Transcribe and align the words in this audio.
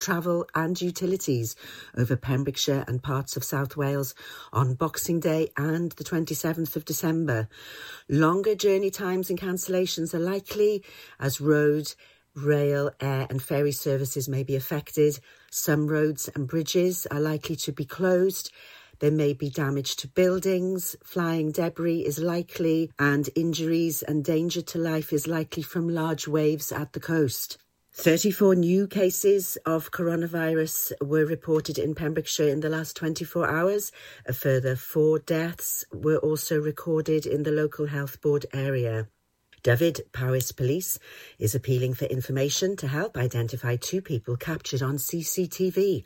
travel 0.00 0.46
and 0.54 0.80
utilities 0.80 1.54
over 1.96 2.16
Pembrokeshire 2.16 2.84
and 2.88 3.02
parts 3.02 3.36
of 3.36 3.44
South 3.44 3.76
Wales 3.76 4.14
on 4.52 4.74
Boxing 4.74 5.20
Day 5.20 5.50
and 5.56 5.92
the 5.92 6.04
27th 6.04 6.74
of 6.74 6.84
December. 6.84 7.48
Longer 8.08 8.54
journey 8.54 8.90
times 8.90 9.30
and 9.30 9.38
cancellations 9.38 10.12
are 10.14 10.18
likely 10.18 10.82
as 11.20 11.40
road, 11.40 11.94
rail, 12.34 12.90
air 13.00 13.26
and 13.30 13.42
ferry 13.42 13.72
services 13.72 14.28
may 14.28 14.42
be 14.42 14.56
affected. 14.56 15.20
Some 15.50 15.86
roads 15.86 16.28
and 16.34 16.48
bridges 16.48 17.06
are 17.10 17.20
likely 17.20 17.56
to 17.56 17.72
be 17.72 17.84
closed 17.84 18.50
there 19.00 19.10
may 19.10 19.32
be 19.32 19.48
damage 19.48 19.96
to 19.96 20.08
buildings, 20.08 20.94
flying 21.02 21.52
debris 21.52 22.04
is 22.04 22.18
likely, 22.18 22.90
and 22.98 23.30
injuries 23.34 24.02
and 24.02 24.22
danger 24.22 24.60
to 24.60 24.78
life 24.78 25.10
is 25.14 25.26
likely 25.26 25.62
from 25.62 25.88
large 25.88 26.28
waves 26.28 26.70
at 26.70 26.92
the 26.92 27.00
coast. 27.00 27.56
34 27.92 28.54
new 28.54 28.86
cases 28.86 29.58
of 29.66 29.90
coronavirus 29.90 30.92
were 31.02 31.26
reported 31.26 31.76
in 31.76 31.94
Pembrokeshire 31.94 32.48
in 32.48 32.60
the 32.60 32.68
last 32.68 32.96
24 32.96 33.50
hours. 33.50 33.90
A 34.26 34.32
further 34.32 34.76
four 34.76 35.18
deaths 35.18 35.84
were 35.92 36.18
also 36.18 36.58
recorded 36.60 37.26
in 37.26 37.42
the 37.42 37.50
local 37.50 37.86
health 37.86 38.20
board 38.20 38.46
area. 38.52 39.08
Dyfed 39.62 40.00
Paris 40.12 40.52
Police 40.52 40.98
is 41.38 41.54
appealing 41.54 41.92
for 41.92 42.06
information 42.06 42.76
to 42.76 42.88
help 42.88 43.18
identify 43.18 43.76
two 43.76 44.00
people 44.00 44.36
captured 44.36 44.80
on 44.80 44.96
CCTV. 44.96 46.02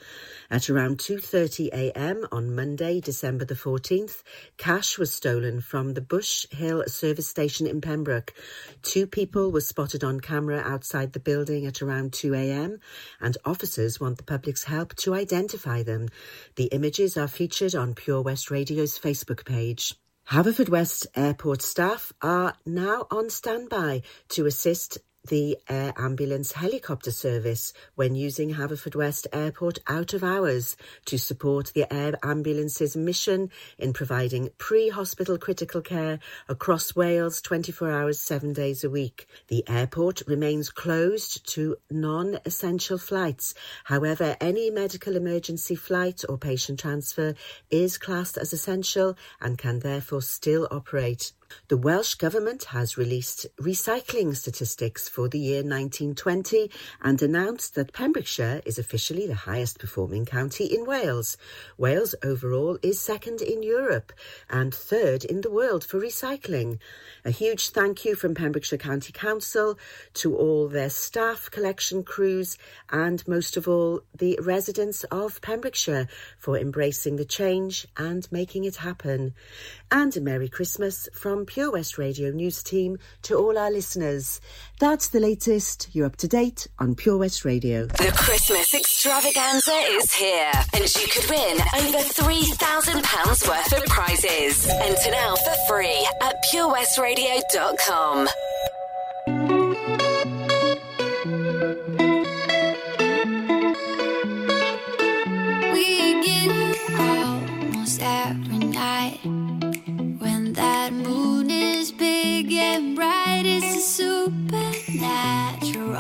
At 0.51 0.69
around 0.69 0.99
2.30am 0.99 2.27
on 2.33 2.55
Monday, 2.55 3.01
December 3.01 3.45
the 3.45 3.55
14th, 3.55 4.25
cash 4.57 4.98
was 4.98 5.12
stolen 5.12 5.61
from 5.61 5.95
the 5.95 6.01
Bush 6.01 6.47
Hill 6.51 6.83
service 6.89 7.29
station 7.29 7.69
in 7.69 7.81
Pembroke. 7.81 8.35
Two 8.83 9.07
people 9.07 9.53
were 9.53 9.61
spotted 9.61 10.03
on 10.03 10.19
camera 10.19 10.59
outside 10.59 11.12
the 11.12 11.21
building 11.21 11.65
at 11.65 11.81
around 11.81 12.11
2am 12.11 12.81
and 13.21 13.39
officers 13.45 14.01
want 14.01 14.17
the 14.17 14.25
public's 14.25 14.65
help 14.65 14.97
to 14.97 15.15
identify 15.15 15.84
them. 15.84 16.09
The 16.57 16.67
images 16.67 17.17
are 17.17 17.29
featured 17.29 17.77
on 17.77 17.95
Pure 17.95 18.23
West 18.23 18.50
Radio's 18.50 18.98
Facebook 18.98 19.45
page. 19.45 19.95
Haverfordwest 20.30 21.06
Airport 21.14 21.61
staff 21.61 22.11
are 22.22 22.55
now 22.64 23.06
on 23.11 23.28
standby 23.28 24.00
to 24.31 24.47
assist 24.47 24.97
the 25.28 25.56
air 25.69 25.92
ambulance 25.97 26.53
helicopter 26.53 27.11
service 27.11 27.72
when 27.94 28.14
using 28.14 28.55
Haverfordwest 28.55 29.27
Airport 29.33 29.78
out 29.86 30.12
of 30.12 30.22
hours 30.22 30.77
to 31.06 31.19
support 31.19 31.72
the 31.75 31.92
air 31.92 32.14
ambulance's 32.22 32.97
mission 32.97 33.50
in 33.78 33.92
providing 33.92 34.50
pre-hospital 34.58 35.39
critical 35.39 35.81
care 35.81 36.19
across 36.48 36.94
Wales 36.94 37.41
24 37.41 37.91
hours, 37.91 38.20
seven 38.20 38.53
days 38.53 38.84
a 38.84 38.91
week. 38.91 39.27
The 39.48 39.64
airport 39.69 40.22
remains 40.27 40.70
closed 40.70 41.48
to 41.55 41.77
non-essential 41.91 42.98
flights. 42.98 43.55
However, 43.84 44.36
any 44.41 44.70
medical 44.70 45.16
emergency 45.16 45.75
flight 45.75 46.22
or 46.28 46.38
patient 46.38 46.81
transfer 46.81 47.34
is 47.70 47.98
classed 47.98 48.36
as 48.36 48.53
essential 48.53 49.16
and 49.41 49.56
can 49.56 49.81
therefore 49.81 50.22
still 50.22 50.69
operate. 50.70 51.33
The 51.69 51.77
Welsh 51.77 52.14
Government 52.14 52.64
has 52.64 52.98
released 52.98 53.47
recycling 53.60 54.36
statistics 54.36 55.08
for 55.08 55.28
the 55.28 55.38
year 55.38 55.62
1920 55.62 56.70
and 57.02 57.22
announced 57.22 57.74
that 57.74 57.92
Pembrokeshire 57.92 58.60
is 58.66 58.78
officially 58.78 59.27
the 59.27 59.34
highest 59.34 59.78
performing 59.78 60.27
county 60.27 60.66
in 60.66 60.84
Wales. 60.84 61.36
Wales 61.78 62.14
overall 62.22 62.78
is 62.82 63.00
second 63.00 63.41
in 63.41 63.62
Europe 63.62 64.12
and 64.50 64.75
third 64.75 65.25
in 65.25 65.41
the 65.41 65.50
world 65.50 65.84
for 65.84 66.00
recycling. 66.00 66.78
A 67.25 67.30
huge 67.30 67.70
thank 67.70 68.05
you 68.05 68.14
from 68.14 68.34
Pembrokeshire 68.34 68.78
County 68.78 69.12
Council 69.12 69.78
to 70.14 70.36
all 70.36 70.69
their 70.69 70.91
staff, 70.91 71.50
collection 71.50 72.02
crews, 72.02 72.58
and 72.91 73.27
most 73.27 73.56
of 73.56 73.66
all, 73.66 74.02
the 74.16 74.38
residents 74.42 75.05
of 75.05 75.41
Pembrokeshire 75.41 76.08
for 76.38 76.58
embracing 76.58 77.16
the 77.16 77.25
change 77.25 77.86
and 77.97 78.30
making 78.30 78.64
it 78.64 78.77
happen. 78.77 79.34
And 79.91 80.16
a 80.16 80.20
Merry 80.20 80.48
Christmas 80.48 81.08
from 81.12 81.44
Pure 81.47 81.73
West 81.73 81.99
Radio 81.99 82.31
News 82.31 82.62
Team 82.62 82.99
to 83.22 83.37
all 83.37 83.59
our 83.59 83.71
listeners. 83.71 84.41
That's 84.81 85.09
the 85.09 85.21
latest. 85.21 85.88
You're 85.93 86.06
up 86.06 86.16
to 86.16 86.28
date 86.28 86.66
on 86.78 86.94
Pure 86.94 87.19
West 87.19 87.44
Radio. 87.44 87.87
The 87.87 88.12
Christmas 88.16 88.75
extravaganza 88.75 89.72
is 89.72 90.12
here, 90.12 90.53
and 90.72 90.82
you 90.94 91.09
could 91.09 91.31
win 91.31 91.60
over 91.77 91.99
£3,000 91.99 93.49
worth 93.49 93.72
of 93.72 93.84
prizes. 93.87 94.66
Enter 94.69 95.10
now 95.10 95.37
for 95.37 95.55
free 95.69 96.06
at 96.22 96.37
purewestradio.com. 96.53 98.28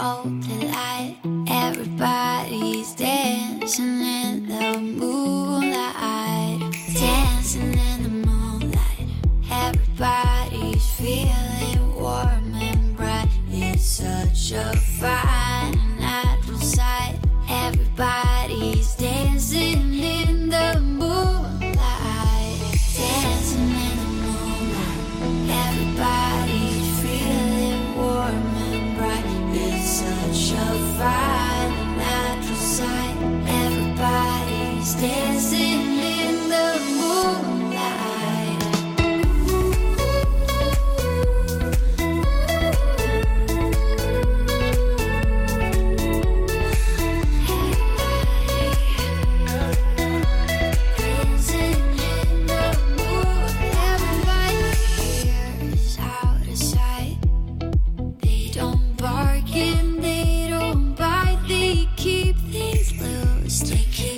supernatural 0.04 0.40
delight. 0.40 1.16
Everybody's 1.48 2.94
dancing 2.94 4.00
in 4.00 4.48
the 4.48 4.78
moonlight, 4.78 6.60
dancing 6.94 7.72
in 7.72 8.02
the 8.02 8.08
moonlight. 8.28 9.08
Everybody's 9.50 10.90
feeling 10.92 11.94
warm 11.94 12.54
and 12.54 12.96
bright. 12.96 13.28
It's 13.50 13.84
such 13.84 14.52
a 14.52 14.76
fine 14.76 15.98
natural 15.98 16.58
sight. 16.58 17.18
Everybody's 17.48 18.33
Take 63.62 64.00
it. 64.00 64.13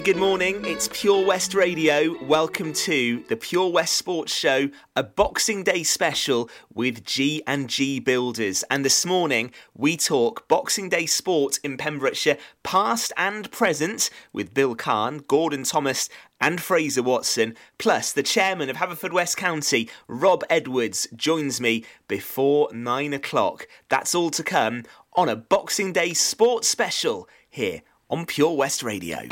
Good 0.00 0.16
morning. 0.16 0.64
It's 0.64 0.88
Pure 0.90 1.26
West 1.26 1.52
Radio. 1.52 2.16
Welcome 2.24 2.72
to 2.72 3.22
the 3.28 3.36
Pure 3.36 3.68
West 3.68 3.98
Sports 3.98 4.34
Show, 4.34 4.70
a 4.96 5.02
Boxing 5.02 5.62
Day 5.62 5.82
special 5.82 6.48
with 6.72 7.04
G 7.04 7.42
and 7.46 7.68
G 7.68 8.00
Builders. 8.00 8.64
And 8.70 8.82
this 8.82 9.04
morning 9.04 9.52
we 9.76 9.98
talk 9.98 10.48
Boxing 10.48 10.88
Day 10.88 11.04
sport 11.04 11.58
in 11.62 11.76
Pembrokeshire, 11.76 12.38
past 12.62 13.12
and 13.18 13.50
present, 13.50 14.08
with 14.32 14.54
Bill 14.54 14.74
Kahn, 14.74 15.18
Gordon 15.28 15.64
Thomas, 15.64 16.08
and 16.40 16.62
Fraser 16.62 17.02
Watson. 17.02 17.54
Plus, 17.76 18.10
the 18.10 18.22
chairman 18.22 18.70
of 18.70 18.76
Haverfordwest 18.76 19.36
County, 19.36 19.90
Rob 20.08 20.42
Edwards, 20.48 21.08
joins 21.14 21.60
me 21.60 21.84
before 22.08 22.72
nine 22.72 23.12
o'clock. 23.12 23.68
That's 23.90 24.14
all 24.14 24.30
to 24.30 24.42
come 24.42 24.84
on 25.12 25.28
a 25.28 25.36
Boxing 25.36 25.92
Day 25.92 26.14
sports 26.14 26.68
special 26.68 27.28
here 27.50 27.82
on 28.08 28.24
Pure 28.24 28.56
West 28.56 28.82
Radio. 28.82 29.28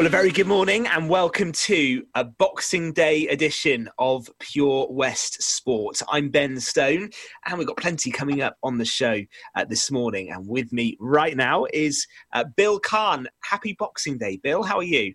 Well, 0.00 0.06
a 0.06 0.10
very 0.10 0.30
good 0.30 0.46
morning 0.46 0.86
and 0.86 1.10
welcome 1.10 1.52
to 1.52 2.06
a 2.14 2.24
Boxing 2.24 2.94
Day 2.94 3.28
edition 3.28 3.90
of 3.98 4.30
Pure 4.38 4.86
West 4.88 5.42
Sport. 5.42 6.00
I'm 6.08 6.30
Ben 6.30 6.58
Stone 6.58 7.10
and 7.44 7.58
we've 7.58 7.66
got 7.66 7.76
plenty 7.76 8.10
coming 8.10 8.40
up 8.40 8.56
on 8.62 8.78
the 8.78 8.86
show 8.86 9.20
uh, 9.54 9.66
this 9.66 9.90
morning. 9.90 10.30
And 10.30 10.48
with 10.48 10.72
me 10.72 10.96
right 11.00 11.36
now 11.36 11.66
is 11.74 12.06
uh, 12.32 12.44
Bill 12.56 12.80
Kahn. 12.80 13.28
Happy 13.44 13.76
Boxing 13.78 14.16
Day, 14.16 14.38
Bill. 14.38 14.62
How 14.62 14.78
are 14.78 14.82
you? 14.82 15.14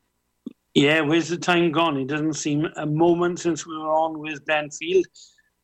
Yeah, 0.76 1.02
where's 1.02 1.30
the 1.30 1.38
time 1.40 1.72
gone? 1.72 1.98
It 1.98 2.06
doesn't 2.06 2.34
seem 2.34 2.68
a 2.76 2.86
moment 2.86 3.40
since 3.40 3.66
we 3.66 3.76
were 3.76 3.90
on 3.90 4.20
with 4.20 4.46
Ben 4.46 4.70
Field. 4.70 5.08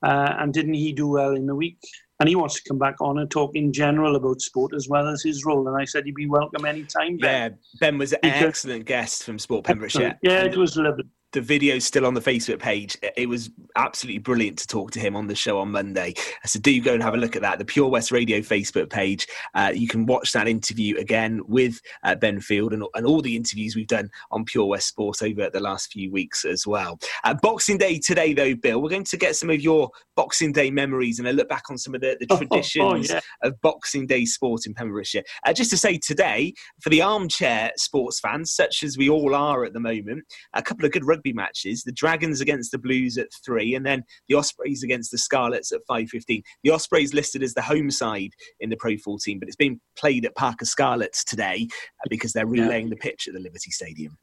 Uh, 0.01 0.33
and 0.39 0.51
didn't 0.51 0.73
he 0.73 0.93
do 0.93 1.07
well 1.07 1.35
in 1.35 1.45
the 1.45 1.53
week? 1.53 1.77
And 2.21 2.29
he 2.29 2.35
wants 2.35 2.53
to 2.53 2.61
come 2.69 2.77
back 2.77 3.01
on 3.01 3.17
and 3.17 3.31
talk 3.31 3.55
in 3.55 3.73
general 3.73 4.15
about 4.15 4.39
sport 4.41 4.73
as 4.75 4.87
well 4.87 5.07
as 5.07 5.23
his 5.23 5.43
role. 5.43 5.67
And 5.67 5.75
I 5.75 5.85
said 5.85 6.05
he'd 6.05 6.13
be 6.13 6.27
welcome 6.27 6.65
anytime. 6.65 7.17
Ben. 7.17 7.51
Yeah, 7.51 7.79
Ben 7.79 7.97
was 7.97 8.13
an 8.13 8.19
because, 8.21 8.43
excellent 8.43 8.85
guest 8.85 9.23
from 9.23 9.39
Sport 9.39 9.65
Pembrokeshire. 9.65 10.19
Yeah, 10.21 10.43
it 10.43 10.55
was 10.55 10.77
lovely 10.77 11.05
the 11.33 11.41
video's 11.41 11.85
still 11.85 12.05
on 12.05 12.13
the 12.13 12.21
Facebook 12.21 12.59
page. 12.59 12.97
It 13.15 13.27
was 13.27 13.49
absolutely 13.75 14.19
brilliant 14.19 14.59
to 14.59 14.67
talk 14.67 14.91
to 14.91 14.99
him 14.99 15.15
on 15.15 15.27
the 15.27 15.35
show 15.35 15.57
on 15.59 15.71
Monday. 15.71 16.13
So 16.45 16.59
do 16.59 16.81
go 16.81 16.93
and 16.93 17.03
have 17.03 17.13
a 17.13 17.17
look 17.17 17.35
at 17.35 17.41
that. 17.41 17.59
The 17.59 17.65
Pure 17.65 17.89
West 17.89 18.11
Radio 18.11 18.39
Facebook 18.39 18.89
page. 18.89 19.27
Uh, 19.53 19.71
you 19.73 19.87
can 19.87 20.05
watch 20.05 20.33
that 20.33 20.47
interview 20.47 20.97
again 20.97 21.41
with 21.47 21.79
uh, 22.03 22.15
Ben 22.15 22.41
Field 22.41 22.73
and, 22.73 22.83
and 22.95 23.05
all 23.05 23.21
the 23.21 23.35
interviews 23.35 23.75
we've 23.75 23.87
done 23.87 24.09
on 24.31 24.43
Pure 24.43 24.65
West 24.65 24.87
Sport 24.87 25.21
over 25.21 25.49
the 25.49 25.59
last 25.59 25.91
few 25.91 26.11
weeks 26.11 26.43
as 26.43 26.67
well. 26.67 26.99
Uh, 27.23 27.33
Boxing 27.33 27.77
Day 27.77 27.99
today, 27.99 28.33
though, 28.33 28.55
Bill, 28.55 28.81
we're 28.81 28.89
going 28.89 29.03
to 29.05 29.17
get 29.17 29.35
some 29.35 29.49
of 29.49 29.61
your 29.61 29.89
Boxing 30.15 30.51
Day 30.51 30.69
memories 30.69 31.19
and 31.19 31.27
a 31.27 31.33
look 31.33 31.47
back 31.47 31.69
on 31.69 31.77
some 31.77 31.95
of 31.95 32.01
the, 32.01 32.17
the 32.19 32.27
traditions 32.27 33.11
oh, 33.11 33.15
oh, 33.15 33.19
yeah. 33.43 33.47
of 33.47 33.59
Boxing 33.61 34.05
Day 34.05 34.25
sport 34.25 34.65
in 34.65 34.73
Pembrokeshire. 34.73 35.23
Uh, 35.45 35.53
just 35.53 35.69
to 35.69 35.77
say 35.77 35.97
today, 35.97 36.53
for 36.81 36.89
the 36.89 37.01
armchair 37.01 37.71
sports 37.77 38.19
fans, 38.19 38.51
such 38.51 38.83
as 38.83 38.97
we 38.97 39.09
all 39.09 39.33
are 39.33 39.63
at 39.63 39.73
the 39.73 39.79
moment, 39.79 40.23
a 40.53 40.61
couple 40.61 40.85
of 40.85 40.91
good 40.91 41.05
rugby 41.05 41.20
rugby 41.21 41.33
matches. 41.33 41.83
The 41.83 41.91
Dragons 41.91 42.41
against 42.41 42.71
the 42.71 42.77
Blues 42.77 43.17
at 43.17 43.27
three, 43.45 43.75
and 43.75 43.85
then 43.85 44.03
the 44.27 44.35
Ospreys 44.35 44.83
against 44.83 45.11
the 45.11 45.17
Scarlets 45.17 45.71
at 45.71 45.81
five 45.87 46.09
fifteen. 46.09 46.43
The 46.63 46.71
Ospreys 46.71 47.13
listed 47.13 47.43
as 47.43 47.53
the 47.53 47.61
home 47.61 47.91
side 47.91 48.31
in 48.59 48.69
the 48.69 48.77
Pro 48.77 48.97
14, 48.97 49.39
but 49.39 49.47
it's 49.47 49.55
being 49.55 49.79
played 49.97 50.25
at 50.25 50.35
Parc 50.35 50.57
y 50.61 50.65
Scarlets 50.65 51.23
today 51.23 51.67
uh, 51.71 52.07
because 52.09 52.33
they're 52.33 52.47
relaying 52.47 52.87
yeah. 52.87 52.91
the 52.91 52.97
pitch 52.97 53.27
at 53.27 53.33
the 53.33 53.39
Liberty 53.39 53.71
Stadium. 53.71 54.17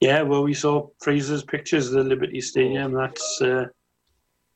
Yeah, 0.00 0.22
well, 0.22 0.42
we 0.42 0.54
saw 0.54 0.88
Fraser's 1.02 1.44
pictures 1.44 1.88
of 1.88 1.94
the 1.94 2.04
Liberty 2.04 2.40
Stadium. 2.40 2.92
That's 2.92 3.40
uh, 3.40 3.66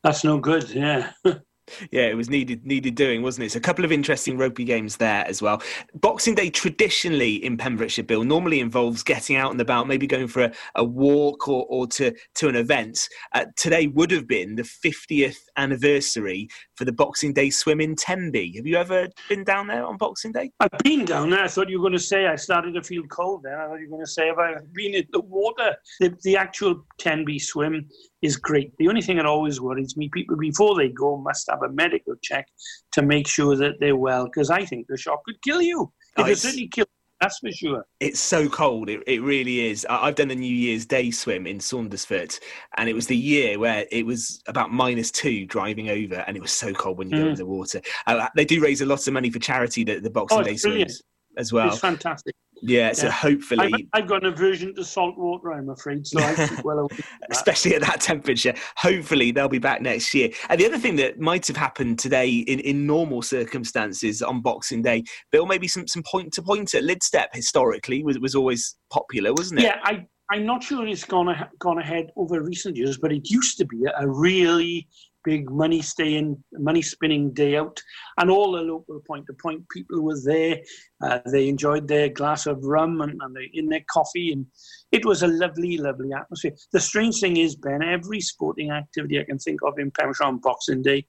that's 0.03 0.23
no 0.23 0.39
good. 0.39 0.69
Yeah. 0.69 1.11
yeah, 1.91 2.03
it 2.03 2.15
was 2.15 2.29
needed 2.29 2.65
needed 2.65 2.95
doing, 2.95 3.21
wasn't 3.21 3.45
it? 3.45 3.51
So 3.51 3.57
a 3.57 3.61
couple 3.61 3.85
of 3.85 3.91
interesting 3.91 4.37
rugby 4.37 4.63
games 4.63 4.97
there 4.97 5.25
as 5.27 5.41
well. 5.41 5.61
Boxing 5.95 6.35
Day 6.35 6.49
traditionally 6.49 7.43
in 7.43 7.57
Pembrokeshire, 7.57 8.03
Bill, 8.03 8.23
normally 8.23 8.59
involves 8.59 9.03
getting 9.03 9.35
out 9.35 9.51
and 9.51 9.61
about, 9.61 9.87
maybe 9.87 10.07
going 10.07 10.27
for 10.27 10.43
a, 10.43 10.51
a 10.75 10.83
walk 10.83 11.47
or, 11.47 11.65
or 11.69 11.87
to, 11.87 12.13
to 12.35 12.47
an 12.47 12.55
event. 12.55 13.07
Uh, 13.33 13.45
today 13.55 13.87
would 13.87 14.11
have 14.11 14.27
been 14.27 14.55
the 14.55 14.63
50th 14.63 15.37
anniversary 15.57 16.49
for 16.75 16.85
the 16.85 16.91
Boxing 16.91 17.33
Day 17.33 17.49
swim 17.49 17.81
in 17.81 17.95
Tenby. 17.95 18.53
Have 18.55 18.65
you 18.65 18.75
ever 18.75 19.07
been 19.29 19.43
down 19.43 19.67
there 19.67 19.85
on 19.85 19.97
Boxing 19.97 20.31
Day? 20.31 20.51
I've 20.59 20.71
been 20.83 21.05
down 21.05 21.29
there. 21.29 21.43
I 21.43 21.47
thought 21.47 21.69
you 21.69 21.79
were 21.79 21.89
going 21.89 21.97
to 21.97 22.03
say 22.03 22.27
I 22.27 22.35
started 22.35 22.73
to 22.73 22.83
feel 22.83 23.03
cold 23.07 23.43
then. 23.43 23.53
I 23.53 23.67
thought 23.67 23.79
you 23.79 23.87
were 23.89 23.97
going 23.97 24.05
to 24.05 24.11
say 24.11 24.27
have 24.27 24.39
I 24.39 24.55
been 24.73 24.95
in 24.95 25.05
the 25.11 25.21
water. 25.21 25.75
The, 25.99 26.15
the 26.23 26.37
actual 26.37 26.85
Tenby 26.97 27.39
swim 27.39 27.87
is 28.21 28.37
great. 28.37 28.71
The 28.77 28.87
only 28.87 29.01
thing 29.01 29.17
that 29.17 29.25
always 29.25 29.59
worries 29.59 29.97
me, 29.97 30.09
people 30.09 30.37
before 30.37 30.75
they 30.75 30.89
go 30.89 31.17
must 31.17 31.49
have 31.49 31.60
a 31.63 31.69
medical 31.69 32.15
check 32.21 32.47
to 32.93 33.01
make 33.01 33.27
sure 33.27 33.55
that 33.55 33.79
they're 33.79 33.95
well, 33.95 34.25
because 34.25 34.49
I 34.49 34.65
think 34.65 34.87
the 34.87 34.97
shock 34.97 35.23
could 35.25 35.41
kill 35.41 35.61
you. 35.61 35.91
It 36.17 36.21
oh, 36.21 36.33
certainly 36.33 36.67
kill 36.67 36.85
that's 37.21 37.37
for 37.37 37.51
sure. 37.51 37.85
It's 37.99 38.19
so 38.19 38.49
cold. 38.49 38.89
It, 38.89 39.03
it 39.05 39.21
really 39.21 39.69
is. 39.69 39.85
I've 39.87 40.15
done 40.15 40.31
a 40.31 40.35
New 40.35 40.53
Year's 40.53 40.87
Day 40.87 41.11
swim 41.11 41.45
in 41.45 41.59
Saundersfoot, 41.59 42.39
and 42.77 42.89
it 42.89 42.93
was 42.93 43.05
the 43.05 43.15
year 43.15 43.59
where 43.59 43.85
it 43.91 44.07
was 44.07 44.41
about 44.47 44.71
minus 44.71 45.11
two 45.11 45.45
driving 45.45 45.89
over, 45.89 46.15
and 46.15 46.35
it 46.35 46.41
was 46.41 46.51
so 46.51 46.73
cold 46.73 46.97
when 46.97 47.11
you 47.11 47.17
mm. 47.17 47.19
go 47.19 47.27
into 47.27 47.37
the 47.37 47.45
water. 47.45 47.79
Uh, 48.07 48.27
they 48.35 48.43
do 48.43 48.59
raise 48.59 48.81
a 48.81 48.87
lot 48.87 49.05
of 49.07 49.13
money 49.13 49.29
for 49.29 49.37
charity, 49.37 49.83
the, 49.83 49.99
the 49.99 50.09
Boxing 50.09 50.39
oh, 50.39 50.43
Day 50.43 50.57
swims 50.57 51.03
as 51.37 51.53
well. 51.53 51.67
It's 51.67 51.77
fantastic. 51.77 52.35
Yeah, 52.61 52.93
so 52.93 53.09
hopefully 53.09 53.87
I've, 53.93 54.03
I've, 54.03 54.07
got 54.07 54.23
an 54.23 54.33
aversion 54.33 54.75
to 54.75 54.83
salt 54.83 55.17
water, 55.17 55.51
I'm 55.51 55.69
afraid. 55.69 56.05
So 56.05 56.19
I 56.19 56.61
well 56.63 56.87
especially 57.31 57.75
at 57.75 57.81
that 57.81 58.01
temperature. 58.01 58.53
Hopefully 58.77 59.31
they'll 59.31 59.49
be 59.49 59.59
back 59.59 59.81
next 59.81 60.13
year. 60.13 60.29
And 60.49 60.59
the 60.59 60.65
other 60.65 60.77
thing 60.77 60.95
that 60.97 61.19
might 61.19 61.47
have 61.47 61.57
happened 61.57 61.97
today 61.97 62.29
in, 62.29 62.59
in 62.59 62.85
normal 62.85 63.23
circumstances 63.23 64.21
on 64.21 64.41
Boxing 64.41 64.81
Day, 64.83 65.03
Bill, 65.31 65.45
maybe 65.45 65.67
some 65.67 65.87
some 65.87 66.03
point 66.03 66.33
to 66.33 66.41
point 66.43 66.73
at 66.75 66.83
Lydstep 66.83 67.27
historically 67.33 68.03
was 68.03 68.19
was 68.19 68.35
always 68.35 68.75
popular, 68.91 69.33
wasn't 69.33 69.61
it? 69.61 69.63
Yeah, 69.63 69.79
I 69.83 70.05
I'm 70.31 70.45
not 70.45 70.63
sure 70.63 70.87
it's 70.87 71.03
gone 71.03 71.35
gone 71.59 71.79
ahead 71.79 72.11
over 72.15 72.41
recent 72.41 72.77
years, 72.77 72.97
but 72.97 73.11
it 73.11 73.29
used 73.29 73.57
to 73.57 73.65
be 73.65 73.85
a 73.97 74.07
really 74.07 74.87
big 75.23 75.49
money 75.49 75.81
staying, 75.81 76.43
money 76.53 76.81
spinning 76.81 77.33
day 77.33 77.55
out, 77.57 77.81
and 78.17 78.29
all 78.29 78.51
the 78.51 78.61
local 78.61 78.99
point 79.07 79.25
to 79.27 79.33
point 79.33 79.67
people 79.69 80.01
were 80.01 80.19
there. 80.23 80.61
Uh, 81.03 81.19
they 81.31 81.47
enjoyed 81.47 81.87
their 81.87 82.09
glass 82.09 82.45
of 82.45 82.63
rum 82.63 83.01
and, 83.01 83.19
and 83.21 83.35
they, 83.35 83.49
in 83.53 83.67
their 83.67 83.83
coffee, 83.91 84.31
and 84.31 84.45
it 84.91 85.05
was 85.05 85.23
a 85.23 85.27
lovely, 85.27 85.77
lovely 85.77 86.11
atmosphere. 86.13 86.51
The 86.71 86.79
strange 86.79 87.19
thing 87.19 87.37
is, 87.37 87.55
Ben, 87.55 87.83
every 87.83 88.21
sporting 88.21 88.71
activity 88.71 89.19
I 89.19 89.23
can 89.23 89.39
think 89.39 89.61
of 89.63 89.79
in 89.79 89.91
Pembrokeshire 89.91 90.27
on 90.27 90.39
Boxing 90.39 90.81
Day 90.81 91.05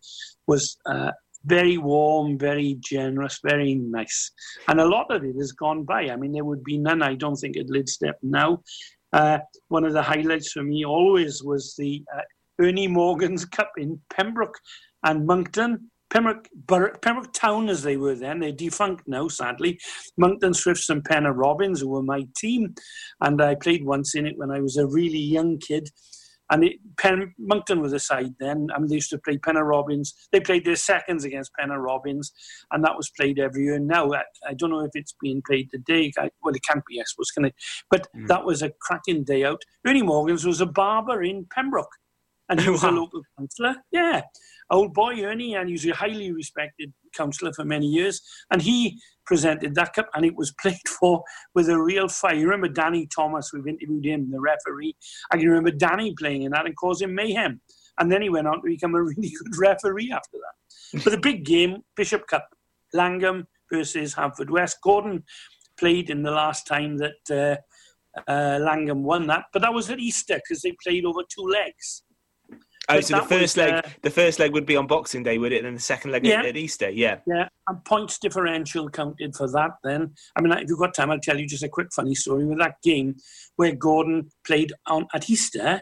was. 0.47 0.77
Uh, 0.87 1.13
very 1.45 1.77
warm, 1.77 2.39
very 2.39 2.77
generous, 2.79 3.41
very 3.43 3.75
nice. 3.75 4.31
And 4.69 4.81
a 4.81 4.87
lot 4.87 5.11
of 5.11 5.25
it 5.25 5.35
has 5.35 5.51
gone 5.51 5.83
by. 5.83 6.03
I 6.03 6.15
mean, 6.15 6.31
there 6.31 6.45
would 6.45 6.63
be 6.63 6.79
none, 6.79 7.03
I 7.03 7.17
don't 7.17 7.35
think, 7.35 7.57
at 7.57 7.67
Lydstep 7.67 8.15
now. 8.23 8.63
Uh, 9.13 9.39
one 9.69 9.85
of 9.85 9.93
the 9.93 10.03
highlights 10.03 10.53
for 10.53 10.63
me 10.63 10.85
always 10.85 11.43
was 11.43 11.75
the 11.77 12.03
uh, 12.15 12.21
Ernie 12.61 12.89
Morgan's 12.89 13.45
Cup 13.45 13.73
in 13.77 14.01
Pembroke 14.11 14.59
and 15.05 15.27
Monkton. 15.27 15.91
Pembroke, 16.11 16.47
Pembroke 16.67 17.33
Town, 17.33 17.71
as 17.71 17.83
they 17.83 17.97
were 17.97 18.15
then, 18.15 18.41
they're 18.41 18.53
defunct 18.53 19.09
now, 19.09 19.29
sadly. 19.29 19.81
Monkton 20.19 20.53
Swifts 20.53 20.91
and 20.91 21.03
Pennar 21.03 21.33
Robins, 21.35 21.81
who 21.81 21.89
were 21.89 22.03
my 22.03 22.27
team, 22.37 22.75
and 23.23 23.41
I 23.41 23.55
played 23.55 23.85
once 23.85 24.15
in 24.15 24.27
it 24.27 24.37
when 24.37 24.51
I 24.51 24.61
was 24.61 24.77
a 24.77 24.87
really 24.87 25.19
young 25.19 25.59
kid. 25.59 25.89
And 26.51 26.65
it, 26.65 26.77
Pen, 26.99 27.33
Monkton 27.39 27.81
was 27.81 27.95
a 27.95 27.99
side 27.99 28.35
then. 28.39 28.69
I 28.75 28.79
mean, 28.79 28.89
they 28.89 28.97
used 28.97 29.09
to 29.11 29.19
play 29.19 29.39
Pennar 29.39 29.67
Robins. 29.67 30.13
They 30.33 30.41
played 30.41 30.67
their 30.67 30.77
seconds 30.77 31.25
against 31.25 31.53
Pennar 31.59 31.83
Robins, 31.83 32.31
and 32.73 32.85
that 32.85 32.95
was 32.95 33.11
played 33.17 33.39
every 33.39 33.65
year. 33.65 33.79
Now, 33.79 34.13
I, 34.13 34.25
I 34.47 34.53
don't 34.53 34.69
know 34.69 34.85
if 34.85 34.91
it's 34.93 35.15
being 35.19 35.41
played 35.47 35.71
today. 35.71 36.13
I, 36.19 36.29
well, 36.43 36.55
it 36.55 36.63
can't 36.63 36.85
be, 36.85 37.01
I 37.01 37.05
suppose, 37.07 37.31
can 37.31 37.47
it? 37.47 37.55
But 37.91 38.07
mm. 38.15 38.27
that 38.27 38.45
was 38.45 38.61
a 38.61 38.73
cracking 38.83 39.25
day 39.25 39.45
out. 39.45 39.63
Ernie 39.87 40.03
Morgan's 40.03 40.45
was 40.45 40.61
a 40.61 40.67
barber 40.67 41.23
in 41.23 41.47
Pembroke 41.55 41.97
and 42.53 42.61
he 42.61 42.71
was 42.71 42.83
wow. 42.83 42.91
a 42.91 42.93
local 42.93 43.23
councillor. 43.39 43.75
Yeah, 43.91 44.23
old 44.71 44.95
boy 44.95 45.23
Ernie, 45.23 45.55
and 45.55 45.69
he 45.69 45.73
was 45.73 45.87
a 45.87 45.95
highly 45.95 46.33
respected 46.33 46.93
councillor 47.17 47.53
for 47.53 47.65
many 47.65 47.87
years. 47.87 48.21
And 48.51 48.63
he 48.63 49.01
presented 49.25 49.75
that 49.75 49.95
cup, 49.95 50.09
and 50.15 50.25
it 50.25 50.37
was 50.37 50.53
played 50.61 50.87
for 51.01 51.25
with 51.55 51.69
a 51.69 51.81
real 51.81 52.09
fire. 52.09 52.35
You 52.35 52.45
remember 52.45 52.69
Danny 52.69 53.07
Thomas? 53.07 53.51
We've 53.53 53.67
interviewed 53.67 54.07
him, 54.07 54.31
the 54.31 54.41
referee. 54.41 54.95
I 55.31 55.39
can 55.39 55.49
remember 55.49 55.71
Danny 55.71 56.15
playing 56.17 56.43
in 56.43 56.53
that 56.53 56.67
and 56.67 56.77
causing 56.77 57.15
mayhem. 57.15 57.61
And 57.99 58.11
then 58.11 58.23
he 58.23 58.31
went 58.31 58.47
on 58.47 58.57
to 58.57 58.63
become 58.67 58.95
a 58.95 59.03
really 59.03 59.31
good 59.31 59.59
referee 59.59 60.13
after 60.13 60.39
that. 60.39 61.05
but 61.05 61.11
the 61.11 61.19
big 61.19 61.45
game, 61.45 61.83
Bishop 61.97 62.27
Cup, 62.27 62.47
Llangwm 62.95 63.45
versus 63.73 64.15
Haverfordwest. 64.15 64.77
Gordon 64.83 65.25
played 65.79 66.11
in 66.11 66.23
the 66.23 66.31
last 66.31 66.67
time 66.67 66.99
that. 66.99 67.31
Uh, 67.31 67.61
uh, 68.29 68.59
Llangwm 68.61 69.01
won 69.01 69.27
that, 69.29 69.45
but 69.55 69.63
that 69.63 69.73
was 69.73 69.89
at 69.89 69.99
Easter 69.99 70.35
because 70.35 70.61
they 70.61 70.77
played 70.85 71.07
over 71.07 71.23
two 71.35 71.47
legs. 71.49 72.03
Oh, 72.99 73.01
so 73.01 73.17
the 73.17 73.23
first 73.23 73.57
was, 73.57 73.57
leg, 73.57 73.73
uh, 73.73 73.83
the 74.03 74.11
first 74.11 74.39
leg 74.39 74.53
would 74.53 74.67
be 74.67 74.77
on 74.77 74.87
Boxing 74.87 75.23
Day, 75.23 75.39
would 75.39 75.53
it? 75.53 75.59
And 75.59 75.67
then 75.67 75.75
the 75.75 75.81
second 75.81 76.13
leg 76.13 76.27
Yeah. 76.27 76.41
at, 76.41 76.47
at 76.47 76.57
Easter. 76.57 76.91
Yeah. 76.91 77.19
Yeah, 77.27 77.49
and 77.69 77.85
points 77.85 78.19
differential 78.19 78.89
counted 78.91 79.35
for 79.35 79.51
that 79.53 79.73
then. 79.85 80.15
I 80.37 80.41
mean, 80.41 80.53
if 80.53 80.69
you've 80.69 80.79
got 80.79 80.95
time, 80.95 81.11
I'll 81.11 81.21
tell 81.21 81.39
you 81.39 81.47
just 81.47 81.63
a 81.63 81.69
quick 81.69 81.89
funny 81.95 82.15
story 82.15 82.45
with 82.45 82.59
that 82.59 82.77
game 82.83 83.17
where 83.57 83.75
Gordon 83.75 84.31
played 84.47 84.73
on 84.87 85.07
at 85.15 85.29
Easter. 85.29 85.81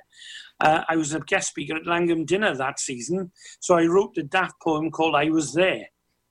Uh, 0.61 0.83
I 0.89 0.97
was 0.97 1.15
a 1.15 1.21
guest 1.21 1.49
speaker 1.49 1.77
at 1.77 1.85
Llangwm 1.85 2.27
Dinner 2.27 2.55
that 2.55 2.79
season, 2.79 3.33
so 3.61 3.77
I 3.77 3.87
wrote 3.87 4.19
a 4.19 4.23
daft 4.23 4.55
poem 4.63 4.91
called 4.91 5.15
I 5.15 5.31
Was 5.31 5.55
There 5.55 5.87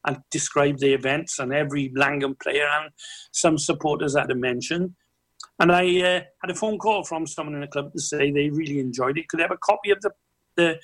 and 0.06 0.18
described 0.32 0.80
the 0.80 0.94
events 0.94 1.40
and 1.40 1.54
every 1.54 1.90
Llangwm 1.98 2.40
player 2.40 2.68
and 2.80 2.92
some 3.32 3.58
supporters 3.58 4.16
had 4.16 4.32
a 4.32 4.36
mention. 4.36 4.96
And 5.60 5.72
I 5.72 5.84
uh, 6.02 6.22
had 6.42 6.52
a 6.52 6.56
phone 6.56 6.78
call 6.78 7.04
from 7.04 7.28
someone 7.28 7.56
in 7.56 7.62
the 7.62 7.68
club 7.68 7.92
to 7.92 8.00
say 8.00 8.32
they 8.32 8.50
really 8.50 8.80
enjoyed 8.80 9.18
it. 9.18 9.28
Could 9.28 9.42
I 9.42 9.44
have 9.44 9.52
a 9.52 9.58
copy 9.58 9.92
of 9.92 10.00
the, 10.02 10.12
the 10.60 10.80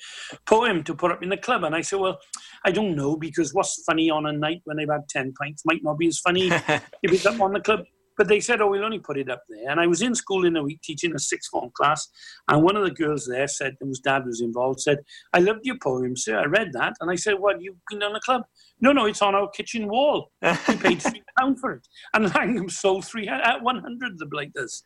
poem 0.46 0.82
to 0.84 0.94
put 0.94 1.12
up 1.12 1.22
in 1.22 1.28
the 1.28 1.36
club? 1.36 1.64
And 1.64 1.74
I 1.74 1.82
said, 1.82 2.00
well, 2.00 2.18
I 2.64 2.70
don't 2.70 2.96
know 2.96 3.16
because 3.16 3.54
what's 3.54 3.82
funny 3.84 4.10
on 4.10 4.26
a 4.26 4.32
night 4.32 4.62
when 4.64 4.76
they've 4.76 4.90
had 4.90 5.08
10 5.08 5.34
pints 5.40 5.62
might 5.64 5.82
not 5.82 5.98
be 5.98 6.08
as 6.08 6.18
funny 6.18 6.46
if 7.02 7.12
it's 7.12 7.26
up 7.26 7.40
on 7.40 7.52
the 7.52 7.60
club. 7.60 7.80
But 8.16 8.28
they 8.28 8.40
said, 8.40 8.62
oh, 8.62 8.70
we'll 8.70 8.84
only 8.84 8.98
put 8.98 9.18
it 9.18 9.30
up 9.30 9.42
there. 9.48 9.70
And 9.70 9.78
I 9.78 9.86
was 9.86 10.00
in 10.00 10.14
school 10.14 10.46
in 10.46 10.56
a 10.56 10.62
week 10.62 10.80
teaching 10.82 11.14
a 11.14 11.18
sixth 11.18 11.50
form 11.50 11.70
class. 11.74 12.08
And 12.48 12.62
one 12.62 12.76
of 12.76 12.84
the 12.84 12.90
girls 12.90 13.26
there 13.26 13.46
said, 13.46 13.76
whose 13.80 14.00
dad 14.00 14.24
was 14.24 14.40
involved, 14.40 14.80
said, 14.80 14.98
I 15.34 15.40
loved 15.40 15.60
your 15.64 15.76
poem, 15.82 16.16
sir. 16.16 16.38
I 16.38 16.46
read 16.46 16.72
that. 16.72 16.94
And 17.00 17.10
I 17.10 17.16
said, 17.16 17.34
what, 17.38 17.60
you've 17.60 17.76
been 17.90 18.02
on 18.02 18.14
the 18.14 18.20
club? 18.20 18.42
No, 18.80 18.92
no, 18.92 19.04
it's 19.04 19.22
on 19.22 19.34
our 19.34 19.50
kitchen 19.50 19.88
wall. 19.88 20.30
We 20.42 20.76
paid 20.76 21.02
three 21.02 21.22
pounds 21.38 21.60
for 21.60 21.72
it. 21.72 21.86
And 22.14 22.26
Llangwm 22.32 22.70
sold 22.70 23.04
three, 23.04 23.28
uh, 23.28 23.58
100 23.60 24.18
the 24.18 24.26
blighters. 24.26 24.82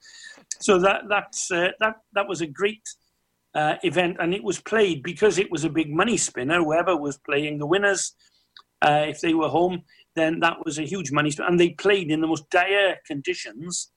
So 0.60 0.80
that, 0.80 1.02
that's, 1.08 1.50
uh, 1.52 1.70
that, 1.78 1.96
that 2.14 2.28
was 2.28 2.40
a 2.40 2.46
great 2.46 2.82
uh, 3.54 3.76
event. 3.82 4.16
And 4.20 4.34
it 4.34 4.42
was 4.42 4.60
played 4.60 5.02
because 5.02 5.38
it 5.38 5.50
was 5.50 5.64
a 5.64 5.70
big 5.70 5.90
money 5.90 6.16
spinner. 6.16 6.62
Whoever 6.62 6.96
was 6.96 7.18
playing 7.18 7.58
the 7.58 7.66
winners, 7.66 8.14
uh, 8.82 9.04
if 9.08 9.20
they 9.20 9.34
were 9.34 9.48
home, 9.48 9.82
then 10.16 10.40
that 10.40 10.64
was 10.64 10.78
a 10.78 10.82
huge 10.84 11.12
money 11.12 11.30
spinner. 11.30 11.48
And 11.48 11.60
they 11.60 11.70
played 11.70 12.10
in 12.10 12.20
the 12.20 12.26
most 12.26 12.48
dire 12.50 12.96
conditions. 13.06 13.90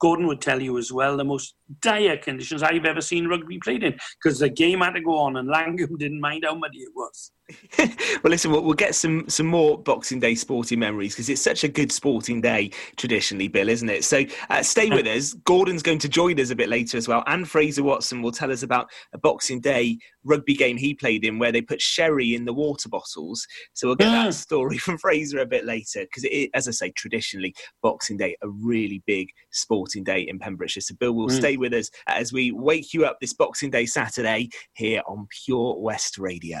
Gordon 0.00 0.26
would 0.26 0.40
tell 0.40 0.60
you 0.60 0.76
as 0.76 0.92
well, 0.92 1.16
the 1.16 1.24
most 1.24 1.54
dire 1.80 2.16
conditions 2.16 2.62
I've 2.62 2.84
ever 2.84 3.00
seen 3.00 3.28
rugby 3.28 3.58
played 3.58 3.84
in 3.84 3.98
because 4.22 4.38
the 4.38 4.48
game 4.48 4.80
had 4.80 4.94
to 4.94 5.00
go 5.00 5.18
on 5.18 5.36
and 5.36 5.48
Llangwm 5.48 5.98
didn't 5.98 6.20
mind 6.20 6.44
how 6.46 6.54
muddy 6.54 6.78
it 6.78 6.92
was. 6.94 7.30
well, 7.78 7.88
listen, 8.24 8.50
we'll, 8.50 8.62
we'll 8.62 8.72
get 8.72 8.94
some 8.94 9.28
some 9.28 9.46
more 9.46 9.76
Boxing 9.76 10.18
Day 10.18 10.34
sporting 10.34 10.78
memories 10.78 11.12
because 11.14 11.28
it's 11.28 11.42
such 11.42 11.62
a 11.62 11.68
good 11.68 11.92
sporting 11.92 12.40
day 12.40 12.70
traditionally, 12.96 13.48
Bill, 13.48 13.68
isn't 13.68 13.90
it? 13.90 14.04
So 14.04 14.24
uh, 14.48 14.62
stay 14.62 14.88
with 14.88 15.06
us. 15.06 15.34
Gordon's 15.44 15.82
going 15.82 15.98
to 15.98 16.08
join 16.08 16.40
us 16.40 16.48
a 16.50 16.56
bit 16.56 16.70
later 16.70 16.96
as 16.96 17.06
well, 17.06 17.22
and 17.26 17.46
Fraser 17.48 17.82
Watson 17.82 18.22
will 18.22 18.32
tell 18.32 18.50
us 18.50 18.62
about 18.62 18.88
a 19.12 19.18
Boxing 19.18 19.60
Day 19.60 19.98
rugby 20.24 20.54
game 20.54 20.78
he 20.78 20.94
played 20.94 21.22
in 21.24 21.38
where 21.38 21.52
they 21.52 21.60
put 21.60 21.82
sherry 21.82 22.34
in 22.34 22.46
the 22.46 22.52
water 22.54 22.88
bottles. 22.88 23.46
So 23.74 23.88
we'll 23.88 23.96
get 23.96 24.08
Mm. 24.08 24.24
that 24.24 24.34
story 24.34 24.78
from 24.84 24.96
Fraser 24.96 25.40
a 25.40 25.46
bit 25.46 25.66
later 25.66 26.00
because, 26.06 26.24
as 26.54 26.66
I 26.66 26.70
say, 26.70 26.90
traditionally 26.96 27.54
Boxing 27.82 28.16
Day 28.16 28.36
a 28.42 28.48
really 28.48 29.02
big 29.06 29.28
sporting 29.50 30.02
day 30.02 30.20
in 30.22 30.38
Pembrokeshire. 30.38 30.80
So 30.80 30.94
Bill 30.94 31.12
will 31.12 31.28
Mm. 31.28 31.32
stay 31.36 31.56
with 31.58 31.74
us 31.74 31.90
as 32.06 32.32
we 32.32 32.52
wake 32.52 32.94
you 32.94 33.04
up 33.04 33.18
this 33.20 33.34
Boxing 33.34 33.70
Day 33.70 33.84
Saturday 33.84 34.48
here 34.72 35.02
on 35.06 35.26
Pure 35.44 35.80
West 35.80 36.16
Radio. 36.16 36.60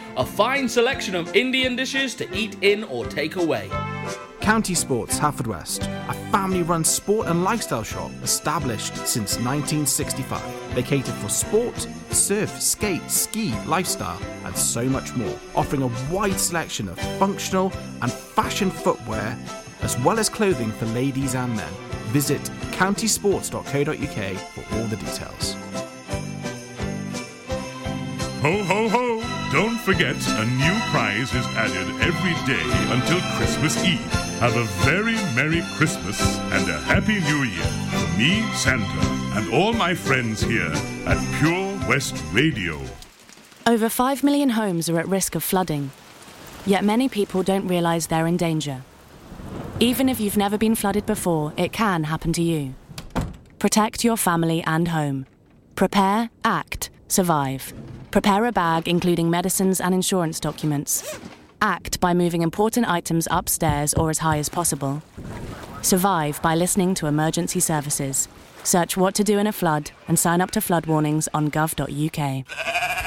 A 0.17 0.25
fine 0.25 0.67
selection 0.67 1.15
of 1.15 1.33
Indian 1.33 1.77
dishes 1.77 2.15
to 2.15 2.29
eat 2.37 2.57
in 2.61 2.83
or 2.83 3.05
take 3.05 3.37
away. 3.37 3.69
County 4.41 4.75
Sports 4.75 5.17
Haverfordwest, 5.17 5.83
a 6.09 6.13
family 6.31 6.63
run 6.63 6.83
sport 6.83 7.27
and 7.27 7.45
lifestyle 7.45 7.83
shop 7.83 8.11
established 8.21 8.95
since 9.07 9.37
1965. 9.37 10.75
They 10.75 10.83
cater 10.83 11.13
for 11.13 11.29
sport, 11.29 11.87
surf, 12.09 12.61
skate, 12.61 13.09
ski, 13.09 13.53
lifestyle, 13.65 14.19
and 14.43 14.57
so 14.57 14.83
much 14.85 15.15
more, 15.15 15.33
offering 15.55 15.83
a 15.83 15.91
wide 16.13 16.39
selection 16.39 16.89
of 16.89 16.99
functional 17.17 17.71
and 18.01 18.11
fashion 18.11 18.69
footwear, 18.69 19.37
as 19.81 19.97
well 19.99 20.19
as 20.19 20.27
clothing 20.27 20.71
for 20.71 20.87
ladies 20.87 21.35
and 21.35 21.55
men. 21.55 21.73
Visit 22.09 22.41
countysports.co.uk 22.73 24.37
for 24.37 24.75
all 24.75 24.85
the 24.87 24.97
details. 24.97 25.53
Ho, 28.41 28.63
ho, 28.63 28.89
ho! 28.89 29.40
Don't 29.51 29.77
forget, 29.77 30.15
a 30.15 30.45
new 30.45 30.79
prize 30.91 31.33
is 31.33 31.45
added 31.57 31.85
every 31.99 32.31
day 32.47 32.63
until 32.93 33.19
Christmas 33.35 33.83
Eve. 33.83 33.99
Have 34.39 34.55
a 34.55 34.63
very 34.85 35.15
Merry 35.35 35.61
Christmas 35.75 36.21
and 36.53 36.69
a 36.69 36.79
Happy 36.79 37.19
New 37.19 37.43
Year 37.43 37.65
from 37.91 38.17
me, 38.17 38.49
Santa, 38.53 38.85
and 39.37 39.53
all 39.53 39.73
my 39.73 39.93
friends 39.93 40.41
here 40.41 40.71
at 41.05 41.17
Pure 41.37 41.89
West 41.89 42.15
Radio. 42.31 42.79
Over 43.67 43.89
5 43.89 44.23
million 44.23 44.51
homes 44.51 44.89
are 44.89 44.97
at 44.97 45.07
risk 45.09 45.35
of 45.35 45.43
flooding, 45.43 45.91
yet 46.65 46.85
many 46.85 47.09
people 47.09 47.43
don't 47.43 47.67
realise 47.67 48.05
they're 48.05 48.27
in 48.27 48.37
danger. 48.37 48.83
Even 49.81 50.07
if 50.07 50.21
you've 50.21 50.37
never 50.37 50.57
been 50.57 50.75
flooded 50.75 51.05
before, 51.05 51.51
it 51.57 51.73
can 51.73 52.05
happen 52.05 52.31
to 52.31 52.41
you. 52.41 52.73
Protect 53.59 54.05
your 54.05 54.15
family 54.15 54.63
and 54.63 54.87
home. 54.87 55.25
Prepare, 55.75 56.29
act, 56.45 56.89
survive. 57.09 57.73
Prepare 58.11 58.45
a 58.47 58.51
bag 58.51 58.89
including 58.89 59.29
medicines 59.29 59.79
and 59.79 59.95
insurance 59.95 60.41
documents. 60.41 61.17
Act 61.61 61.97
by 62.01 62.13
moving 62.13 62.41
important 62.41 62.89
items 62.89 63.25
upstairs 63.31 63.93
or 63.93 64.09
as 64.09 64.17
high 64.17 64.37
as 64.37 64.49
possible. 64.49 65.01
Survive 65.81 66.41
by 66.41 66.53
listening 66.53 66.93
to 66.95 67.07
emergency 67.07 67.61
services. 67.61 68.27
Search 68.63 68.97
what 68.97 69.15
to 69.15 69.23
do 69.23 69.39
in 69.39 69.47
a 69.47 69.53
flood 69.53 69.91
and 70.09 70.19
sign 70.19 70.41
up 70.41 70.51
to 70.51 70.59
flood 70.59 70.87
warnings 70.87 71.29
on 71.33 71.49
gov.uk. 71.49 72.45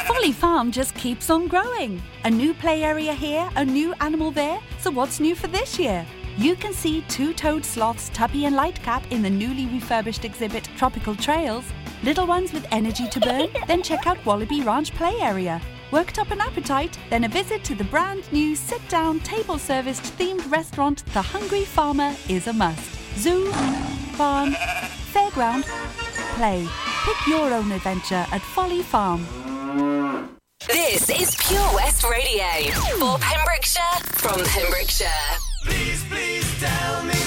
Folly 0.07 0.33
Farm 0.33 0.73
just 0.73 0.95
keeps 0.95 1.29
on 1.29 1.49
growing. 1.49 2.03
A 2.25 2.31
new 2.31 2.55
play 2.55 2.83
area 2.83 3.13
here, 3.13 3.51
a 3.57 3.65
new 3.65 3.93
animal 4.01 4.31
there. 4.31 4.59
So 4.79 4.91
what's 4.91 5.21
new 5.21 5.35
for 5.35 5.49
this 5.49 5.79
year? 5.79 6.07
You 6.39 6.57
can 6.57 6.73
see 6.73 7.03
two-toed 7.09 7.65
sloths 7.65 8.11
Tubby 8.15 8.47
and 8.47 8.57
Lightcap 8.57 9.11
in 9.13 9.21
the 9.21 9.31
newly 9.31 9.67
refurbished 9.67 10.25
exhibit 10.25 10.65
Tropical 10.77 11.15
Trails. 11.15 11.65
Little 12.05 12.27
ones 12.27 12.53
with 12.53 12.67
energy 12.71 13.09
to 13.09 13.19
burn? 13.19 13.49
then 13.67 13.83
check 13.83 14.07
out 14.07 14.23
Wallaby 14.27 14.61
Ranch 14.61 14.95
Play 14.95 15.19
Area. 15.23 15.59
Worked 15.91 16.19
up 16.19 16.31
an 16.33 16.41
appetite? 16.41 16.99
Then 17.09 17.25
a 17.25 17.29
visit 17.29 17.65
to 17.65 17.75
the 17.75 17.85
brand 17.85 18.31
new 18.31 18.55
sit-down, 18.55 19.21
table-serviced 19.21 20.03
themed 20.19 20.51
restaurant 20.53 21.03
The 21.15 21.23
Hungry 21.23 21.65
Farmer 21.65 22.15
is 22.29 22.47
a 22.47 22.53
must. 22.53 22.91
Zoo, 23.17 23.51
farm, 24.17 24.53
fairground, 25.15 25.65
play. 26.37 26.69
Pick 27.07 27.27
your 27.27 27.55
own 27.55 27.73
adventure 27.73 28.27
at 28.33 28.43
Folly 28.43 28.83
Farm. 28.83 29.25
This 30.67 31.09
is 31.09 31.35
Pure 31.37 31.75
West 31.75 32.05
Radio 32.05 32.71
for 32.99 33.17
Pembrokeshire 33.19 34.01
from 34.13 34.45
Pembrokeshire. 34.45 35.09
Please, 35.65 36.05
please 36.05 36.61
tell 36.61 37.03
me 37.05 37.24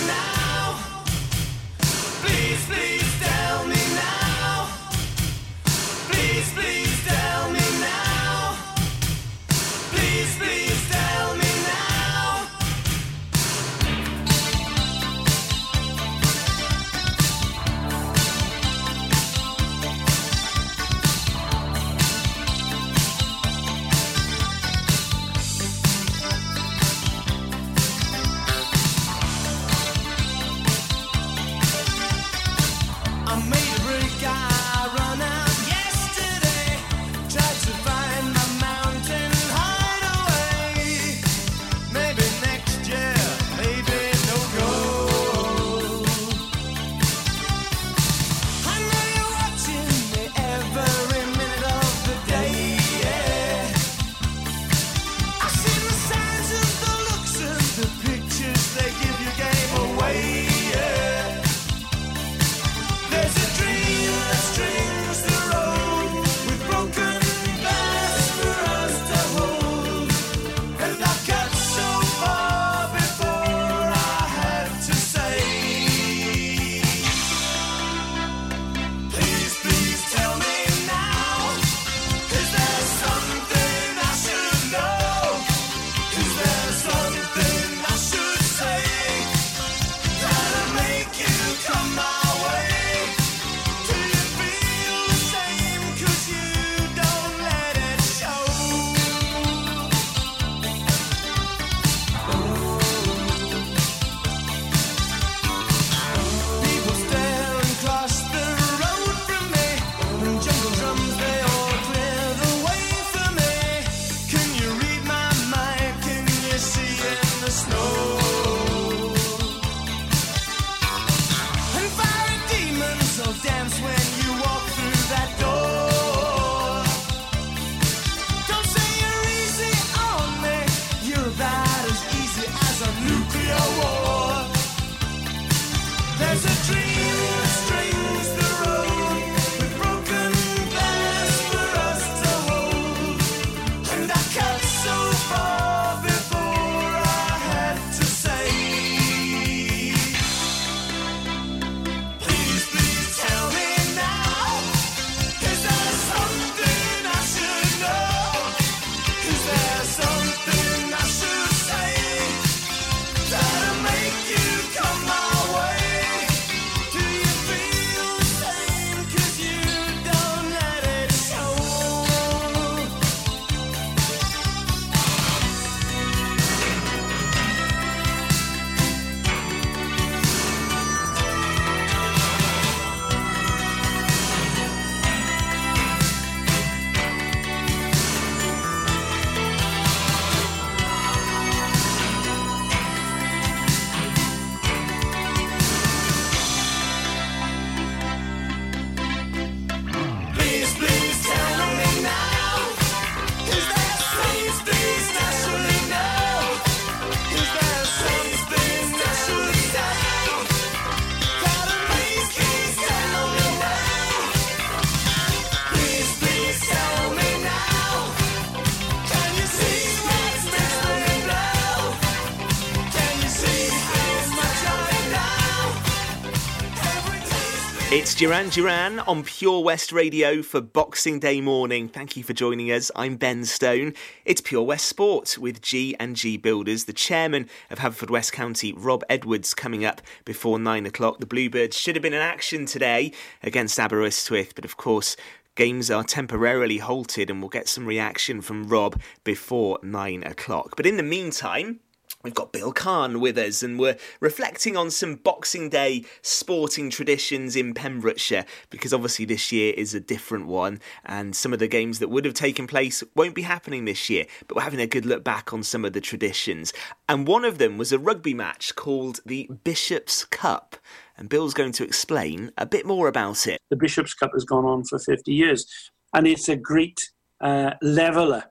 Duran 228.18 228.50
Duran 228.50 228.98
on 229.02 229.24
Pure 229.24 229.64
West 229.64 229.92
Radio 229.92 230.42
for 230.42 230.60
Boxing 230.60 231.20
Day 231.20 231.40
morning. 231.40 231.88
Thank 231.88 232.18
you 232.18 232.24
for 232.24 232.34
joining 232.34 232.72
us. 232.72 232.90
I'm 232.96 233.16
Ben 233.16 233.46
Stone. 233.46 233.94
It's 234.26 234.42
Pure 234.42 234.64
West 234.64 234.88
Sport 234.88 235.38
with 235.38 235.62
G 235.62 235.96
and 236.00 236.16
G 236.16 236.36
Builders. 236.36 236.86
The 236.86 236.94
chairman 236.94 237.48
of 237.70 237.78
Haverfordwest 237.78 238.32
County, 238.32 238.74
Rob 238.74 239.04
Edwards, 239.08 239.54
coming 239.54 239.86
up 239.86 240.02
before 240.26 240.58
nine 240.58 240.88
o'clock. 240.88 241.20
The 241.20 241.28
Bluebirds 241.28 241.78
should 241.78 241.96
have 241.96 242.02
been 242.02 242.16
in 242.16 242.20
action 242.20 242.66
today 242.66 243.12
against 243.44 243.80
Aberystwyth, 243.80 244.56
but 244.56 244.66
of 244.66 244.78
course. 244.78 245.16
Games 245.54 245.90
are 245.90 246.04
temporarily 246.04 246.78
halted 246.78 247.32
and 247.32 247.40
we'll 247.40 247.50
get 247.50 247.68
some 247.68 247.88
reaction 247.88 248.42
from 248.42 248.68
Rob 248.68 249.00
before 249.24 249.80
nine 249.82 250.24
o'clock. 250.24 250.76
But 250.76 250.86
in 250.86 250.98
the 250.98 251.04
meantime, 251.04 251.80
We've 252.24 252.34
got 252.34 252.52
Bill 252.52 252.74
Kahn 252.74 253.20
with 253.20 253.38
us, 253.38 253.62
and 253.62 253.78
we're 253.78 253.96
reflecting 254.20 254.76
on 254.76 254.90
some 254.90 255.16
Boxing 255.16 255.70
Day 255.70 256.04
sporting 256.24 256.90
traditions 256.90 257.56
in 257.56 257.76
Pembrokeshire 257.76 258.44
because 258.72 258.92
obviously 258.92 259.24
this 259.24 259.52
year 259.52 259.72
is 259.78 259.94
a 259.94 260.00
different 260.00 260.48
one, 260.48 260.80
and 261.06 261.36
some 261.36 261.54
of 261.54 261.60
the 261.60 261.68
games 261.68 262.00
that 262.00 262.10
would 262.10 262.26
have 262.26 262.34
taken 262.34 262.66
place 262.66 263.04
won't 263.16 263.36
be 263.36 263.44
happening 263.44 263.86
this 263.86 264.10
year. 264.10 264.26
But 264.48 264.58
we're 264.58 264.64
having 264.64 264.82
a 264.82 264.88
good 264.88 265.06
look 265.06 265.24
back 265.24 265.54
on 265.54 265.62
some 265.62 265.86
of 265.86 265.94
the 265.94 266.02
traditions, 266.02 266.74
and 267.08 267.28
one 267.28 267.46
of 267.46 267.60
them 267.60 267.78
was 267.78 267.92
a 267.92 268.00
rugby 268.00 268.34
match 268.34 268.76
called 268.76 269.20
the 269.24 269.48
Bishop's 269.64 270.26
Cup. 270.26 270.76
And 271.18 271.30
Bill's 271.30 271.54
going 271.54 271.72
to 271.74 271.84
explain 271.84 272.52
a 272.58 272.66
bit 272.66 272.86
more 272.86 273.08
about 273.08 273.46
it. 273.46 273.60
The 273.70 273.76
Bishop's 273.76 274.16
Cup 274.16 274.32
has 274.34 274.44
gone 274.44 274.66
on 274.66 274.84
for 274.86 274.98
50 274.98 275.32
years, 275.32 275.92
and 276.16 276.26
it's 276.26 276.50
a 276.50 276.56
great 276.56 277.12
uh, 277.42 277.74
leveller. 277.84 278.46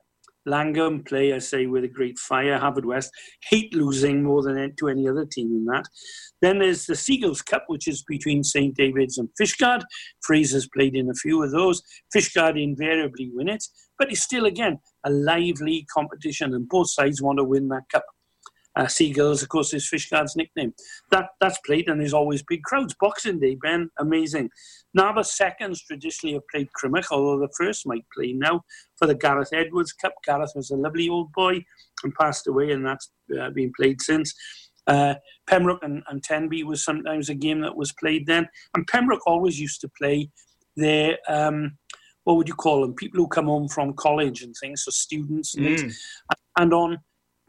Llangwm 0.47 1.05
play, 1.05 1.33
I 1.33 1.39
say, 1.39 1.65
with 1.65 1.83
a 1.83 1.89
great 1.89 2.17
fire. 2.17 2.57
Haverfordwest 2.57 3.09
hate 3.49 3.73
losing 3.73 4.23
more 4.23 4.41
than 4.41 4.73
to 4.77 4.87
any 4.87 5.07
other 5.07 5.25
team 5.25 5.47
in 5.47 5.65
that. 5.65 5.85
Then 6.41 6.59
there's 6.59 6.85
the 6.85 6.95
Seagulls 6.95 7.41
Cup, 7.41 7.65
which 7.67 7.87
is 7.87 8.03
between 8.07 8.43
St. 8.43 8.75
David's 8.75 9.17
and 9.17 9.29
Fishguard. 9.39 9.83
Fraser's 10.21 10.67
played 10.73 10.95
in 10.95 11.09
a 11.09 11.13
few 11.13 11.43
of 11.43 11.51
those. 11.51 11.81
Fishguard 12.15 12.61
invariably 12.61 13.29
win 13.33 13.49
it, 13.49 13.63
but 13.99 14.09
it's 14.09 14.21
still, 14.21 14.45
again, 14.45 14.79
a 15.05 15.09
lively 15.09 15.85
competition, 15.93 16.53
and 16.53 16.69
both 16.69 16.89
sides 16.89 17.21
want 17.21 17.39
to 17.39 17.43
win 17.43 17.67
that 17.69 17.83
cup. 17.91 18.05
Uh, 18.77 18.87
Seagulls, 18.87 19.41
of 19.41 19.49
course, 19.49 19.73
is 19.73 19.89
Fishguard's 19.89 20.35
nickname. 20.35 20.73
That 21.09 21.29
that's 21.41 21.57
played, 21.65 21.89
and 21.89 21.99
there's 21.99 22.13
always 22.13 22.43
big 22.43 22.61
crowds. 22.63 22.95
Boxing 22.99 23.39
Day, 23.39 23.55
Ben, 23.55 23.89
amazing. 23.97 24.49
The 24.93 25.23
seconds 25.23 25.81
traditionally 25.83 26.35
have 26.35 26.47
played 26.51 26.69
Crymych, 26.79 27.07
although 27.11 27.39
the 27.39 27.53
first 27.57 27.87
might 27.87 28.05
play 28.15 28.33
now 28.33 28.63
for 28.97 29.07
the 29.07 29.15
Gareth 29.15 29.49
Edwards 29.51 29.93
Cup. 29.93 30.13
Gareth 30.23 30.53
was 30.55 30.69
a 30.69 30.75
lovely 30.75 31.09
old 31.09 31.31
boy 31.33 31.63
and 32.03 32.13
passed 32.15 32.47
away, 32.47 32.71
and 32.71 32.85
that's 32.85 33.09
uh, 33.39 33.49
been 33.49 33.71
played 33.75 33.99
since. 34.01 34.33
Uh, 34.85 35.15
Pembroke 35.47 35.83
and, 35.83 36.03
and 36.09 36.23
Tenby 36.23 36.63
was 36.63 36.83
sometimes 36.83 37.29
a 37.29 37.35
game 37.35 37.61
that 37.61 37.75
was 37.75 37.91
played 37.93 38.27
then, 38.27 38.47
and 38.75 38.87
Pembroke 38.87 39.25
always 39.25 39.59
used 39.59 39.81
to 39.81 39.89
play 39.97 40.29
their 40.75 41.17
um, 41.27 41.77
what 42.25 42.37
would 42.37 42.47
you 42.47 42.53
call 42.55 42.81
them? 42.81 42.93
People 42.93 43.19
who 43.21 43.27
come 43.27 43.45
home 43.45 43.67
from 43.69 43.93
college 43.93 44.43
and 44.43 44.53
things, 44.61 44.83
so 44.83 44.91
students. 44.91 45.55
And, 45.55 45.65
Mm. 45.65 45.79
things. 45.79 46.05
and 46.57 46.73
on 46.73 46.97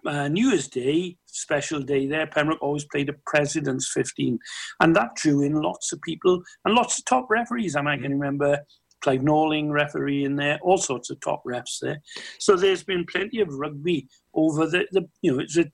uh, 0.06 0.28
New 0.28 0.48
Year's 0.50 0.68
Day, 0.68 1.17
special 1.28 1.80
day 1.80 2.06
there, 2.06 2.26
Pembroke 2.26 2.62
always 2.62 2.84
played 2.84 3.08
a 3.08 3.14
President's 3.26 3.90
15. 3.92 4.38
And 4.80 4.96
that 4.96 5.14
drew 5.16 5.42
in 5.42 5.54
lots 5.54 5.92
of 5.92 6.00
people 6.02 6.42
and 6.64 6.74
lots 6.74 6.98
of 6.98 7.04
top 7.04 7.26
referees. 7.30 7.76
I 7.76 7.82
can 7.96 8.12
remember 8.12 8.58
Clive 9.00 9.20
Norling, 9.20 9.70
referee 9.70 10.24
in 10.24 10.36
there, 10.36 10.58
all 10.62 10.78
sorts 10.78 11.10
of 11.10 11.20
top 11.20 11.42
refs 11.46 11.78
there. 11.80 12.00
So 12.38 12.56
there's 12.56 12.82
been 12.82 13.06
plenty 13.06 13.40
of 13.40 13.48
rugby 13.48 14.08
over 14.34 14.66
the, 14.66 14.86
the 14.92 15.08
you 15.22 15.32
know, 15.32 15.40
it's 15.40 15.56
a, 15.56 15.66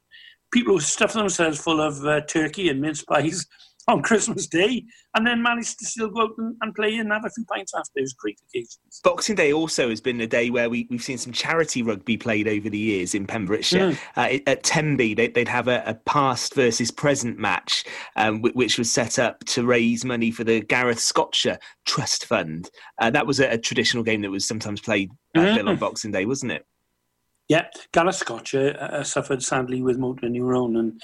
people 0.52 0.74
who 0.74 0.80
stuff 0.80 1.14
themselves 1.14 1.60
full 1.60 1.80
of 1.80 2.04
uh, 2.04 2.20
turkey 2.22 2.68
and 2.68 2.80
mince 2.80 3.02
pies 3.02 3.46
on 3.88 4.02
Christmas 4.02 4.46
Day 4.46 4.84
and 5.14 5.26
then 5.26 5.42
managed 5.42 5.78
to 5.78 5.84
still 5.84 6.08
go 6.08 6.22
out 6.22 6.30
and, 6.38 6.56
and 6.60 6.74
play 6.74 6.96
and 6.96 7.12
have 7.12 7.24
a 7.24 7.30
few 7.30 7.44
pints 7.44 7.72
after. 7.74 7.90
It 7.96 8.02
was 8.02 8.12
great 8.14 8.40
occasions. 8.48 9.00
Boxing 9.02 9.36
Day 9.36 9.52
also 9.52 9.88
has 9.90 10.00
been 10.00 10.20
a 10.20 10.26
day 10.26 10.50
where 10.50 10.70
we, 10.70 10.86
we've 10.90 11.02
seen 11.02 11.18
some 11.18 11.32
charity 11.32 11.82
rugby 11.82 12.16
played 12.16 12.48
over 12.48 12.70
the 12.70 12.78
years 12.78 13.14
in 13.14 13.26
Pembrokeshire. 13.26 13.92
Mm. 13.92 13.98
Uh, 14.16 14.38
at 14.46 14.62
Tenby, 14.62 15.14
they, 15.14 15.28
they'd 15.28 15.48
have 15.48 15.68
a, 15.68 15.82
a 15.86 15.94
past 15.94 16.54
versus 16.54 16.90
present 16.90 17.38
match, 17.38 17.84
um, 18.16 18.40
whi- 18.40 18.52
which 18.54 18.78
was 18.78 18.90
set 18.90 19.18
up 19.18 19.44
to 19.44 19.66
raise 19.66 20.04
money 20.04 20.30
for 20.30 20.44
the 20.44 20.60
Gareth 20.60 21.00
Scotcher 21.00 21.58
Trust 21.84 22.26
Fund. 22.26 22.70
Uh, 23.00 23.10
that 23.10 23.26
was 23.26 23.40
a, 23.40 23.50
a 23.50 23.58
traditional 23.58 24.02
game 24.02 24.22
that 24.22 24.30
was 24.30 24.46
sometimes 24.46 24.80
played 24.80 25.10
uh, 25.36 25.40
on. 25.40 25.76
Boxing 25.76 26.12
Day, 26.12 26.24
wasn't 26.24 26.52
it? 26.52 26.64
Yeah, 27.46 27.66
Gareth 27.92 28.16
Scotcher 28.16 28.74
uh, 28.80 29.02
suffered 29.02 29.42
sadly 29.42 29.82
with 29.82 29.98
motor 29.98 30.30
neurone 30.30 30.76
and 30.76 31.02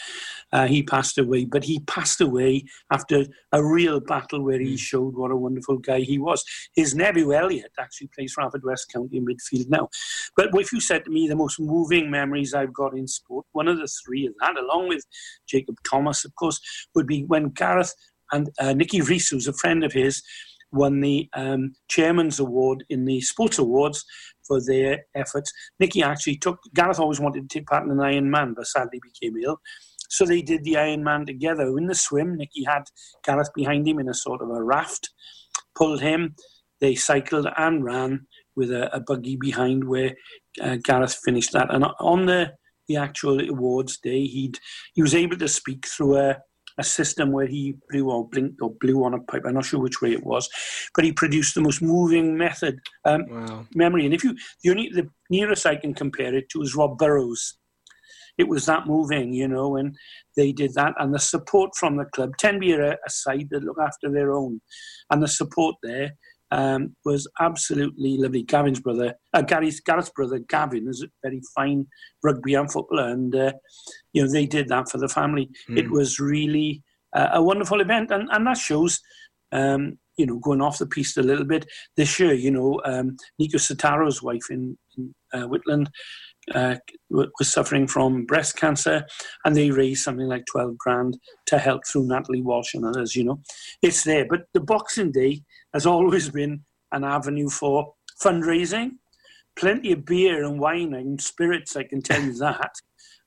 uh, 0.52 0.66
he 0.66 0.82
passed 0.82 1.18
away. 1.18 1.44
But 1.44 1.64
he 1.64 1.80
passed 1.80 2.22
away 2.22 2.64
after 2.90 3.26
a 3.52 3.62
real 3.62 4.00
battle 4.00 4.42
where 4.42 4.58
he 4.58 4.78
showed 4.78 5.16
what 5.16 5.30
a 5.30 5.36
wonderful 5.36 5.76
guy 5.76 6.00
he 6.00 6.18
was. 6.18 6.42
His 6.74 6.94
nephew 6.94 7.34
Elliot 7.34 7.72
actually 7.78 8.08
plays 8.14 8.32
for 8.32 8.42
Haverfordwest 8.42 8.88
County 8.90 9.18
in 9.18 9.26
midfield 9.26 9.68
now. 9.68 9.90
But 10.34 10.48
if 10.54 10.72
you 10.72 10.80
said 10.80 11.04
to 11.04 11.10
me 11.10 11.28
the 11.28 11.36
most 11.36 11.60
moving 11.60 12.10
memories 12.10 12.54
I've 12.54 12.72
got 12.72 12.96
in 12.96 13.06
sport, 13.06 13.44
one 13.52 13.68
of 13.68 13.76
the 13.76 13.88
three 14.02 14.26
of 14.26 14.32
that, 14.40 14.56
along 14.56 14.88
with 14.88 15.04
Jacob 15.46 15.76
Thomas, 15.88 16.24
of 16.24 16.34
course, 16.36 16.58
would 16.94 17.06
be 17.06 17.24
when 17.24 17.50
Gareth 17.50 17.94
and 18.32 18.48
uh, 18.58 18.72
Nicky 18.72 19.02
Reese, 19.02 19.28
who's 19.28 19.48
a 19.48 19.52
friend 19.52 19.84
of 19.84 19.92
his, 19.92 20.22
won 20.72 21.00
the 21.00 21.28
um, 21.34 21.74
Chairman's 21.88 22.38
Award 22.38 22.84
in 22.88 23.04
the 23.04 23.20
Sports 23.20 23.58
Awards 23.58 24.04
for 24.50 24.60
their 24.60 25.06
efforts. 25.14 25.52
Nicky 25.78 26.02
actually 26.02 26.36
took, 26.36 26.58
Gareth 26.74 26.98
always 26.98 27.20
wanted 27.20 27.48
to 27.48 27.58
take 27.58 27.68
part 27.68 27.84
in 27.84 27.92
an 27.92 28.00
Iron 28.00 28.28
Man, 28.28 28.52
but 28.56 28.66
sadly 28.66 29.00
became 29.00 29.36
ill. 29.36 29.60
So 30.08 30.24
they 30.24 30.42
did 30.42 30.64
the 30.64 30.76
Iron 30.76 31.04
Man 31.04 31.24
together. 31.24 31.78
In 31.78 31.86
the 31.86 31.94
swim, 31.94 32.36
Nicky 32.36 32.64
had 32.64 32.82
Gareth 33.24 33.50
behind 33.54 33.86
him 33.86 34.00
in 34.00 34.08
a 34.08 34.14
sort 34.14 34.42
of 34.42 34.50
a 34.50 34.60
raft, 34.60 35.10
pulled 35.76 36.00
him. 36.00 36.34
They 36.80 36.96
cycled 36.96 37.46
and 37.56 37.84
ran 37.84 38.26
with 38.56 38.72
a, 38.72 38.92
a 38.92 38.98
buggy 38.98 39.36
behind 39.36 39.84
where 39.84 40.16
uh, 40.60 40.78
Gareth 40.82 41.16
finished 41.24 41.52
that. 41.52 41.72
And 41.72 41.84
on 42.00 42.26
the, 42.26 42.54
the 42.88 42.96
actual 42.96 43.38
awards 43.48 43.98
day, 43.98 44.24
he'd, 44.24 44.58
he 44.94 45.02
was 45.02 45.14
able 45.14 45.36
to 45.36 45.46
speak 45.46 45.86
through 45.86 46.16
a, 46.16 46.38
a 46.80 46.84
system 46.84 47.30
where 47.30 47.46
he 47.46 47.76
blew 47.90 48.10
or 48.10 48.28
blinked 48.28 48.60
or 48.62 48.70
blew 48.80 49.04
on 49.04 49.14
a 49.14 49.20
pipe. 49.20 49.42
I'm 49.46 49.54
not 49.54 49.66
sure 49.66 49.80
which 49.80 50.00
way 50.02 50.12
it 50.12 50.24
was, 50.24 50.48
but 50.94 51.04
he 51.04 51.12
produced 51.12 51.54
the 51.54 51.60
most 51.60 51.82
moving 51.82 52.36
method 52.36 52.80
um, 53.04 53.26
Wow. 53.28 53.66
memory. 53.74 54.06
And 54.06 54.14
if 54.14 54.24
you, 54.24 54.34
the 54.64 54.70
only 54.70 54.90
the 54.92 55.08
nearest 55.28 55.66
I 55.66 55.76
can 55.76 55.94
compare 55.94 56.34
it 56.34 56.48
to 56.50 56.62
is 56.62 56.74
Rob 56.74 56.98
Burrows. 56.98 57.58
It 58.38 58.48
was 58.48 58.64
that 58.66 58.86
moving, 58.86 59.34
you 59.34 59.46
know, 59.46 59.76
and 59.76 59.94
they 60.36 60.50
did 60.52 60.72
that, 60.74 60.94
and 60.98 61.12
the 61.12 61.18
support 61.18 61.70
from 61.76 61.98
the 61.98 62.06
club. 62.06 62.30
Tenby 62.38 62.72
are 62.72 62.92
a, 62.92 62.96
a 63.06 63.10
side 63.10 63.48
that 63.50 63.64
look 63.64 63.78
after 63.78 64.10
their 64.10 64.32
own, 64.32 64.60
and 65.10 65.22
the 65.22 65.28
support 65.28 65.76
there 65.82 66.12
um, 66.50 66.96
was 67.04 67.28
absolutely 67.40 68.16
lovely. 68.18 68.42
Gavin's 68.42 68.80
brother, 68.80 69.14
uh, 69.34 69.42
Gary's 69.42 69.80
Gareth's 69.80 70.10
brother, 70.10 70.38
Gavin, 70.48 70.88
is 70.88 71.02
a 71.02 71.08
very 71.22 71.40
fine 71.54 71.86
rugby 72.22 72.54
and 72.54 72.70
footballer, 72.70 73.08
and 73.08 73.34
uh, 73.34 73.52
you 74.12 74.22
know 74.24 74.30
they 74.30 74.46
did 74.46 74.68
that 74.68 74.88
for 74.90 74.98
the 74.98 75.08
family. 75.08 75.48
It 75.68 75.86
Mm. 75.86 75.90
was 75.90 76.18
really 76.20 76.82
uh, 77.14 77.30
a 77.34 77.42
wonderful 77.42 77.80
event, 77.80 78.10
and, 78.10 78.28
and 78.32 78.46
that 78.46 78.56
shows, 78.56 79.00
um, 79.52 79.98
you 80.16 80.26
know, 80.26 80.38
going 80.38 80.60
off 80.60 80.78
the 80.78 80.86
piece 80.86 81.16
a 81.16 81.22
little 81.22 81.44
bit 81.44 81.66
this 81.96 82.18
year. 82.20 82.34
You 82.34 82.50
know, 82.50 82.80
um, 82.84 83.16
Nico 83.38 83.58
Sotaro's 83.58 84.22
wife 84.22 84.50
in, 84.50 84.76
in 84.96 85.14
uh, 85.32 85.46
Whitland 85.48 85.86
uh, 86.54 86.76
was 87.10 87.52
suffering 87.52 87.86
from 87.86 88.26
breast 88.26 88.56
cancer, 88.56 89.06
and 89.44 89.54
they 89.56 89.70
raised 89.70 90.02
something 90.02 90.26
like 90.26 90.44
twelve 90.50 90.76
grand 90.78 91.18
to 91.46 91.58
help 91.58 91.82
through 91.86 92.06
Natalie 92.08 92.42
Walsh 92.42 92.74
and 92.74 92.84
others. 92.84 93.14
You 93.14 93.24
know, 93.24 93.40
it's 93.82 94.04
there, 94.04 94.26
but 94.28 94.42
the 94.54 94.60
Boxing 94.60 95.12
Day 95.12 95.42
has 95.72 95.86
always 95.86 96.28
been 96.28 96.64
an 96.92 97.04
avenue 97.04 97.48
for 97.48 97.94
fundraising. 98.22 98.92
Plenty 99.56 99.92
of 99.92 100.04
beer 100.04 100.44
and 100.44 100.60
wine 100.60 100.94
and 100.94 101.20
spirits, 101.20 101.76
I 101.76 101.84
can 101.84 102.02
tell 102.02 102.22
you 102.22 102.32
that, 102.38 102.72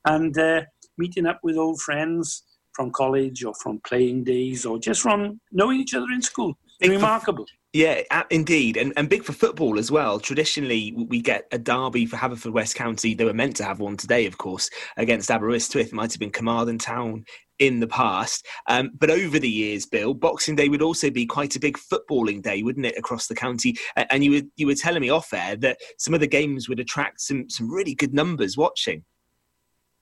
and 0.05 0.37
uh, 0.37 0.61
meeting 0.97 1.25
up 1.25 1.39
with 1.43 1.57
old 1.57 1.81
friends 1.81 2.43
from 2.73 2.91
college 2.91 3.43
or 3.43 3.53
from 3.61 3.79
playing 3.85 4.23
days 4.23 4.65
or 4.65 4.79
just 4.79 5.01
from 5.01 5.39
knowing 5.51 5.79
each 5.79 5.93
other 5.93 6.07
in 6.13 6.21
school. 6.21 6.57
Remarkable. 6.81 7.45
Yeah, 7.71 8.01
indeed, 8.29 8.77
and 8.77 8.93
and 8.97 9.09
big 9.09 9.23
for 9.23 9.33
football 9.33 9.79
as 9.79 9.89
well. 9.89 10.19
Traditionally, 10.19 10.93
we 10.95 11.21
get 11.21 11.47
a 11.51 11.57
derby 11.57 12.05
for 12.05 12.17
Haverfordwest 12.17 12.75
County. 12.75 13.15
They 13.15 13.25
were 13.25 13.33
meant 13.33 13.55
to 13.57 13.63
have 13.63 13.79
one 13.79 13.97
today, 13.97 14.27
of 14.27 14.37
course, 14.37 14.69
against 14.95 15.31
Aberystwyth. 15.31 15.87
It 15.87 15.93
might 15.93 16.11
have 16.11 16.19
been 16.19 16.29
Carmarthen 16.29 16.77
Town 16.77 17.25
in 17.59 17.79
the 17.79 17.87
past, 17.87 18.45
um, 18.67 18.91
but 18.99 19.09
over 19.09 19.39
the 19.39 19.49
years, 19.49 19.85
Bill, 19.85 20.13
Boxing 20.13 20.55
Day 20.55 20.69
would 20.69 20.81
also 20.81 21.09
be 21.09 21.25
quite 21.25 21.55
a 21.55 21.59
big 21.59 21.77
footballing 21.77 22.41
day, 22.41 22.63
wouldn't 22.63 22.85
it, 22.85 22.97
across 22.97 23.27
the 23.27 23.35
county? 23.35 23.75
And 23.95 24.23
you 24.23 24.31
were 24.31 24.41
you 24.55 24.67
were 24.67 24.75
telling 24.75 25.01
me 25.01 25.09
off 25.09 25.33
air 25.33 25.55
that 25.57 25.77
some 25.97 26.13
of 26.13 26.19
the 26.19 26.27
games 26.27 26.67
would 26.67 26.79
attract 26.79 27.21
some 27.21 27.49
some 27.49 27.71
really 27.71 27.95
good 27.95 28.13
numbers 28.13 28.57
watching. 28.57 29.03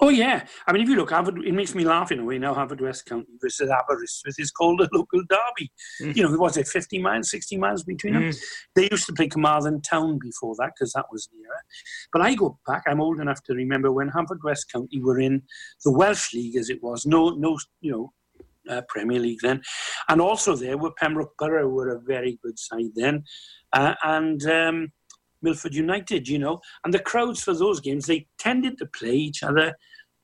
Oh 0.04 0.10
yeah, 0.10 0.48
I 0.66 0.74
mean, 0.74 0.82
if 0.82 0.90
you 0.90 0.96
look, 0.96 1.12
Harvard, 1.12 1.46
it 1.46 1.54
makes 1.54 1.76
me 1.76 1.84
laugh 1.84 2.12
in 2.12 2.20
a 2.20 2.26
way. 2.26 2.40
Now 2.40 2.56
Haverfordwest 2.56 3.06
County 3.06 3.34
versus 3.40 3.70
Aberystwyth 3.70 4.40
is 4.40 4.50
called 4.50 4.82
a 4.82 4.90
local 4.92 5.22
derby. 5.30 5.72
Mm. 6.02 6.16
You 6.16 6.24
know, 6.24 6.38
was 6.40 6.58
it 6.58 6.68
fifty 6.68 6.98
miles, 6.98 7.30
sixty 7.30 7.56
miles 7.56 7.84
between 7.84 8.14
them? 8.14 8.24
Mm. 8.24 8.44
They 8.74 8.90
used 8.90 9.06
to 9.06 9.14
play 9.14 9.28
Carmarthen 9.28 9.80
Town 9.82 10.18
before 10.20 10.56
that 10.58 10.72
because 10.76 10.92
that 10.94 11.06
was 11.12 11.30
nearer. 11.32 11.62
But 12.12 12.24
I 12.24 12.34
go 12.34 12.58
back. 12.66 12.82
I'm 12.88 13.00
old 13.00 13.20
enough 13.20 13.44
to 13.44 13.54
remember 13.54 13.92
when 13.92 14.10
Haverfordwest 14.10 14.72
County 14.74 15.00
were 15.00 15.20
in 15.20 15.44
the 15.86 15.92
Welsh 15.92 16.34
League, 16.34 16.56
as 16.56 16.72
it 16.72 16.82
was. 16.82 17.06
No, 17.06 17.30
no, 17.30 17.60
you 17.82 17.92
know, 17.92 18.14
uh, 18.76 18.82
Premier 18.90 19.20
League 19.20 19.42
then. 19.44 19.62
And 20.10 20.20
also 20.20 20.56
there 20.56 20.80
were 20.80 20.94
Pembroke 21.00 21.38
Borough 21.38 21.70
were 21.70 21.90
a 21.90 22.00
very 22.00 22.40
good 22.44 22.58
side 22.58 22.92
then, 22.96 23.24
uh, 23.74 23.94
and 24.04 24.44
um, 24.50 24.92
Milford 25.44 25.76
United, 25.76 26.28
you 26.28 26.40
know. 26.40 26.60
And 26.84 26.92
the 26.92 27.00
crowds 27.00 27.44
for 27.44 27.54
those 27.54 27.80
games, 27.80 28.08
they 28.08 28.28
tended 28.40 28.80
to 28.80 28.88
play 28.88 29.14
each 29.14 29.44
other. 29.44 29.76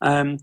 Um, 0.02 0.38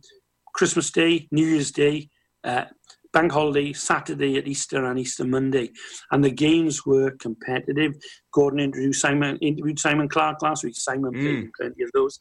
Christmas 0.55 0.90
Day, 0.90 1.29
New 1.31 1.47
Year's 1.47 1.71
Day, 1.71 2.09
uh, 2.45 2.64
Bank 3.12 3.31
Holiday, 3.31 3.73
Saturday 3.73 4.37
at 4.37 4.49
Easter 4.49 4.85
and 4.85 4.99
Easter 4.99 5.25
Monday. 5.25 5.71
And 6.11 6.23
the 6.23 6.31
games 6.31 6.85
were 6.85 7.12
competitive. 7.12 7.95
Gordon 8.33 8.61
introduced 8.61 9.01
Simon, 9.01 9.38
interviewed 9.38 9.79
Simon 9.79 10.09
Clark 10.09 10.43
last 10.43 10.64
week. 10.64 10.75
Simon 10.77 11.12
played 11.12 11.51
plenty 11.57 11.83
of 11.85 11.90
those. 11.95 12.19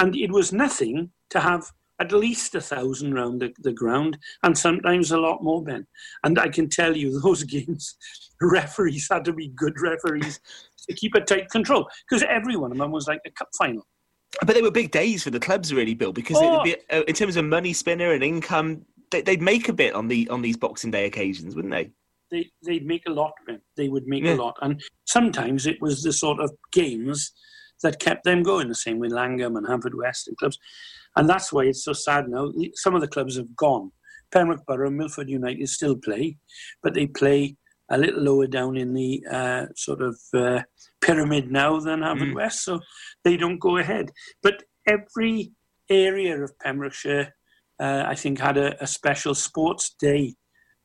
And 0.00 0.14
it 0.16 0.32
was 0.32 0.52
nothing 0.52 1.10
to 1.30 1.40
have 1.40 1.70
at 2.00 2.10
least 2.10 2.54
a 2.56 2.60
thousand 2.60 3.14
round 3.14 3.40
the, 3.40 3.52
the 3.60 3.72
ground 3.72 4.18
and 4.42 4.58
sometimes 4.58 5.12
a 5.12 5.18
lot 5.18 5.42
more, 5.42 5.62
Ben. 5.62 5.86
And 6.24 6.38
I 6.38 6.48
can 6.48 6.68
tell 6.68 6.96
you, 6.96 7.20
those 7.22 7.44
games, 7.44 7.96
referees 8.40 9.08
had 9.10 9.24
to 9.26 9.32
be 9.32 9.48
good 9.54 9.80
referees 9.80 10.40
to 10.88 10.94
keep 10.96 11.14
a 11.14 11.20
tight 11.20 11.48
control 11.50 11.88
because 12.08 12.24
every 12.28 12.56
one 12.56 12.72
of 12.72 12.78
them 12.78 12.90
was 12.90 13.06
like 13.06 13.20
a 13.24 13.30
cup 13.30 13.48
final. 13.56 13.86
But 14.44 14.54
they 14.54 14.62
were 14.62 14.70
big 14.70 14.90
days 14.90 15.22
for 15.22 15.30
the 15.30 15.40
clubs, 15.40 15.72
really, 15.72 15.94
Bill, 15.94 16.12
because 16.12 16.36
Oh. 16.40 16.62
be, 16.62 16.76
uh, 16.90 17.02
in 17.06 17.14
terms 17.14 17.36
of 17.36 17.44
money 17.44 17.72
spinner 17.72 18.12
and 18.12 18.22
income, 18.24 18.84
they, 19.10 19.22
they'd 19.22 19.42
make 19.42 19.68
a 19.68 19.72
bit 19.72 19.94
on 19.94 20.08
the 20.08 20.28
on 20.28 20.42
these 20.42 20.56
Boxing 20.56 20.90
Day 20.90 21.06
occasions, 21.06 21.54
wouldn't 21.54 21.72
they? 21.72 21.90
they 22.30 22.50
they'd 22.64 22.86
make 22.86 23.02
a 23.06 23.10
lot. 23.12 23.32
They 23.76 23.88
would 23.88 24.06
make 24.06 24.24
Yeah. 24.24 24.34
a 24.34 24.36
lot, 24.36 24.56
and 24.62 24.80
sometimes 25.06 25.66
it 25.66 25.80
was 25.80 26.02
the 26.02 26.12
sort 26.12 26.40
of 26.40 26.50
games 26.72 27.32
that 27.82 28.00
kept 28.00 28.24
them 28.24 28.42
going. 28.42 28.68
The 28.68 28.74
same 28.74 28.98
with 28.98 29.12
Llangwm 29.12 29.56
and 29.58 29.66
Haverfordwest 29.66 30.26
and 30.26 30.36
clubs, 30.36 30.58
and 31.16 31.28
that's 31.28 31.52
why 31.52 31.64
it's 31.64 31.84
so 31.84 31.92
sad 31.92 32.28
now. 32.28 32.52
Some 32.74 32.94
of 32.94 33.00
the 33.02 33.08
clubs 33.08 33.36
have 33.36 33.54
gone. 33.56 33.92
Pembroke 34.32 34.66
Borough, 34.66 34.88
and 34.88 34.96
Milford 34.96 35.28
United 35.28 35.68
still 35.68 35.94
play, 35.96 36.36
but 36.82 36.94
they 36.94 37.06
play 37.06 37.56
a 37.90 37.98
little 37.98 38.22
lower 38.22 38.46
down 38.48 38.76
in 38.76 38.94
the 38.94 39.22
uh, 39.30 39.66
sort 39.76 40.00
of 40.02 40.18
uh, 40.32 40.62
pyramid 41.04 41.50
now 41.50 41.78
than 41.80 42.02
Hampford 42.02 42.28
Mm. 42.28 42.34
West, 42.34 42.64
so 42.64 42.80
they 43.24 43.36
don't 43.36 43.58
go 43.58 43.76
ahead. 43.76 44.10
But 44.42 44.56
every 44.86 45.52
area 45.90 46.42
of 46.42 46.58
Pembrokeshire, 46.58 47.34
uh, 47.80 48.04
I 48.06 48.14
think, 48.14 48.38
had 48.38 48.56
a, 48.56 48.82
a 48.82 48.86
special 48.86 49.34
sports 49.34 49.94
day 49.98 50.34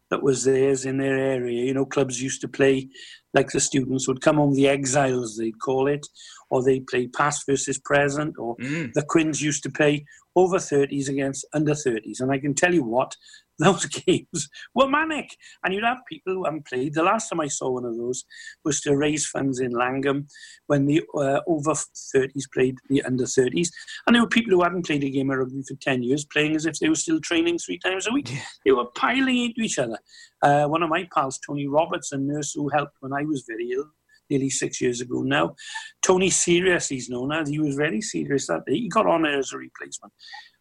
that 0.09 0.23
was 0.23 0.43
theirs 0.43 0.85
in 0.85 0.97
their 0.97 1.17
area. 1.17 1.65
You 1.65 1.73
know, 1.73 1.85
clubs 1.85 2.21
used 2.21 2.41
to 2.41 2.47
play 2.47 2.89
like 3.33 3.51
the 3.51 3.59
students 3.59 4.07
would 4.07 4.21
come 4.21 4.37
home, 4.37 4.53
the 4.53 4.67
exiles 4.67 5.37
they'd 5.37 5.59
call 5.59 5.87
it, 5.87 6.07
or 6.49 6.63
they'd 6.63 6.87
play 6.87 7.07
past 7.07 7.45
versus 7.47 7.79
present, 7.79 8.35
or 8.39 8.55
Mm. 8.57 8.93
the 8.93 9.03
Quins 9.03 9.41
used 9.41 9.63
to 9.63 9.69
play 9.69 10.05
over 10.35 10.57
30s 10.57 11.09
against 11.09 11.45
under 11.53 11.73
30s. 11.75 12.21
And 12.21 12.31
I 12.31 12.39
can 12.39 12.53
tell 12.53 12.73
you 12.73 12.83
what, 12.83 13.15
those 13.59 13.85
games 13.87 14.47
were 14.73 14.87
manic. 14.87 15.35
And 15.63 15.73
you'd 15.73 15.83
have 15.83 15.97
people 16.07 16.33
who 16.33 16.45
hadn't 16.45 16.65
played. 16.65 16.93
The 16.93 17.03
last 17.03 17.27
time 17.27 17.41
I 17.41 17.49
saw 17.49 17.69
one 17.71 17.83
of 17.83 17.97
those 17.97 18.23
was 18.63 18.79
to 18.81 18.95
raise 18.95 19.27
funds 19.27 19.59
in 19.59 19.73
Llangwm 19.73 20.27
when 20.67 20.85
the 20.85 21.03
uh, 21.13 21.41
over 21.45 21.73
30s 21.73 22.45
played 22.53 22.75
the 22.89 23.03
under 23.03 23.25
30s. 23.25 23.67
And 24.07 24.15
there 24.15 24.23
were 24.23 24.29
people 24.29 24.53
who 24.53 24.63
hadn't 24.63 24.85
played 24.85 25.03
a 25.03 25.09
game 25.09 25.29
of 25.29 25.39
rugby 25.39 25.61
for 25.67 25.75
10 25.75 26.03
years 26.03 26.23
playing 26.25 26.55
as 26.55 26.65
if 26.65 26.79
they 26.79 26.87
were 26.87 26.95
still 26.95 27.19
training 27.19 27.57
three 27.59 27.77
times 27.79 28.07
a 28.07 28.13
week. 28.13 28.31
They 28.65 28.71
were 28.71 28.85
piling 28.95 29.43
into 29.45 29.61
each 29.61 29.77
other. 29.77 29.97
Uh, 30.41 30.65
one 30.65 30.83
of 30.83 30.89
my 30.89 31.07
pals, 31.13 31.39
Tony 31.45 31.67
Roberts, 31.67 32.11
a 32.11 32.17
nurse 32.17 32.53
who 32.53 32.69
helped 32.69 32.95
when 32.99 33.13
I 33.13 33.23
was 33.23 33.43
very 33.47 33.71
ill, 33.71 33.85
nearly 34.29 34.49
six 34.49 34.79
years 34.79 35.01
ago 35.01 35.21
now. 35.23 35.55
Tony 36.01 36.29
Serious, 36.29 36.87
he's 36.87 37.09
known 37.09 37.31
as. 37.31 37.49
He 37.49 37.59
was 37.59 37.75
very 37.75 38.01
serious 38.01 38.47
that 38.47 38.65
day. 38.65 38.75
He 38.75 38.89
got 38.89 39.07
on 39.07 39.25
as 39.25 39.53
a 39.53 39.57
replacement. 39.57 40.13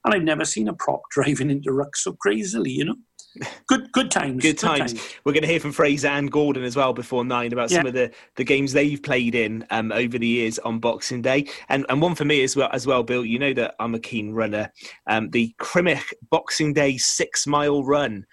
And 0.05 0.14
I've 0.14 0.23
never 0.23 0.45
seen 0.45 0.69
a 0.69 0.75
prop 0.75 1.03
driving 1.11 1.51
into 1.51 1.73
ruck 1.73 1.97
so 1.97 2.12
crazily, 2.12 2.71
you 2.71 2.85
know. 2.85 2.97
Good 3.67 3.93
good 3.93 4.11
times. 4.11 4.43
Good 4.43 4.59
times. 4.59 4.95
We're 5.23 5.33
going 5.33 5.43
to 5.43 5.49
hear 5.49 5.61
from 5.61 5.71
Fraser 5.71 6.09
and 6.09 6.33
Gordon 6.33 6.64
as 6.64 6.75
well 6.75 6.93
before 6.93 7.25
nine 7.25 7.53
about 7.53 7.71
some 7.71 7.87
of 7.87 7.93
the, 7.93 8.11
the 8.37 8.43
games 8.43 8.73
they've 8.73 9.01
played 9.01 9.35
in 9.35 9.67
um, 9.71 9.93
over 9.93 10.19
the 10.19 10.27
years 10.27 10.59
on 10.61 10.81
Boxing 10.81 11.23
Day, 11.23 11.47
and 11.69 11.85
and 11.88 12.01
one 12.01 12.14
for 12.14 12.25
me 12.25 12.43
as 12.43 12.57
well 12.57 12.71
as 12.73 12.87
well, 12.87 13.03
Bill. 13.03 13.25
You 13.25 13.38
know 13.38 13.53
that 13.53 13.75
I'm 13.79 13.95
a 13.95 14.01
keen 14.01 14.33
runner. 14.33 14.73
Um, 15.07 15.31
the 15.31 15.55
Crymych 15.61 16.12
Boxing 16.31 16.73
Day 16.73 16.97
six 16.97 17.47
mile 17.47 17.85
run 17.85 18.27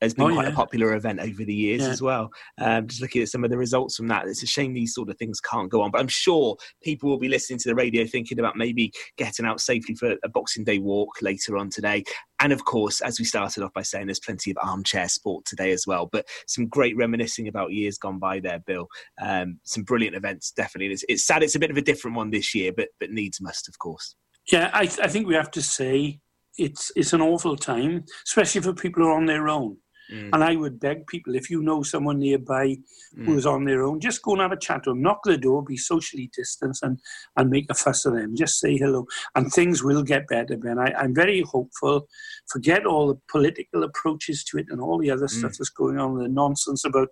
has 0.00 0.14
been 0.14 0.30
Oh, 0.30 0.34
quite 0.34 0.48
a 0.48 0.52
popular 0.52 0.94
event 0.94 1.20
over 1.20 1.44
the 1.44 1.54
years 1.54 1.82
Yeah. 1.82 1.88
as 1.88 2.00
well. 2.02 2.30
Um, 2.58 2.86
just 2.86 3.02
looking 3.02 3.22
at 3.22 3.28
some 3.28 3.44
of 3.44 3.50
the 3.50 3.58
results 3.58 3.96
from 3.96 4.08
that, 4.08 4.26
it's 4.26 4.42
a 4.42 4.46
shame 4.46 4.72
these 4.72 4.94
sort 4.94 5.08
of 5.10 5.18
things 5.18 5.40
can't 5.40 5.70
go 5.70 5.82
on. 5.82 5.90
But 5.90 6.00
I'm 6.00 6.08
sure 6.08 6.56
people 6.82 7.10
will 7.10 7.18
be 7.18 7.28
listening 7.28 7.58
to 7.60 7.68
the 7.68 7.74
radio 7.74 8.06
thinking 8.06 8.38
about 8.38 8.56
maybe 8.56 8.92
getting 9.16 9.44
out 9.46 9.60
safely 9.60 9.94
for 9.94 10.16
a 10.24 10.28
Boxing 10.28 10.64
Day 10.64 10.78
walk 10.78 11.20
later 11.22 11.56
on 11.56 11.70
today. 11.70 12.04
And 12.40 12.52
of 12.52 12.64
course, 12.64 13.00
as 13.02 13.18
we 13.18 13.26
started 13.26 13.62
off 13.62 13.74
by 13.74 13.82
saying, 13.82 14.06
there's 14.06 14.20
plenty 14.20 14.50
of 14.50 14.56
armchair 14.62 15.08
sport 15.08 15.44
today 15.44 15.72
as 15.72 15.86
well. 15.86 16.06
But 16.10 16.26
some 16.46 16.66
great 16.68 16.96
reminiscing 16.96 17.48
about 17.48 17.72
years 17.72 17.98
gone 17.98 18.18
by 18.18 18.40
there, 18.40 18.60
Bill. 18.60 18.88
Um, 19.20 19.60
some 19.64 19.82
brilliant 19.82 20.16
events, 20.16 20.50
definitely. 20.52 20.92
It's, 20.94 21.04
it's 21.08 21.26
sad 21.26 21.42
it's 21.42 21.54
a 21.54 21.58
bit 21.60 21.70
of 21.70 21.76
a 21.76 21.82
different 21.82 22.16
one 22.16 22.30
this 22.30 22.54
year, 22.54 22.72
but 22.74 22.88
but 22.98 23.10
needs 23.10 23.40
must, 23.40 23.68
of 23.68 23.78
course. 23.78 24.16
Yeah, 24.50 24.70
I, 24.72 24.82
I 24.82 25.08
think 25.08 25.26
we 25.26 25.34
have 25.34 25.50
to 25.52 25.62
say 25.62 26.20
it's 26.56 26.90
it's 26.96 27.12
an 27.12 27.20
awful 27.20 27.56
time, 27.56 28.04
especially 28.26 28.62
for 28.62 28.72
people 28.72 29.02
who 29.02 29.10
are 29.10 29.16
on 29.16 29.26
their 29.26 29.48
own. 29.48 29.76
Mm. 30.12 30.30
And 30.32 30.44
I 30.44 30.56
would 30.56 30.80
beg 30.80 31.06
people, 31.06 31.34
if 31.34 31.48
you 31.50 31.62
know 31.62 31.82
someone 31.82 32.18
nearby 32.18 32.76
Mm. 33.16 33.24
who 33.26 33.36
is 33.36 33.44
on 33.46 33.64
their 33.64 33.82
own, 33.82 33.98
just 33.98 34.22
go 34.22 34.32
and 34.32 34.40
have 34.40 34.52
a 34.52 34.56
chat 34.56 34.84
to 34.84 34.90
them. 34.90 35.02
Knock 35.02 35.20
the 35.24 35.36
door, 35.36 35.64
be 35.64 35.76
socially 35.76 36.30
distanced, 36.36 36.82
and, 36.84 37.00
and 37.36 37.50
make 37.50 37.66
a 37.68 37.74
fuss 37.74 38.04
of 38.04 38.14
them. 38.14 38.36
Just 38.36 38.60
say 38.60 38.76
hello. 38.76 39.04
And 39.34 39.52
things 39.52 39.82
will 39.82 40.04
get 40.04 40.28
better, 40.28 40.56
Ben. 40.56 40.78
I, 40.78 40.92
I'm 40.96 41.12
very 41.14 41.40
hopeful. 41.42 42.06
Forget 42.52 42.86
all 42.86 43.08
the 43.08 43.18
political 43.28 43.82
approaches 43.82 44.44
to 44.44 44.58
it 44.58 44.66
and 44.70 44.80
all 44.80 44.96
the 44.98 45.10
other 45.10 45.26
Mm. 45.26 45.38
stuff 45.38 45.54
that's 45.58 45.70
going 45.70 45.98
on, 45.98 46.18
the 46.18 46.28
nonsense 46.28 46.84
about 46.84 47.08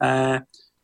uh, 0.00 0.40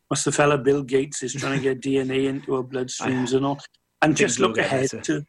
what's 0.09 0.25
the 0.25 0.33
fella 0.33 0.57
Bill 0.57 0.83
Gates 0.83 1.23
is 1.23 1.35
trying 1.35 1.59
to 1.59 1.63
get 1.63 1.81
DNA 1.87 2.27
into 2.27 2.55
our 2.57 2.63
bloodstreams 2.63 3.35
and 3.35 3.45
all. 3.45 3.59
And 4.03 4.17
just 4.17 4.39
look 4.39 4.57
ahead 4.59 4.89
better. 4.91 5.01
to 5.03 5.27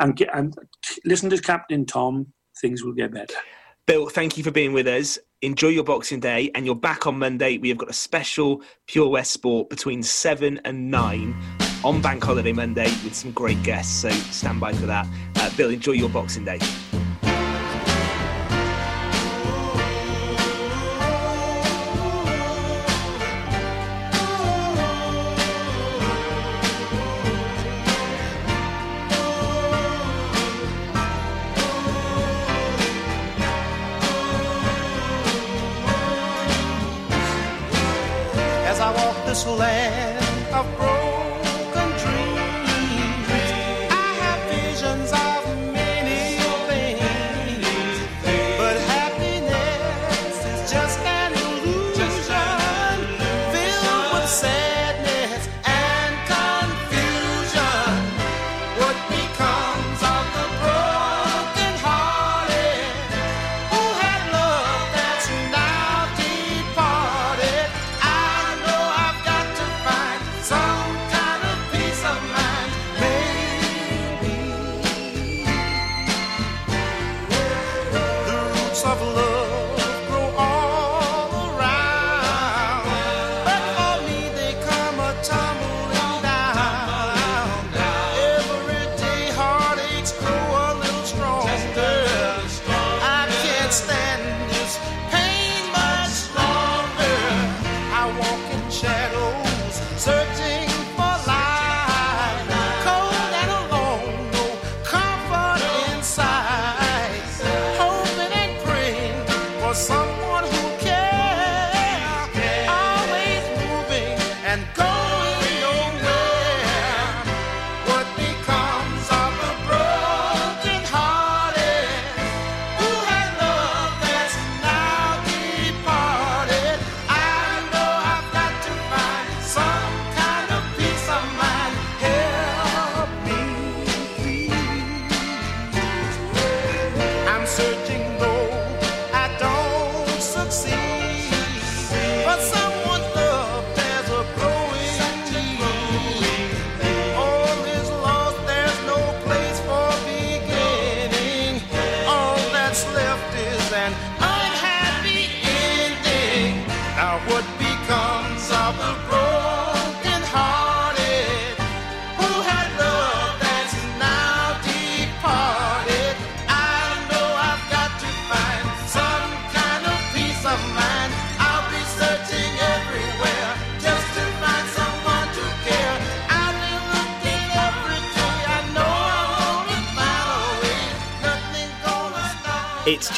and 0.00 0.14
get 0.16 0.28
and 0.34 0.54
listen 1.04 1.30
to 1.30 1.40
Captain 1.40 1.84
Tom. 1.86 2.32
Things 2.60 2.82
will 2.84 2.92
get 2.92 3.12
better. 3.12 3.34
Bill, 3.88 4.10
thank 4.10 4.36
you 4.36 4.44
for 4.44 4.50
being 4.50 4.74
with 4.74 4.86
us. 4.86 5.18
Enjoy 5.40 5.68
your 5.68 5.82
Boxing 5.82 6.20
Day, 6.20 6.50
and 6.54 6.66
you're 6.66 6.74
back 6.74 7.06
on 7.06 7.18
Monday. 7.18 7.56
We 7.56 7.70
have 7.70 7.78
got 7.78 7.88
a 7.88 7.94
special 7.94 8.60
Pure 8.86 9.08
West 9.08 9.30
Sport 9.30 9.70
between 9.70 10.02
seven 10.02 10.60
and 10.66 10.90
nine 10.90 11.34
on 11.82 12.02
Bank 12.02 12.22
Holiday 12.22 12.52
Monday 12.52 12.90
with 13.02 13.14
some 13.14 13.30
great 13.30 13.62
guests. 13.62 14.02
So 14.02 14.10
stand 14.10 14.60
by 14.60 14.74
for 14.74 14.84
that. 14.84 15.06
Uh, 15.36 15.50
Bill, 15.56 15.70
enjoy 15.70 15.92
your 15.92 16.10
Boxing 16.10 16.44
Day. 16.44 16.58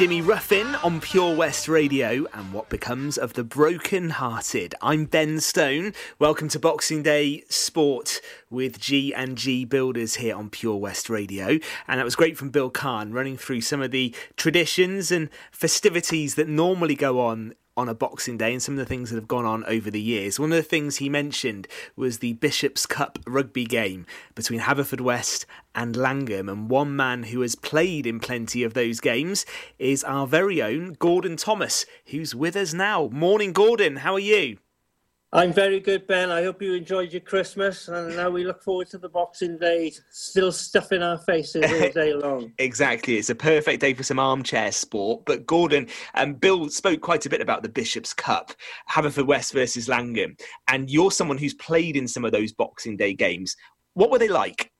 Jimmy 0.00 0.22
Ruffin 0.22 0.76
on 0.76 0.98
Pure 0.98 1.36
West 1.36 1.68
Radio 1.68 2.24
and 2.32 2.54
what 2.54 2.70
becomes 2.70 3.18
of 3.18 3.34
the 3.34 3.44
broken 3.44 4.08
hearted. 4.08 4.74
I'm 4.80 5.04
Ben 5.04 5.40
Stone. 5.40 5.92
Welcome 6.18 6.48
to 6.48 6.58
Boxing 6.58 7.02
Day 7.02 7.44
Sport 7.50 8.22
with 8.48 8.80
G 8.80 9.12
and 9.12 9.36
G 9.36 9.66
Builders 9.66 10.14
here 10.14 10.34
on 10.34 10.48
Pure 10.48 10.76
West 10.76 11.10
Radio. 11.10 11.58
And 11.86 12.00
that 12.00 12.04
was 12.04 12.16
great 12.16 12.38
from 12.38 12.48
Bill 12.48 12.70
Kahn 12.70 13.12
running 13.12 13.36
through 13.36 13.60
some 13.60 13.82
of 13.82 13.90
the 13.90 14.14
traditions 14.38 15.12
and 15.12 15.28
festivities 15.52 16.34
that 16.36 16.48
normally 16.48 16.94
go 16.94 17.20
on 17.20 17.54
on 17.80 17.88
a 17.88 17.94
Boxing 17.94 18.36
Day 18.36 18.52
and 18.52 18.62
some 18.62 18.74
of 18.74 18.78
the 18.78 18.84
things 18.84 19.08
that 19.08 19.16
have 19.16 19.26
gone 19.26 19.46
on 19.46 19.64
over 19.64 19.90
the 19.90 20.00
years. 20.00 20.38
One 20.38 20.52
of 20.52 20.56
the 20.56 20.62
things 20.62 20.96
he 20.96 21.08
mentioned 21.08 21.66
was 21.96 22.18
the 22.18 22.34
Bishop's 22.34 22.84
Cup 22.84 23.18
rugby 23.26 23.64
game 23.64 24.04
between 24.34 24.60
Haverfordwest 24.60 25.46
and 25.74 25.94
Llangwm. 25.94 26.52
And 26.52 26.68
one 26.68 26.94
man 26.94 27.22
who 27.24 27.40
has 27.40 27.54
played 27.54 28.06
in 28.06 28.20
plenty 28.20 28.62
of 28.62 28.74
those 28.74 29.00
games 29.00 29.46
is 29.78 30.04
our 30.04 30.26
very 30.26 30.60
own 30.60 30.92
Gordon 30.98 31.38
Thomas, 31.38 31.86
who's 32.06 32.34
with 32.34 32.54
us 32.54 32.74
now. 32.74 33.08
Morning, 33.10 33.54
Gordon. 33.54 33.96
How 33.96 34.12
are 34.12 34.20
you? 34.20 34.58
I'm 35.32 35.52
very 35.52 35.78
good, 35.78 36.08
Ben. 36.08 36.28
I 36.32 36.42
hope 36.42 36.60
you 36.60 36.74
enjoyed 36.74 37.12
your 37.12 37.20
Christmas, 37.20 37.86
and 37.86 38.16
now 38.16 38.30
we 38.30 38.42
look 38.42 38.64
forward 38.64 38.88
to 38.88 38.98
the 38.98 39.08
Boxing 39.08 39.58
Day, 39.58 39.92
still 40.10 40.50
stuffing 40.50 41.04
our 41.04 41.18
faces 41.18 41.62
all 41.70 41.90
day 41.94 42.14
long. 42.14 42.52
Exactly. 42.58 43.16
It's 43.16 43.30
a 43.30 43.36
perfect 43.36 43.80
day 43.80 43.94
for 43.94 44.02
some 44.02 44.18
armchair 44.18 44.72
sport. 44.72 45.22
But 45.26 45.46
Gordon, 45.46 45.86
um, 46.14 46.34
Bill 46.34 46.68
spoke 46.68 47.00
quite 47.00 47.26
a 47.26 47.30
bit 47.30 47.40
about 47.40 47.62
the 47.62 47.68
Bishop's 47.68 48.12
Cup, 48.12 48.50
Haverfordwest 48.90 49.52
versus 49.52 49.86
Llangwm. 49.86 50.40
And 50.66 50.90
you're 50.90 51.12
someone 51.12 51.38
who's 51.38 51.54
played 51.54 51.96
in 51.96 52.08
some 52.08 52.24
of 52.24 52.32
those 52.32 52.52
Boxing 52.52 52.96
Day 52.96 53.14
games. 53.14 53.56
What 53.94 54.10
were 54.10 54.18
they 54.18 54.28
like? 54.28 54.72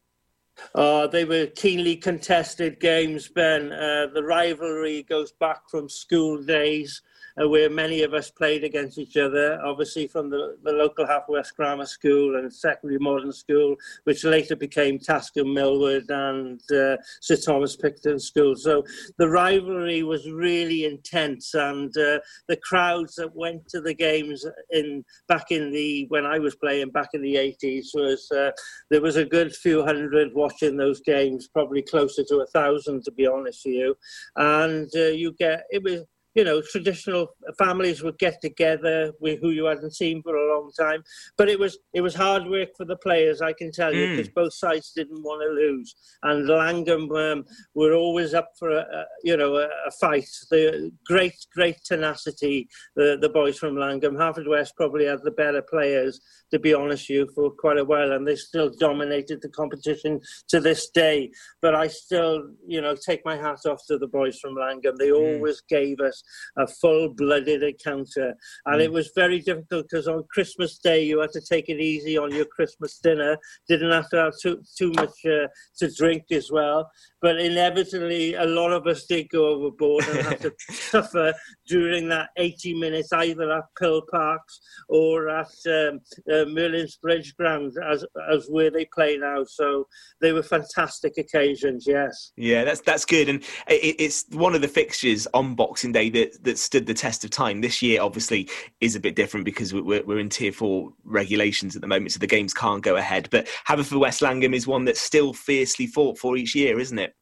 Uh, 0.75 1.07
they 1.07 1.25
were 1.25 1.47
keenly 1.47 1.95
contested 1.95 2.81
games, 2.81 3.29
Ben. 3.29 3.73
Uh, 3.73 4.09
the 4.13 4.25
rivalry 4.25 5.05
goes 5.05 5.31
back 5.31 5.71
from 5.71 5.89
school 5.89 6.43
days. 6.43 7.03
Uh, 7.41 7.49
where 7.49 7.71
many 7.71 8.03
of 8.03 8.15
us 8.15 8.31
played 8.31 8.65
against 8.65 8.99
each 8.99 9.17
other, 9.17 9.61
obviously 9.65 10.07
from 10.07 10.31
the, 10.31 10.57
the 10.65 10.73
local 10.73 11.07
Half 11.07 11.29
West 11.29 11.57
Grammar 11.57 11.87
School 11.87 12.37
and 12.37 12.53
Secondary 12.53 12.99
Modern 12.99 13.33
School, 13.33 13.77
which 14.05 14.25
later 14.25 14.57
became 14.57 14.99
Tasker 14.99 15.45
Millwood 15.45 16.11
and 16.11 16.61
uh, 16.73 16.97
Sir 17.21 17.37
Thomas 17.37 17.77
Picton 17.77 18.19
School. 18.19 18.57
So 18.57 18.85
the 19.19 19.29
rivalry 19.29 20.03
was 20.03 20.31
really 20.31 20.85
intense, 20.85 21.55
and 21.55 21.97
uh, 21.97 22.19
the 22.49 22.57
crowds 22.63 23.15
that 23.17 23.35
went 23.35 23.69
to 23.69 23.81
the 23.81 23.95
games 23.95 24.45
in 24.71 25.05
back 25.29 25.51
in 25.51 25.71
the 25.71 26.07
when 26.09 26.27
I 26.27 26.39
was 26.39 26.57
playing 26.57 26.91
back 26.91 27.11
in 27.15 27.23
the 27.23 27.37
80s 27.37 27.87
was 27.95 28.31
uh, 28.33 28.51
there 28.91 29.01
was 29.01 29.17
a 29.17 29.25
good 29.25 29.55
few 29.55 29.85
hundred 29.85 30.35
watching 30.35 30.77
those 30.77 31.01
games, 31.01 31.49
probably 31.49 31.83
closer 31.83 32.25
to 32.25 32.39
a 32.39 32.47
thousand 32.47 33.05
to 33.05 33.13
be 33.13 33.27
honest 33.27 33.63
with 33.65 33.75
you, 33.75 33.97
and 34.37 34.91
uh, 34.97 35.09
you 35.09 35.33
get 35.39 35.65
it 35.71 35.83
was 35.83 36.05
you 36.35 36.45
know, 36.45 36.63
traditional 36.63 37.29
families 37.59 38.03
would 38.03 38.19
get 38.19 38.41
together 38.41 39.13
with 39.21 39.41
who 39.41 39.51
you 39.51 39.65
hadn't 39.65 39.95
seen 39.95 40.23
for 40.23 40.37
a 40.37 40.55
long 40.55 40.71
time. 40.79 41.03
But 41.37 41.49
it 41.49 41.59
was 41.59 41.79
it 41.93 42.01
was 42.03 42.15
hard 42.15 42.47
work 42.47 42.69
for 42.77 42.85
the 42.87 42.97
players, 42.97 43.43
I 43.43 43.53
can 43.53 43.73
tell 43.73 43.93
you, 43.93 44.07
Mm. 44.07 44.17
because 44.17 44.33
both 44.33 44.55
sides 44.55 44.93
didn't 44.95 45.23
want 45.23 45.43
to 45.43 45.49
lose. 45.49 45.95
And 46.23 46.47
Llangwm 46.49 47.33
um, 47.33 47.45
were 47.75 47.95
always 47.95 48.33
up 48.35 48.51
for 48.59 48.71
a, 48.71 48.81
a 48.81 49.05
you 49.25 49.37
know 49.37 49.57
a, 49.57 49.67
a 49.87 49.91
fight. 50.01 50.29
The 50.51 50.91
great 51.05 51.35
great 51.55 51.79
tenacity. 51.85 52.69
The 52.97 53.19
the 53.21 53.29
boys 53.29 53.59
from 53.59 53.75
Llangwm, 53.75 54.17
Harvard 54.17 54.47
West 54.49 54.75
probably 54.77 55.07
had 55.07 55.23
the 55.25 55.31
better 55.33 55.63
players, 55.63 56.21
to 56.53 56.59
be 56.59 56.75
honest 56.75 57.09
with 57.09 57.17
you, 57.17 57.29
for 57.35 57.51
quite 57.51 57.79
a 57.79 57.85
while, 57.85 58.13
and 58.13 58.27
they 58.27 58.37
still 58.37 58.71
dominated 58.79 59.43
the 59.43 59.49
competition 59.49 60.21
to 60.49 60.61
this 60.61 60.91
day. 60.91 61.31
But 61.61 61.75
I 61.75 61.89
still, 61.89 62.51
you 62.67 62.81
know, 62.81 62.95
take 62.95 63.25
my 63.25 63.37
hat 63.37 63.61
off 63.67 63.83
to 63.89 63.99
the 63.99 64.07
boys 64.07 64.39
from 64.39 64.55
Llangwm. 64.55 64.97
They 64.97 65.11
always 65.13 65.61
gave 65.69 66.01
us 66.01 66.20
a 66.59 66.67
full-blooded 66.67 67.63
encounter, 67.63 68.35
and 68.67 68.81
it 68.81 68.93
was 68.93 69.11
very 69.15 69.41
difficult 69.41 69.87
because 69.91 70.09
on 70.09 70.25
Christmas 70.33 70.79
Day 70.79 71.05
you 71.05 71.21
had 71.21 71.33
to 71.33 71.41
take 71.41 71.69
it 71.69 71.81
easy 71.81 72.17
on 72.19 72.35
your 72.35 72.47
Christmas 72.47 72.99
dinner. 72.99 73.37
Didn't 73.69 73.93
have 73.93 74.09
to 74.11 74.17
have 74.17 74.35
too 74.41 74.63
too 74.77 74.93
much 74.97 75.15
uh, 75.25 75.49
to 75.79 75.91
drink 75.97 76.25
as 76.31 76.51
well. 76.51 76.91
But 77.23 77.41
inevitably, 77.41 78.35
a 78.35 78.45
lot 78.45 78.73
of 78.73 78.87
us 78.87 79.07
did 79.07 79.29
go 79.29 79.47
overboard 79.49 80.05
and 80.09 80.27
have 80.27 80.41
to 80.41 80.55
suffer 80.71 81.35
during 81.71 82.09
that 82.09 82.31
80 82.37 82.75
minutes, 82.75 83.13
either 83.13 83.51
at 83.53 83.65
Pill 83.79 84.03
Parks 84.11 84.61
or 84.89 85.29
at 85.29 85.47
um, 85.67 86.01
uh, 86.31 86.45
Merlin's 86.47 86.97
Bridge 86.97 87.35
Ground, 87.37 87.73
as 87.89 88.05
as 88.31 88.47
where 88.49 88.71
they 88.71 88.87
play 88.87 89.17
now. 89.17 89.45
So 89.45 89.87
they 90.21 90.33
were 90.33 90.43
fantastic 90.43 91.15
occasions. 91.17 91.85
Yes. 91.87 92.33
Yeah, 92.37 92.65
that's 92.65 92.81
that's 92.81 93.05
good, 93.05 93.29
and 93.29 93.43
it, 93.69 93.97
it's 93.99 94.27
one 94.33 94.55
of 94.55 94.61
the 94.61 94.69
fixtures 94.69 95.29
on 95.33 95.55
Boxing 95.55 95.93
Day 95.93 96.11
that 96.11 96.43
that 96.43 96.59
stood 96.59 96.87
the 96.87 96.95
test 96.95 97.25
of 97.25 97.31
time. 97.31 97.61
This 97.61 97.81
year, 97.81 98.03
obviously, 98.03 98.49
is 98.81 98.97
a 98.97 99.01
bit 99.01 99.15
different 99.15 99.45
because 99.45 99.73
we're 99.73 100.03
we're 100.03 100.19
in 100.19 100.29
Tier 100.29 100.53
Four 100.53 100.91
regulations 101.05 101.77
at 101.77 101.83
the 101.83 101.89
moment, 101.89 102.13
so 102.13 102.19
the 102.19 102.27
games 102.27 102.53
can't 102.53 102.83
go 102.83 102.97
ahead. 102.97 103.29
But 103.31 103.49
Haverford 103.65 103.99
Llangwm 103.99 104.55
is 104.55 104.67
one 104.67 104.85
that's 104.85 105.01
still 105.01 105.33
fiercely 105.33 105.87
fought 105.87 106.19
for 106.19 106.37
each 106.37 106.55
year, 106.55 106.81
isn't 106.81 106.99
it? 106.99 107.15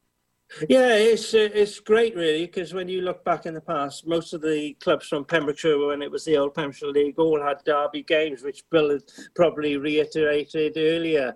Yeah, 0.67 0.95
it's 0.95 1.33
uh, 1.33 1.49
it's 1.53 1.79
great 1.79 2.15
really 2.15 2.47
because 2.47 2.73
when 2.73 2.87
you 2.87 3.01
look 3.01 3.23
back 3.23 3.45
in 3.45 3.53
the 3.53 3.61
past, 3.61 4.07
most 4.07 4.33
of 4.33 4.41
the 4.41 4.73
clubs 4.81 5.07
from 5.07 5.25
Pembrokeshire, 5.25 5.85
when 5.87 6.01
it 6.01 6.09
was 6.09 6.25
the 6.25 6.37
old 6.37 6.55
Pembrokeshire 6.55 6.89
League, 6.89 7.19
all 7.19 7.41
had 7.41 7.63
derby 7.65 8.01
games, 8.03 8.41
which 8.41 8.63
Bill 8.71 8.89
had 8.89 9.03
probably 9.35 9.77
reiterated 9.77 10.73
earlier. 10.75 11.35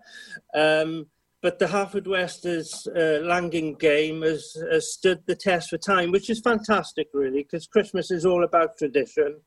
Um, 0.56 1.06
but 1.43 1.60
the 1.60 1.67
Harvard 1.67 2.08
Westers 2.08 2.88
uh, 2.95 3.19
Llangwm 3.21 3.78
game 3.78 4.21
has, 4.21 4.56
has 4.71 4.93
stood 4.93 5.19
the 5.26 5.36
test 5.36 5.69
for 5.69 5.78
time, 5.78 6.10
which 6.10 6.30
is 6.30 6.39
fantastic, 6.39 7.10
really, 7.13 7.43
because 7.43 7.67
Christmas 7.67 8.12
is 8.12 8.26
all 8.26 8.45
about 8.45 8.78
tradition, 8.78 9.39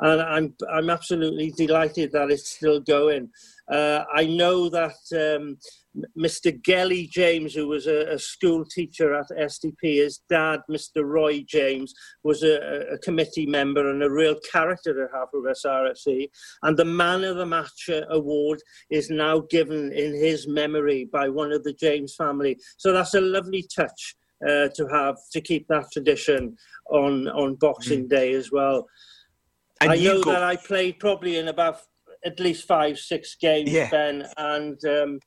and 0.00 0.20
I'm 0.20 0.54
I'm 0.70 0.90
absolutely 0.90 1.50
delighted 1.52 2.12
that 2.12 2.30
it's 2.30 2.50
still 2.50 2.80
going. 2.80 3.30
Uh, 3.70 4.04
I 4.12 4.26
know 4.26 4.68
that 4.68 4.96
um, 5.14 5.56
Mr. 6.18 6.60
Gelly 6.62 7.06
James, 7.06 7.54
who 7.54 7.68
was 7.68 7.86
a, 7.86 8.12
a 8.12 8.18
school 8.18 8.64
teacher 8.64 9.14
at 9.14 9.28
STP, 9.30 9.96
his 10.02 10.20
dad, 10.28 10.60
Mr. 10.70 11.04
Roy 11.04 11.44
James, 11.46 11.94
was 12.24 12.42
a, 12.42 12.86
a 12.92 12.98
committee 12.98 13.46
member 13.46 13.90
and 13.90 14.02
a 14.02 14.10
real 14.10 14.36
character 14.50 15.04
at 15.04 15.28
West 15.32 15.64
RFC. 15.64 16.28
And 16.62 16.76
the 16.76 16.84
Man 16.84 17.22
of 17.24 17.36
the 17.36 17.46
Match 17.46 17.88
uh, 17.88 18.02
award 18.10 18.60
is 18.90 19.10
now 19.10 19.40
given 19.50 19.92
in 19.92 20.14
his 20.14 20.48
memory 20.48 21.08
by 21.12 21.28
one 21.28 21.52
of 21.52 21.62
the 21.62 21.72
James 21.74 22.14
family. 22.14 22.58
So 22.76 22.92
that's 22.92 23.14
a 23.14 23.20
lovely 23.20 23.64
touch 23.74 24.16
uh, 24.46 24.68
to 24.74 24.86
have 24.90 25.16
to 25.32 25.40
keep 25.40 25.66
that 25.68 25.86
tradition 25.92 26.56
on 26.90 27.28
on 27.28 27.54
Boxing 27.54 28.08
Day 28.08 28.32
as 28.34 28.50
well. 28.50 28.86
And 29.80 29.92
I 29.92 29.96
know 29.96 30.22
got- 30.22 30.32
that 30.32 30.42
I 30.42 30.56
played 30.56 30.98
probably 30.98 31.38
in 31.38 31.48
about 31.48 31.78
at 32.24 32.40
least 32.40 32.66
five, 32.66 32.98
six 32.98 33.36
games, 33.36 33.70
Yeah. 33.70 33.90
Ben, 33.90 34.26
and 34.38 34.82
um, 34.86 35.20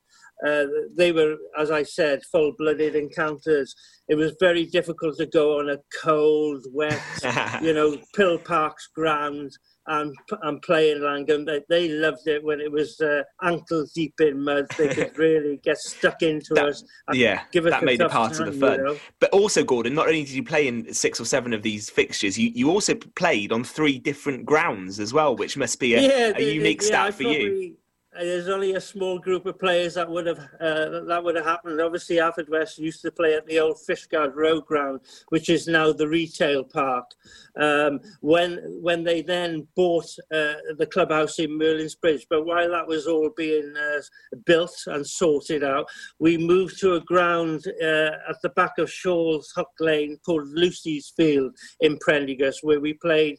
uh, 0.46 0.64
they 0.96 1.12
were, 1.12 1.36
as 1.58 1.70
I 1.70 1.82
said, 1.82 2.20
full-blooded 2.30 2.94
encounters. 2.94 3.74
It 4.08 4.14
was 4.14 4.34
very 4.40 4.64
difficult 4.66 5.16
to 5.18 5.26
go 5.26 5.58
on 5.58 5.70
a 5.70 5.78
cold, 6.02 6.64
wet, 6.72 7.00
you 7.62 7.74
know, 7.74 7.96
Pill 8.14 8.38
Park's 8.38 8.88
ground 8.94 9.50
and 9.90 10.14
and 10.42 10.60
playing 10.62 10.98
Llangwm. 10.98 11.46
They, 11.46 11.62
they 11.70 11.88
loved 11.88 12.26
it 12.26 12.44
when 12.44 12.60
it 12.60 12.70
was 12.70 13.00
uh, 13.00 13.22
ankle 13.42 13.86
deep 13.94 14.14
in 14.20 14.42
mud. 14.44 14.66
They 14.76 14.88
could 14.94 15.16
really 15.18 15.58
get 15.64 15.78
stuck 15.78 16.20
into 16.22 16.52
That- 16.54 16.66
us. 16.66 16.84
and 17.08 17.16
yeah, 17.16 17.42
give 17.52 17.64
us 17.66 17.72
that 17.72 17.82
a 17.82 17.86
made 17.86 18.00
it 18.00 18.10
part 18.10 18.32
of 18.32 18.38
time, 18.38 18.46
the 18.48 18.52
you 18.54 18.60
fun. 18.60 18.84
know. 18.84 18.96
But 19.18 19.30
also, 19.30 19.64
Gordon, 19.64 19.94
not 19.94 20.06
only 20.06 20.24
did 20.24 20.30
you 20.32 20.44
play 20.44 20.68
in 20.68 20.92
six 20.92 21.20
or 21.20 21.24
seven 21.24 21.52
of 21.54 21.62
these 21.62 21.88
fixtures, 21.90 22.38
you, 22.38 22.50
you 22.54 22.70
also 22.70 22.94
played 23.16 23.50
on 23.50 23.64
three 23.64 23.98
different 23.98 24.44
grounds 24.44 25.00
as 25.00 25.12
well, 25.14 25.34
which 25.36 25.56
must 25.56 25.80
be 25.80 25.94
a, 25.94 26.30
a 26.30 26.32
the- 26.34 26.44
unique 26.54 26.82
yeah, 26.82 26.86
stat 26.86 27.06
I 27.06 27.10
for 27.10 27.22
you. 27.24 27.28
probably- 27.48 27.70
uh, 27.70 27.74
There's 28.20 28.48
only 28.48 28.74
a 28.74 28.80
small 28.80 29.20
group 29.20 29.46
of 29.46 29.60
players 29.60 29.94
that 29.94 30.10
would 30.10 30.26
have 30.26 30.40
uh, 30.60 31.04
that 31.06 31.22
would 31.22 31.36
have 31.36 31.44
happened. 31.44 31.80
Obviously, 31.80 32.18
Alfred 32.18 32.48
West 32.48 32.78
used 32.78 33.00
to 33.02 33.12
play 33.12 33.34
at 33.34 33.46
the 33.46 33.60
old 33.60 33.76
Fishguard 33.88 34.34
Road 34.34 34.66
ground, 34.66 35.00
which 35.28 35.48
is 35.48 35.68
now 35.68 35.92
the 35.92 36.08
retail 36.08 36.64
park. 36.64 37.06
Um, 37.60 38.00
when 38.20 38.58
when 38.82 39.04
they 39.04 39.22
then 39.22 39.68
bought 39.76 40.10
uh, 40.32 40.54
the 40.76 40.88
clubhouse 40.90 41.38
in 41.38 41.56
Merlin's 41.56 41.94
Bridge, 41.94 42.26
but 42.28 42.44
while 42.44 42.70
that 42.72 42.88
was 42.88 43.06
all 43.06 43.30
being 43.36 43.72
uh, 43.76 44.00
built 44.46 44.76
and 44.86 45.06
sorted 45.06 45.62
out, 45.62 45.86
we 46.18 46.36
moved 46.36 46.80
to 46.80 46.94
a 46.94 47.00
ground 47.00 47.64
uh, 47.80 48.10
at 48.28 48.42
the 48.42 48.52
back 48.56 48.78
of 48.78 48.90
Shoals 48.90 49.52
Hook 49.54 49.70
Lane 49.78 50.18
called 50.26 50.48
Lucy's 50.48 51.12
Field 51.16 51.56
in 51.80 51.96
Prendergast, 51.98 52.64
where 52.64 52.80
we 52.80 52.94
played 52.94 53.38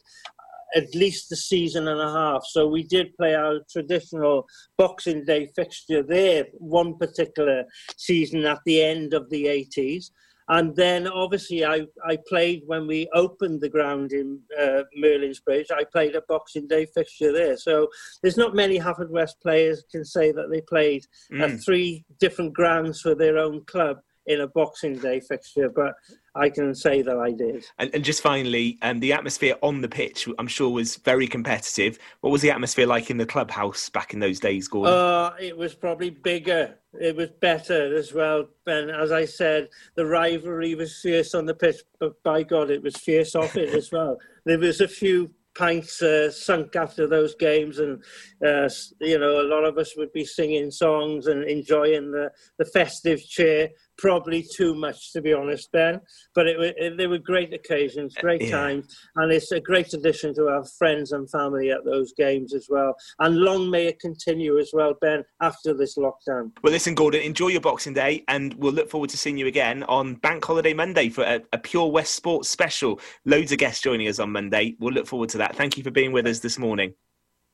at 0.74 0.94
least 0.94 1.32
a 1.32 1.36
season 1.36 1.88
and 1.88 2.00
a 2.00 2.10
half. 2.12 2.44
So 2.48 2.66
we 2.66 2.82
did 2.84 3.16
play 3.16 3.34
our 3.34 3.60
traditional 3.70 4.46
Boxing 4.78 5.24
Day 5.24 5.50
fixture 5.56 6.02
there 6.02 6.46
one 6.58 6.96
particular 6.96 7.64
season 7.96 8.44
at 8.46 8.60
the 8.64 8.82
end 8.82 9.14
of 9.14 9.28
the 9.30 9.46
80s. 9.46 10.10
And 10.48 10.74
then 10.74 11.06
obviously 11.06 11.64
I, 11.64 11.86
I 12.04 12.18
played 12.28 12.62
when 12.66 12.88
we 12.88 13.08
opened 13.14 13.60
the 13.60 13.68
ground 13.68 14.12
in 14.12 14.40
uh, 14.60 14.82
Merlin's 14.96 15.38
Bridge. 15.38 15.68
I 15.72 15.84
played 15.84 16.16
a 16.16 16.22
Boxing 16.22 16.66
Day 16.66 16.86
fixture 16.92 17.32
there. 17.32 17.56
So 17.56 17.88
there's 18.20 18.36
not 18.36 18.56
many 18.56 18.80
West 19.10 19.36
players 19.40 19.84
can 19.92 20.04
say 20.04 20.32
that 20.32 20.50
they 20.50 20.60
played 20.62 21.06
at 21.40 21.50
Mm. 21.50 21.64
three 21.64 22.04
different 22.18 22.52
grounds 22.52 23.00
for 23.00 23.14
their 23.14 23.38
own 23.38 23.64
club 23.66 23.98
in 24.30 24.42
a 24.42 24.46
Boxing 24.46 24.96
Day 24.96 25.18
fixture, 25.18 25.68
but 25.68 25.94
I 26.36 26.48
can 26.48 26.72
say 26.72 27.02
that 27.02 27.18
I 27.18 27.32
did. 27.32 27.64
And, 27.78 27.90
and 27.92 28.04
just 28.04 28.22
finally, 28.22 28.78
um, 28.82 29.00
the 29.00 29.12
atmosphere 29.12 29.56
on 29.60 29.80
the 29.80 29.88
pitch, 29.88 30.28
I'm 30.38 30.46
sure, 30.46 30.70
was 30.70 30.96
very 30.96 31.26
competitive. 31.26 31.98
What 32.20 32.30
was 32.30 32.40
the 32.40 32.52
atmosphere 32.52 32.86
like 32.86 33.10
in 33.10 33.16
the 33.16 33.26
clubhouse 33.26 33.90
back 33.90 34.14
in 34.14 34.20
those 34.20 34.38
days, 34.38 34.68
Gordon? 34.68 34.94
Uh, 34.94 35.32
it 35.40 35.56
was 35.56 35.74
probably 35.74 36.10
bigger. 36.10 36.76
It 37.00 37.16
was 37.16 37.30
better 37.40 37.96
as 37.96 38.14
well. 38.14 38.46
And 38.66 38.90
as 38.90 39.10
I 39.10 39.24
said, 39.24 39.68
the 39.96 40.06
rivalry 40.06 40.76
was 40.76 41.00
fierce 41.00 41.34
on 41.34 41.46
the 41.46 41.54
pitch, 41.54 41.82
but 41.98 42.22
by 42.22 42.44
God, 42.44 42.70
it 42.70 42.82
was 42.82 42.96
fierce 42.96 43.34
off 43.34 43.56
it 43.56 43.70
as 43.70 43.90
well. 43.90 44.16
There 44.46 44.58
was 44.58 44.80
a 44.80 44.88
few 44.88 45.30
pints 45.54 46.00
uh, 46.00 46.30
sunk 46.30 46.76
after 46.76 47.06
those 47.06 47.34
games, 47.34 47.78
and 47.78 48.02
uh, 48.46 48.68
you 49.00 49.18
know, 49.18 49.40
a 49.40 49.48
lot 49.48 49.64
of 49.64 49.78
us 49.78 49.96
would 49.96 50.12
be 50.12 50.24
singing 50.24 50.70
songs 50.70 51.26
and 51.26 51.44
enjoying 51.44 52.10
the, 52.10 52.30
the 52.58 52.64
festive 52.64 53.22
cheer. 53.26 53.68
Probably 54.00 54.42
too 54.42 54.74
much, 54.74 55.12
to 55.12 55.20
be 55.20 55.34
honest, 55.34 55.70
Ben. 55.72 56.00
But 56.34 56.46
it, 56.46 56.74
it, 56.78 56.96
they 56.96 57.06
were 57.06 57.18
great 57.18 57.52
occasions, 57.52 58.16
uh, 58.16 58.20
great 58.22 58.40
Yeah. 58.40 58.50
times, 58.50 58.96
and 59.16 59.30
it's 59.30 59.52
a 59.52 59.60
great 59.60 59.92
addition 59.92 60.34
to 60.36 60.48
our 60.48 60.64
friends 60.78 61.12
and 61.12 61.30
family 61.30 61.70
at 61.70 61.84
those 61.84 62.14
games 62.16 62.54
as 62.54 62.66
well. 62.70 62.94
And 63.18 63.36
long 63.36 63.70
may 63.70 63.86
it 63.88 64.00
continue 64.00 64.58
as 64.58 64.70
well, 64.72 64.94
Ben, 65.02 65.22
after 65.42 65.74
this 65.74 65.98
lockdown. 65.98 66.50
Well, 66.62 66.72
listen, 66.72 66.94
Gordon, 66.94 67.20
enjoy 67.20 67.48
your 67.48 67.60
Boxing 67.60 67.92
Day, 67.92 68.24
and 68.28 68.54
we'll 68.54 68.72
look 68.72 68.88
forward 68.88 69.10
to 69.10 69.18
seeing 69.18 69.36
you 69.36 69.46
again 69.46 69.82
on 69.82 70.14
Bank 70.14 70.42
Holiday 70.44 70.72
Monday 70.72 71.10
for 71.10 71.24
a, 71.24 71.42
a 71.52 71.58
Pure 71.58 71.90
West 71.90 72.14
Sports 72.14 72.48
special. 72.48 73.00
Loads 73.26 73.52
of 73.52 73.58
guests 73.58 73.82
joining 73.82 74.08
us 74.08 74.18
on 74.18 74.32
Monday. 74.32 74.76
We'll 74.80 74.94
look 74.94 75.06
forward 75.06 75.28
to 75.30 75.38
that. 75.38 75.56
Thank 75.56 75.76
you 75.76 75.84
for 75.84 75.90
being 75.90 76.12
with 76.12 76.26
us 76.26 76.40
this 76.40 76.58
morning. 76.58 76.94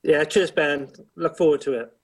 Yeah, 0.05 0.23
cheers, 0.23 0.53
Ben. 0.53 0.93
Look 1.17 1.37
forward 1.37 1.61
to 1.63 1.73
it. 1.81 1.96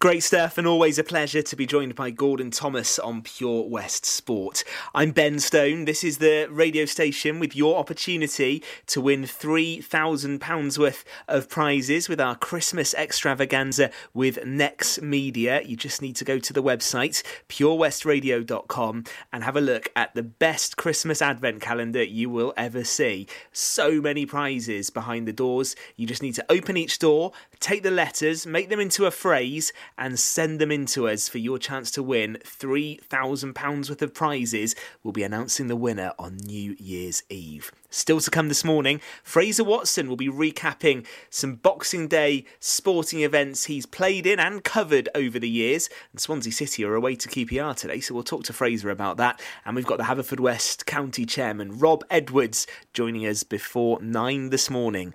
Great 0.00 0.24
stuff, 0.24 0.58
and 0.58 0.66
always 0.66 0.98
a 0.98 1.04
pleasure 1.04 1.40
to 1.40 1.56
be 1.56 1.64
joined 1.64 1.94
by 1.94 2.10
Gordon 2.10 2.50
Thomas 2.50 2.98
on 2.98 3.22
Pure 3.22 3.68
West 3.70 4.04
Sport. 4.04 4.62
I'm 4.92 5.12
Ben 5.12 5.38
Stone. 5.38 5.86
This 5.86 6.04
is 6.04 6.18
the 6.18 6.46
radio 6.50 6.84
station 6.84 7.38
with 7.38 7.56
your 7.56 7.78
opportunity 7.78 8.62
to 8.88 9.00
win 9.00 9.22
£3,000 9.22 10.78
worth 10.78 11.04
of 11.26 11.48
prizes 11.48 12.08
with 12.08 12.20
our 12.20 12.34
Christmas 12.34 12.92
extravaganza 12.94 13.90
with 14.12 14.44
Next 14.44 15.00
Media. 15.00 15.62
You 15.62 15.76
just 15.76 16.02
need 16.02 16.16
to 16.16 16.24
go 16.24 16.38
to 16.38 16.52
the 16.52 16.62
website, 16.62 17.22
purewestradio.com, 17.48 19.04
and 19.32 19.44
have 19.44 19.56
a 19.56 19.60
look 19.60 19.90
at 19.96 20.14
the 20.14 20.24
best 20.24 20.76
Christmas 20.76 21.22
advent 21.22 21.62
calendar 21.62 22.02
you 22.02 22.28
will 22.28 22.52
ever 22.58 22.84
see. 22.84 23.26
So 23.52 24.02
many 24.02 24.26
prizes 24.26 24.90
behind 24.90 25.26
the 25.26 25.32
doors. 25.32 25.76
You 25.96 26.06
just 26.06 26.20
need 26.20 26.34
to 26.34 26.44
open 26.50 26.76
each 26.76 26.98
door, 26.98 27.32
take 27.64 27.82
the 27.82 27.90
letters, 27.90 28.46
make 28.46 28.68
them 28.68 28.78
into 28.78 29.06
a 29.06 29.10
phrase, 29.10 29.72
and 29.96 30.20
send 30.20 30.60
them 30.60 30.70
in 30.70 30.84
to 30.84 31.08
us 31.08 31.30
for 31.30 31.38
your 31.38 31.58
chance 31.58 31.90
to 31.90 32.02
win 32.02 32.36
£3,000 32.44 33.88
worth 33.88 34.02
of 34.02 34.12
prizes. 34.12 34.76
We'll 35.02 35.12
be 35.12 35.22
announcing 35.22 35.68
the 35.68 35.74
winner 35.74 36.12
on 36.18 36.36
New 36.36 36.76
Year's 36.78 37.22
Eve. 37.30 37.72
Still 37.88 38.20
to 38.20 38.30
come 38.30 38.48
this 38.48 38.64
morning, 38.64 39.00
Fraser 39.22 39.64
Watson 39.64 40.08
will 40.08 40.16
be 40.16 40.28
recapping 40.28 41.06
some 41.30 41.54
Boxing 41.54 42.06
Day 42.06 42.44
sporting 42.60 43.22
events 43.22 43.64
he's 43.64 43.86
played 43.86 44.26
in 44.26 44.38
and 44.38 44.62
covered 44.62 45.08
over 45.14 45.38
the 45.38 45.48
years. 45.48 45.88
And 46.12 46.20
Swansea 46.20 46.52
City 46.52 46.84
are 46.84 46.96
away 46.96 47.14
to 47.14 47.28
QPR 47.28 47.74
today, 47.76 48.00
so 48.00 48.12
we'll 48.12 48.24
talk 48.24 48.44
to 48.44 48.52
Fraser 48.52 48.90
about 48.90 49.16
that. 49.16 49.40
And 49.64 49.74
we've 49.74 49.86
got 49.86 49.96
the 49.96 50.04
Haverfordwest 50.04 50.84
County 50.84 51.24
Chairman 51.24 51.78
Rob 51.78 52.04
Edwards 52.10 52.66
joining 52.92 53.26
us 53.26 53.42
before 53.42 54.02
nine 54.02 54.50
this 54.50 54.68
morning 54.68 55.14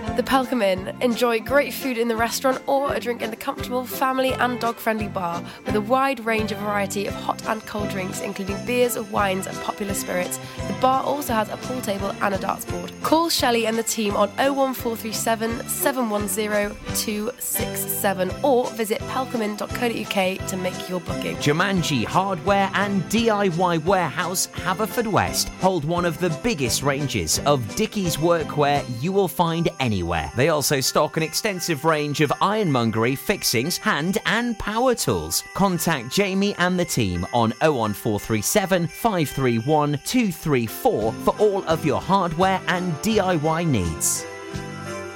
The 0.17 0.23
Pelcomb 0.23 0.61
Inn. 0.61 0.93
Enjoy 0.99 1.39
great 1.39 1.73
food 1.73 1.97
in 1.97 2.09
the 2.09 2.17
restaurant 2.17 2.61
or 2.67 2.93
a 2.93 2.99
drink 2.99 3.21
in 3.21 3.29
the 3.29 3.37
comfortable 3.37 3.85
family 3.85 4.33
and 4.33 4.59
dog 4.59 4.75
friendly 4.75 5.07
bar 5.07 5.41
with 5.65 5.73
a 5.73 5.79
wide 5.79 6.19
range 6.25 6.51
of 6.51 6.57
variety 6.57 7.07
of 7.07 7.13
hot 7.13 7.41
and 7.47 7.65
cold 7.65 7.89
drinks, 7.89 8.19
including 8.19 8.63
beers, 8.65 8.99
wines, 8.99 9.47
and 9.47 9.57
popular 9.59 9.93
spirits. 9.93 10.37
The 10.67 10.75
bar 10.81 11.01
also 11.03 11.33
has 11.33 11.47
a 11.49 11.55
pool 11.55 11.79
table 11.81 12.13
and 12.21 12.35
a 12.35 12.37
darts 12.37 12.65
board. 12.65 12.91
Call 13.01 13.29
Shelley 13.29 13.65
and 13.67 13.77
the 13.77 13.83
team 13.83 14.17
on 14.17 14.27
01437 14.31 15.67
710 15.69 16.75
267 16.95 18.31
or 18.43 18.69
visit 18.71 18.99
pelcomin.co.uk 18.99 20.47
to 20.47 20.57
make 20.57 20.89
your 20.89 20.99
booking. 20.99 21.37
Jumanji 21.37 22.03
Hardware 22.03 22.69
and 22.73 23.01
DIY 23.03 23.85
Warehouse 23.85 24.47
Haverfordwest 24.47 25.47
hold 25.61 25.85
one 25.85 26.03
of 26.03 26.19
the 26.19 26.29
biggest 26.43 26.83
ranges 26.83 27.39
of 27.45 27.75
Dickies 27.75 28.17
workwear 28.17 28.83
you 29.01 29.13
will 29.13 29.29
find 29.29 29.69
anywhere. 29.79 30.00
They 30.35 30.49
also 30.49 30.79
stock 30.79 31.17
an 31.17 31.23
extensive 31.23 31.85
range 31.85 32.21
of 32.21 32.31
ironmongery, 32.41 33.15
fixings, 33.15 33.77
hand 33.77 34.17
and 34.25 34.57
power 34.59 34.95
tools. 34.95 35.43
Contact 35.53 36.11
Jamie 36.11 36.55
and 36.57 36.79
the 36.79 36.85
team 36.85 37.25
on 37.33 37.51
01437 37.61 38.87
531 38.87 39.99
234 40.03 41.13
for 41.13 41.35
all 41.39 41.63
of 41.65 41.85
your 41.85 42.01
hardware 42.01 42.61
and 42.67 42.93
DIY 42.95 43.67
needs. 43.67 44.25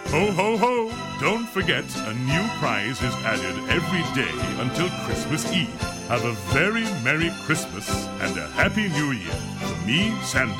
Ho, 0.07 0.31
ho, 0.31 0.57
ho! 0.57 1.05
Don't 1.19 1.47
forget, 1.49 1.83
a 2.07 2.13
new 2.13 2.47
prize 2.59 3.01
is 3.01 3.13
added 3.25 3.57
every 3.69 4.03
day 4.13 4.31
until 4.61 4.87
Christmas 5.05 5.51
Eve. 5.51 5.81
Have 6.07 6.23
a 6.23 6.33
very 6.53 6.83
Merry 7.03 7.31
Christmas 7.45 7.89
and 8.21 8.37
a 8.37 8.47
Happy 8.49 8.87
New 8.89 9.11
Year 9.11 9.33
from 9.59 9.85
me, 9.87 10.15
Santa, 10.21 10.53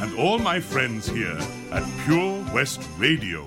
and 0.00 0.16
all 0.18 0.38
my 0.38 0.60
friends 0.60 1.08
here 1.08 1.38
at 1.72 1.82
Pure 2.04 2.44
West 2.54 2.88
Radio. 2.98 3.46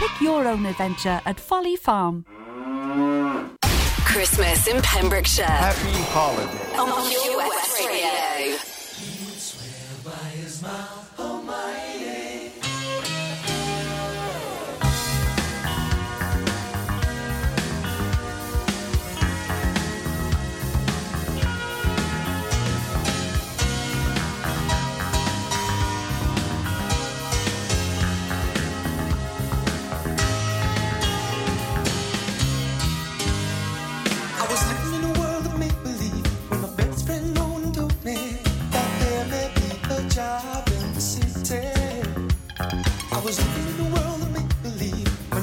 Pick 0.00 0.22
your 0.22 0.48
own 0.48 0.64
adventure 0.64 1.20
at 1.26 1.38
Folly 1.38 1.76
Farm. 1.76 2.24
Christmas 4.06 4.66
in 4.66 4.80
Pembrokeshire. 4.80 5.44
Happy 5.44 5.92
holiday. 6.08 6.76
On 6.78 7.10
Pure 7.10 7.36
West 7.36 7.86
Radio. 7.86 8.29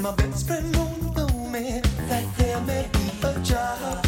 My 0.08 0.14
best 0.14 0.46
friend 0.46 0.74
Ronan 0.74 1.14
told 1.14 1.52
me. 1.52 1.80
That 2.08 2.24
there 2.38 2.60
may 2.62 2.88
be 2.92 3.10
a 3.22 3.38
job 3.40 4.07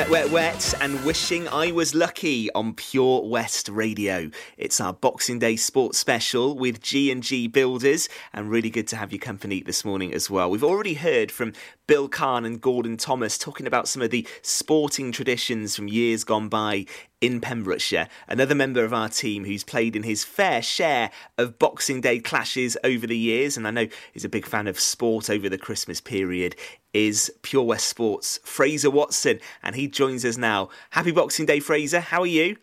Wet, 0.00 0.08
wet, 0.08 0.30
wet, 0.30 0.74
and 0.80 1.04
wishing 1.04 1.46
I 1.48 1.72
was 1.72 1.94
lucky 1.94 2.50
on 2.52 2.72
Pure 2.72 3.28
West 3.28 3.68
Radio. 3.68 4.30
It's 4.56 4.80
our 4.80 4.94
Boxing 4.94 5.38
Day 5.38 5.56
sports 5.56 5.98
special 5.98 6.56
with 6.56 6.80
G 6.80 7.12
and 7.12 7.22
G 7.22 7.46
Builders, 7.46 8.08
and 8.32 8.48
really 8.48 8.70
good 8.70 8.88
to 8.88 8.96
have 8.96 9.12
your 9.12 9.18
company 9.18 9.60
this 9.60 9.84
morning 9.84 10.14
as 10.14 10.30
well. 10.30 10.50
We've 10.50 10.64
already 10.64 10.94
heard 10.94 11.30
from 11.30 11.52
Bill 11.86 12.08
Kahn 12.08 12.46
and 12.46 12.62
Gordon 12.62 12.96
Thomas 12.96 13.36
talking 13.36 13.66
about 13.66 13.88
some 13.88 14.00
of 14.00 14.10
the 14.10 14.26
sporting 14.40 15.12
traditions 15.12 15.76
from 15.76 15.86
years 15.86 16.24
gone 16.24 16.48
by 16.48 16.86
in 17.20 17.40
Pembrokeshire. 17.40 18.08
Another 18.28 18.54
member 18.54 18.84
of 18.84 18.94
our 18.94 19.08
team 19.08 19.44
who's 19.44 19.64
played 19.64 19.94
in 19.94 20.02
his 20.02 20.24
fair 20.24 20.62
share 20.62 21.10
of 21.36 21.58
Boxing 21.58 22.00
Day 22.00 22.18
clashes 22.18 22.76
over 22.82 23.06
the 23.06 23.16
years, 23.16 23.56
and 23.56 23.66
I 23.66 23.70
know 23.70 23.88
he's 24.12 24.24
a 24.24 24.28
big 24.28 24.46
fan 24.46 24.66
of 24.66 24.80
sport 24.80 25.28
over 25.28 25.48
the 25.48 25.58
Christmas 25.58 26.00
period, 26.00 26.56
is 26.94 27.30
Pure 27.42 27.64
West 27.64 27.88
Sports 27.88 28.40
Fraser 28.42 28.90
Watson, 28.90 29.40
and 29.62 29.76
he 29.76 29.86
joins 29.86 30.24
us 30.24 30.36
now. 30.36 30.70
Happy 30.90 31.12
Boxing 31.12 31.46
Day, 31.46 31.60
Fraser. 31.60 32.00
How 32.00 32.22
are 32.22 32.26
you? 32.26 32.56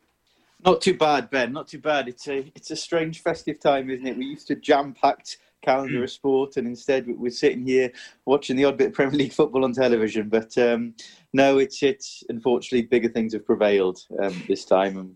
Not 0.66 0.82
too 0.82 0.98
bad, 0.98 1.30
Ben. 1.30 1.54
Not 1.54 1.68
too 1.68 1.80
bad. 1.80 2.08
It's 2.08 2.28
a 2.28 2.52
it's 2.56 2.72
a 2.72 2.76
strange 2.76 3.22
festive 3.22 3.60
time, 3.60 3.90
isn't 3.92 4.08
it? 4.08 4.18
We 4.18 4.26
used 4.26 4.48
to 4.48 4.56
jam 4.56 4.94
packed 4.94 5.38
calendar 5.62 6.04
of 6.04 6.10
sport, 6.10 6.58
and 6.58 6.68
instead 6.68 7.06
we're 7.08 7.30
sitting 7.30 7.66
here 7.66 7.92
watching 8.26 8.56
the 8.56 8.66
odd 8.66 8.78
bit 8.78 8.88
of 8.88 8.94
Premier 8.94 9.18
League 9.18 9.34
football 9.34 9.66
on 9.66 9.74
television. 9.74 10.30
But 10.30 10.58
um, 10.58 10.96
no, 11.38 11.60
it's 11.60 11.84
it's 11.84 12.24
unfortunately 12.30 12.88
bigger 12.88 13.10
things 13.10 13.34
have 13.34 13.46
prevailed 13.46 14.00
um, 14.22 14.44
this 14.48 14.66
time, 14.66 14.98
and 14.98 15.16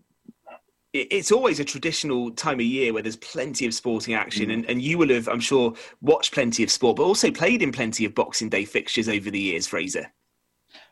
it's 0.92 1.32
always 1.32 1.58
a 1.58 1.64
traditional 1.64 2.30
time 2.30 2.60
of 2.60 2.66
year 2.66 2.92
where 2.92 3.02
there's 3.02 3.16
plenty 3.16 3.66
of 3.66 3.74
sporting 3.74 4.14
action, 4.14 4.50
and, 4.50 4.64
and 4.66 4.80
you 4.80 4.98
will 4.98 5.08
have, 5.08 5.28
I'm 5.28 5.40
sure, 5.40 5.74
watched 6.00 6.32
plenty 6.32 6.62
of 6.62 6.70
sport, 6.70 6.96
but 6.96 7.02
also 7.02 7.30
played 7.30 7.60
in 7.60 7.72
plenty 7.72 8.04
of 8.04 8.14
Boxing 8.14 8.48
Day 8.48 8.64
fixtures 8.64 9.08
over 9.08 9.30
the 9.30 9.40
years, 9.40 9.66
Fraser. 9.66 10.12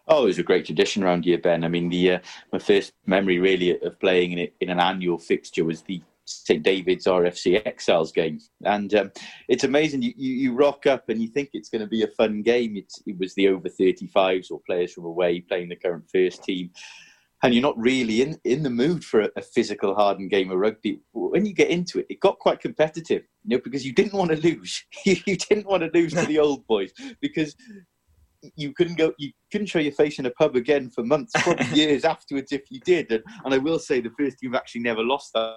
Oh, 0.09 0.25
it 0.25 0.27
was 0.27 0.39
a 0.39 0.43
great 0.43 0.67
tradition 0.67 1.05
around 1.05 1.25
here, 1.25 1.39
Ben. 1.39 1.63
I 1.63 1.69
mean, 1.69 1.89
the 1.89 2.13
uh, 2.13 2.19
my 2.53 2.59
first 2.59 2.93
memory 3.07 3.39
really 3.39 3.81
of 3.81 4.01
playing 4.01 4.33
in 4.33 4.39
it 4.39 4.55
in 4.61 4.69
an 4.69 4.81
annual 4.81 5.19
fixture 5.19 5.65
was 5.65 5.83
the 5.83 6.03
St 6.31 6.63
David's 6.63 7.07
RFC 7.07 7.65
Exiles 7.67 8.13
game, 8.13 8.39
and 8.65 8.95
um, 8.95 9.13
it's 9.49 9.65
amazing. 9.65 10.03
You, 10.03 10.13
you 10.17 10.35
you 10.35 10.55
rock 10.55 10.87
up 10.87 11.09
and 11.09 11.21
you 11.21 11.29
think 11.29 11.51
it's 11.53 11.69
going 11.69 11.83
to 11.83 11.89
be 11.89 12.03
a 12.03 12.09
fun 12.09 12.43
game. 12.43 12.77
It's, 12.77 13.03
it 13.07 13.19
was 13.19 13.35
the 13.35 13.49
over 13.49 13.69
35s 13.69 14.51
or 14.51 14.61
players 14.67 14.93
from 14.93 15.05
away 15.05 15.41
playing 15.41 15.69
the 15.69 15.77
current 15.77 16.05
first 16.13 16.45
team. 16.45 16.71
and 17.43 17.55
you're 17.55 17.63
not 17.63 17.79
really 17.79 18.23
in, 18.23 18.39
in 18.45 18.63
the 18.63 18.71
mood 18.71 19.05
for 19.05 19.23
a, 19.23 19.31
a 19.37 19.43
physical, 19.43 19.95
hardened 19.95 20.31
game 20.31 20.51
of 20.51 20.59
rugby. 20.59 21.01
When 21.13 21.47
you 21.47 21.55
get 21.55 21.71
into 21.71 21.99
it, 21.99 22.07
it 22.11 22.21
got 22.21 22.39
quite 22.39 22.61
competitive, 22.61 23.23
you 23.45 23.57
know, 23.57 23.63
because 23.63 23.85
you 23.85 23.93
didn't 23.93 24.13
want 24.13 24.31
to 24.31 24.37
lose. 24.37 24.85
you 25.05 25.37
didn't 25.37 25.67
want 25.67 25.83
to 25.83 25.91
lose 25.93 26.13
to 26.15 26.27
the 26.27 26.39
old 26.47 26.67
boys 26.67 26.93
because 27.21 27.57
you 28.57 28.73
couldn't 28.73 28.97
go, 28.97 29.13
you 29.19 29.33
couldn't 29.53 29.67
show 29.67 29.79
your 29.79 29.93
face 29.93 30.19
in 30.19 30.27
a 30.27 30.31
pub 30.31 30.57
again 30.57 30.91
for 30.91 31.05
months, 31.05 31.33
probably 31.43 31.67
years 31.75 32.05
afterwards 32.05 32.53
if 32.53 32.71
you 32.71 32.81
did. 32.81 33.11
And, 33.11 33.23
and 33.45 33.55
I 33.55 33.59
will 33.59 33.79
say 33.79 34.01
the 34.01 34.11
first 34.19 34.39
team 34.39 34.55
actually 34.55 34.83
never 34.83 35.03
lost 35.03 35.33
that 35.35 35.57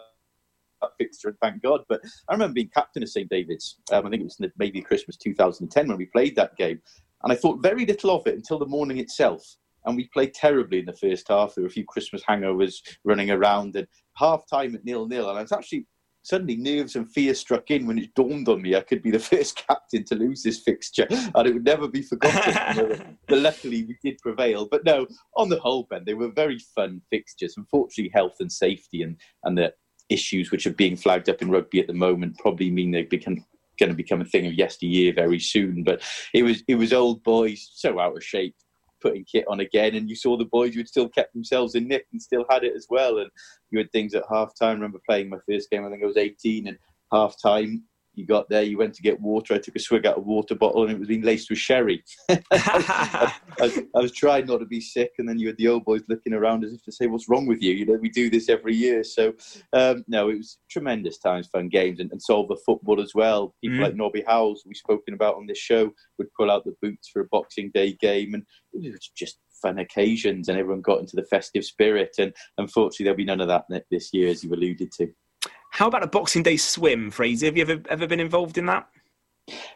that 0.83 0.97
fixture, 0.97 1.29
and 1.29 1.37
thank 1.41 1.61
God. 1.61 1.81
But 1.89 2.01
I 2.29 2.33
remember 2.33 2.53
being 2.53 2.69
captain 2.73 3.03
of 3.03 3.09
St 3.09 3.29
David's. 3.29 3.77
Um, 3.91 4.05
I 4.05 4.09
think 4.09 4.21
it 4.21 4.25
was 4.25 4.39
maybe 4.57 4.81
Christmas 4.81 5.17
2010 5.17 5.87
when 5.87 5.97
we 5.97 6.05
played 6.05 6.35
that 6.35 6.55
game, 6.57 6.79
and 7.23 7.31
I 7.31 7.35
thought 7.35 7.63
very 7.63 7.85
little 7.85 8.11
of 8.11 8.27
it 8.27 8.35
until 8.35 8.59
the 8.59 8.65
morning 8.65 8.97
itself. 8.97 9.43
And 9.85 9.97
we 9.97 10.07
played 10.13 10.33
terribly 10.33 10.79
in 10.79 10.85
the 10.85 10.93
first 10.93 11.27
half. 11.27 11.55
There 11.55 11.63
were 11.63 11.67
a 11.67 11.71
few 11.71 11.83
Christmas 11.83 12.23
hangovers 12.23 12.75
running 13.03 13.31
around, 13.31 13.75
and 13.75 13.87
half 14.15 14.43
time 14.49 14.75
at 14.75 14.85
nil 14.85 15.07
nil. 15.07 15.29
And 15.29 15.37
I 15.37 15.41
was 15.41 15.51
actually 15.51 15.87
suddenly 16.23 16.55
nerves 16.55 16.95
and 16.95 17.11
fear 17.11 17.33
struck 17.33 17.69
in 17.69 17.85
when 17.85 17.99
it 17.99 18.13
dawned 18.15 18.47
on 18.47 18.61
me 18.61 18.75
I 18.75 18.81
could 18.81 19.03
be 19.03 19.11
the 19.11 19.19
first 19.33 19.61
captain 19.67 20.03
to 20.05 20.15
lose 20.15 20.41
this 20.41 20.61
fixture, 20.61 21.07
and 21.09 21.47
it 21.47 21.53
would 21.53 21.65
never 21.65 21.87
be 21.87 22.01
forgotten. 22.01 23.17
but 23.27 23.37
luckily, 23.37 23.83
we 23.83 23.97
did 24.03 24.19
prevail. 24.19 24.67
But 24.69 24.85
no, 24.85 25.05
on 25.37 25.49
the 25.49 25.59
whole, 25.59 25.87
Ben, 25.89 26.03
they 26.05 26.13
were 26.13 26.31
very 26.31 26.59
fun 26.75 27.01
fixtures. 27.09 27.55
Unfortunately, 27.57 28.11
health 28.13 28.35
and 28.39 28.51
safety 28.51 29.03
and 29.03 29.17
and 29.43 29.57
the 29.57 29.73
issues 30.09 30.51
which 30.51 30.67
are 30.67 30.73
being 30.73 30.95
flagged 30.95 31.29
up 31.29 31.41
in 31.41 31.49
rugby 31.49 31.79
at 31.79 31.87
the 31.87 31.93
moment 31.93 32.37
probably 32.37 32.69
mean 32.69 32.91
they 32.91 33.03
become 33.03 33.43
going 33.79 33.89
to 33.89 33.95
become 33.95 34.21
a 34.21 34.25
thing 34.25 34.45
of 34.45 34.53
yesteryear 34.53 35.13
very 35.13 35.39
soon. 35.39 35.83
But 35.83 36.01
it 36.33 36.43
was 36.43 36.63
it 36.67 36.75
was 36.75 36.93
old 36.93 37.23
boys 37.23 37.69
so 37.73 37.99
out 37.99 38.15
of 38.15 38.23
shape 38.23 38.55
putting 39.01 39.25
kit 39.25 39.45
on 39.49 39.59
again, 39.59 39.95
and 39.95 40.09
you 40.09 40.15
saw 40.15 40.37
the 40.37 40.45
boys 40.45 40.73
who 40.73 40.79
had 40.79 40.87
still 40.87 41.09
kept 41.09 41.33
themselves 41.33 41.75
in 41.75 41.87
nick 41.87 42.05
and 42.11 42.21
still 42.21 42.45
had 42.49 42.63
it 42.63 42.73
as 42.75 42.87
well. 42.89 43.17
And 43.17 43.29
you 43.69 43.79
had 43.79 43.91
things 43.91 44.13
at 44.15 44.23
half 44.31 44.53
time. 44.57 44.75
Remember 44.75 44.99
playing 45.07 45.29
my 45.29 45.39
first 45.49 45.69
game, 45.69 45.85
I 45.85 45.89
think 45.89 46.03
I 46.03 46.07
was 46.07 46.17
18, 46.17 46.67
and 46.67 46.77
half 47.11 47.35
time 47.41 47.83
you 48.15 48.25
got 48.25 48.49
there, 48.49 48.63
you 48.63 48.77
went 48.77 48.93
to 48.95 49.01
get 49.01 49.19
water. 49.19 49.53
I 49.53 49.57
took 49.57 49.75
a 49.75 49.79
swig 49.79 50.05
out 50.05 50.17
of 50.17 50.23
a 50.23 50.27
water 50.27 50.55
bottle 50.55 50.83
and 50.83 50.91
it 50.91 50.99
was 50.99 51.07
being 51.07 51.23
laced 51.23 51.49
with 51.49 51.59
sherry. 51.59 52.03
I, 52.29 53.33
I, 53.59 53.85
I, 53.95 53.99
was 53.99 54.11
trying 54.11 54.45
not 54.45 54.59
to 54.59 54.65
be 54.65 54.81
sick, 54.81 55.11
and 55.17 55.27
then 55.27 55.39
you 55.39 55.47
had 55.47 55.57
the 55.57 55.67
old 55.67 55.85
boys 55.85 56.03
looking 56.07 56.33
around 56.33 56.63
as 56.63 56.73
if 56.73 56.83
to 56.83 56.91
say, 56.91 57.07
"What's 57.07 57.29
wrong 57.29 57.45
with 57.45 57.61
you?" 57.61 57.73
You 57.73 57.85
know, 57.85 57.93
we 57.93 58.09
do 58.09 58.29
this 58.29 58.49
every 58.49 58.75
year. 58.75 59.03
So, 59.03 59.33
um, 59.73 60.03
no, 60.07 60.29
it 60.29 60.37
was 60.37 60.57
tremendous 60.69 61.17
times, 61.17 61.47
fun 61.47 61.69
games, 61.69 61.99
and, 61.99 62.11
and 62.11 62.21
solve 62.21 62.49
the 62.49 62.61
football 62.65 63.01
as 63.01 63.13
well. 63.15 63.55
People 63.63 63.79
mm. 63.79 63.81
like 63.81 63.95
Norby 63.95 64.23
Howells, 64.25 64.63
we've 64.65 64.77
spoken 64.77 65.13
about 65.13 65.35
on 65.35 65.47
this 65.47 65.57
show, 65.57 65.91
would 66.17 66.33
pull 66.37 66.51
out 66.51 66.65
the 66.65 66.75
boots 66.81 67.09
for 67.09 67.21
a 67.21 67.27
Boxing 67.31 67.71
Day 67.73 67.93
game, 67.93 68.33
and 68.33 68.43
it 68.73 68.91
was 68.91 69.11
just 69.15 69.39
fun 69.61 69.79
occasions, 69.79 70.49
and 70.49 70.59
everyone 70.59 70.81
got 70.81 70.99
into 70.99 71.15
the 71.15 71.25
festive 71.25 71.65
spirit. 71.65 72.11
And 72.19 72.33
unfortunately, 72.57 73.05
there'll 73.05 73.17
be 73.17 73.25
none 73.25 73.41
of 73.41 73.47
that 73.47 73.65
this 73.89 74.13
year, 74.13 74.29
as 74.29 74.43
you 74.43 74.53
alluded 74.53 74.91
to. 74.97 75.11
How 75.73 75.87
about 75.87 76.03
a 76.03 76.07
Boxing 76.07 76.43
Day 76.43 76.55
swim, 76.55 77.09
Fraser? 77.09 77.47
Have 77.47 77.57
you 77.57 77.63
ever 77.63 77.81
ever 77.89 78.05
been 78.05 78.19
involved 78.19 78.59
in 78.59 78.67
that? 78.67 78.87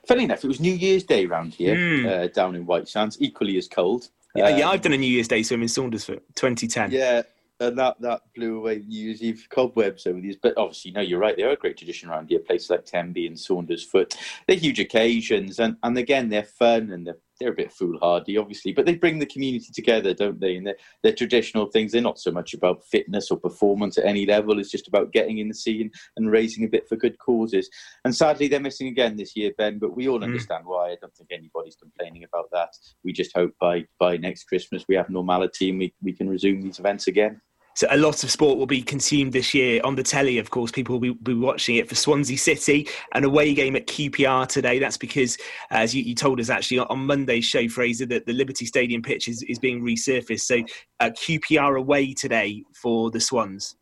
Funny 0.07 0.25
enough, 0.25 0.43
it 0.43 0.47
was 0.47 0.59
New 0.59 0.71
Year's 0.71 1.03
Day 1.03 1.25
round 1.25 1.55
here, 1.55 1.75
mm. 1.75 2.05
uh, 2.05 2.27
down 2.27 2.55
in 2.55 2.67
White 2.67 2.87
Sands, 2.87 3.17
equally 3.19 3.57
as 3.57 3.67
cold. 3.67 4.09
Yeah, 4.35 4.45
um, 4.49 4.59
yeah, 4.59 4.69
I've 4.69 4.81
done 4.81 4.93
a 4.93 4.97
New 4.97 5.07
Year's 5.07 5.27
Day 5.27 5.41
swim 5.41 5.63
in 5.63 5.67
Saundersfoot, 5.67 6.21
2010. 6.35 6.91
Yeah, 6.91 7.23
and 7.59 7.75
that, 7.79 7.99
that 8.01 8.21
blew 8.35 8.57
away 8.57 8.83
New 8.87 9.05
Year's 9.05 9.23
Eve 9.23 9.47
cobwebs 9.49 10.05
over 10.05 10.21
these. 10.21 10.35
But 10.35 10.53
obviously, 10.55 10.91
no, 10.91 11.01
you're 11.01 11.19
right. 11.19 11.35
They 11.35 11.41
are 11.41 11.49
a 11.49 11.57
great 11.57 11.77
tradition 11.77 12.11
around 12.11 12.29
here. 12.29 12.39
Places 12.39 12.69
like 12.69 12.85
Tenby 12.85 13.25
and 13.25 13.35
Saundersfoot, 13.35 14.15
they're 14.47 14.55
huge 14.55 14.79
occasions, 14.79 15.57
and, 15.57 15.77
and 15.81 15.97
again, 15.97 16.29
they're 16.29 16.43
fun 16.43 16.91
and 16.91 17.07
they're 17.07 17.17
they're 17.39 17.51
a 17.51 17.55
bit 17.55 17.71
foolhardy, 17.71 18.37
obviously, 18.37 18.73
but 18.73 18.85
they 18.85 18.95
bring 18.95 19.19
the 19.19 19.25
community 19.25 19.67
together, 19.73 20.13
don't 20.13 20.39
they? 20.39 20.55
And 20.55 20.67
they're, 20.67 20.77
they're, 21.03 21.13
traditional 21.13 21.65
things. 21.65 21.91
They're 21.91 22.01
not 22.01 22.19
so 22.19 22.31
much 22.31 22.53
about 22.53 22.83
fitness 22.85 23.31
or 23.31 23.37
performance 23.37 23.97
at 23.97 24.05
any 24.05 24.25
level. 24.25 24.59
It's 24.59 24.71
just 24.71 24.87
about 24.87 25.11
getting 25.11 25.39
in 25.39 25.47
the 25.47 25.53
scene 25.53 25.91
and 26.15 26.31
raising 26.31 26.63
a 26.63 26.69
bit 26.69 26.87
for 26.87 26.95
good 26.95 27.17
causes. 27.17 27.69
And 28.05 28.15
sadly, 28.15 28.47
they're 28.47 28.59
missing 28.59 28.87
again 28.87 29.17
this 29.17 29.35
year, 29.35 29.51
Ben. 29.57 29.79
But 29.79 29.95
we 29.95 30.07
all 30.07 30.19
mm. 30.19 30.25
understand 30.25 30.65
why. 30.65 30.91
I 30.91 30.97
don't 31.01 31.15
think 31.15 31.31
anybody's 31.31 31.75
complaining 31.75 32.23
about 32.23 32.49
that. 32.51 32.69
We 33.03 33.13
just 33.13 33.35
hope 33.35 33.53
by 33.59 33.85
by 33.99 34.17
next 34.17 34.45
Christmas 34.45 34.85
we 34.87 34.95
have 34.95 35.09
normality 35.09 35.69
and 35.69 35.79
we, 35.79 35.93
we 36.01 36.13
can 36.13 36.29
resume 36.29 36.61
these 36.61 36.79
events 36.79 37.07
again. 37.07 37.41
So 37.77 37.85
a 37.91 37.97
lot 37.97 38.23
of 38.23 38.31
sport 38.31 38.57
will 38.57 38.65
be 38.65 38.81
consumed 38.81 39.33
this 39.33 39.53
year 39.53 39.79
on 39.83 39.93
the 39.93 40.01
telly. 40.01 40.39
Of 40.39 40.49
course, 40.49 40.71
people 40.71 40.99
will 40.99 41.13
be, 41.13 41.35
watching 41.35 41.75
it 41.75 41.87
for 41.87 41.93
Swansea 41.93 42.35
City, 42.35 42.87
an 43.13 43.23
away 43.23 43.53
game 43.53 43.75
at 43.75 43.85
QPR 43.85 44.47
today. 44.47 44.79
That's 44.79 44.97
because, 44.97 45.37
as 45.69 45.93
you, 45.93 46.01
you 46.01 46.15
told 46.15 46.39
us 46.39 46.49
actually 46.49 46.79
on 46.79 47.05
Monday's 47.05 47.45
show, 47.45 47.69
Fraser, 47.69 48.07
that 48.07 48.25
the 48.25 48.33
Liberty 48.33 48.65
Stadium 48.65 49.03
pitch 49.03 49.27
is, 49.27 49.43
is 49.43 49.59
being 49.59 49.83
resurfaced. 49.83 50.39
So 50.39 50.63
uh, 50.99 51.11
QPR 51.11 51.77
away 51.77 52.15
today 52.15 52.63
for 52.73 53.11
the 53.11 53.19
Swans. 53.19 53.75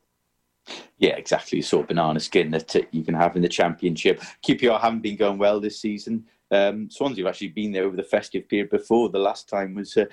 Yeah, 0.98 1.16
exactly. 1.16 1.62
Sort 1.62 1.84
of 1.84 1.88
banana 1.88 2.20
skin 2.20 2.52
that 2.52 2.76
uh, 2.76 2.82
you 2.92 3.02
can 3.02 3.14
have 3.14 3.38
in 3.38 3.44
the 3.44 3.48
Championship. 3.48 4.22
QPR 4.46 4.82
haven't 4.82 5.04
been 5.04 5.16
going 5.16 5.38
well 5.38 5.62
this 5.62 5.80
season. 5.80 6.26
Um, 6.52 6.90
Swansea 6.90 7.24
have 7.24 7.34
actually 7.34 7.48
been 7.48 7.72
there 7.72 7.86
over 7.86 7.96
the 7.96 8.04
festive 8.04 8.50
period 8.50 8.72
before. 8.72 9.08
The 9.08 9.20
last 9.20 9.48
time 9.48 9.74
was 9.74 9.96
uh, 9.96 10.04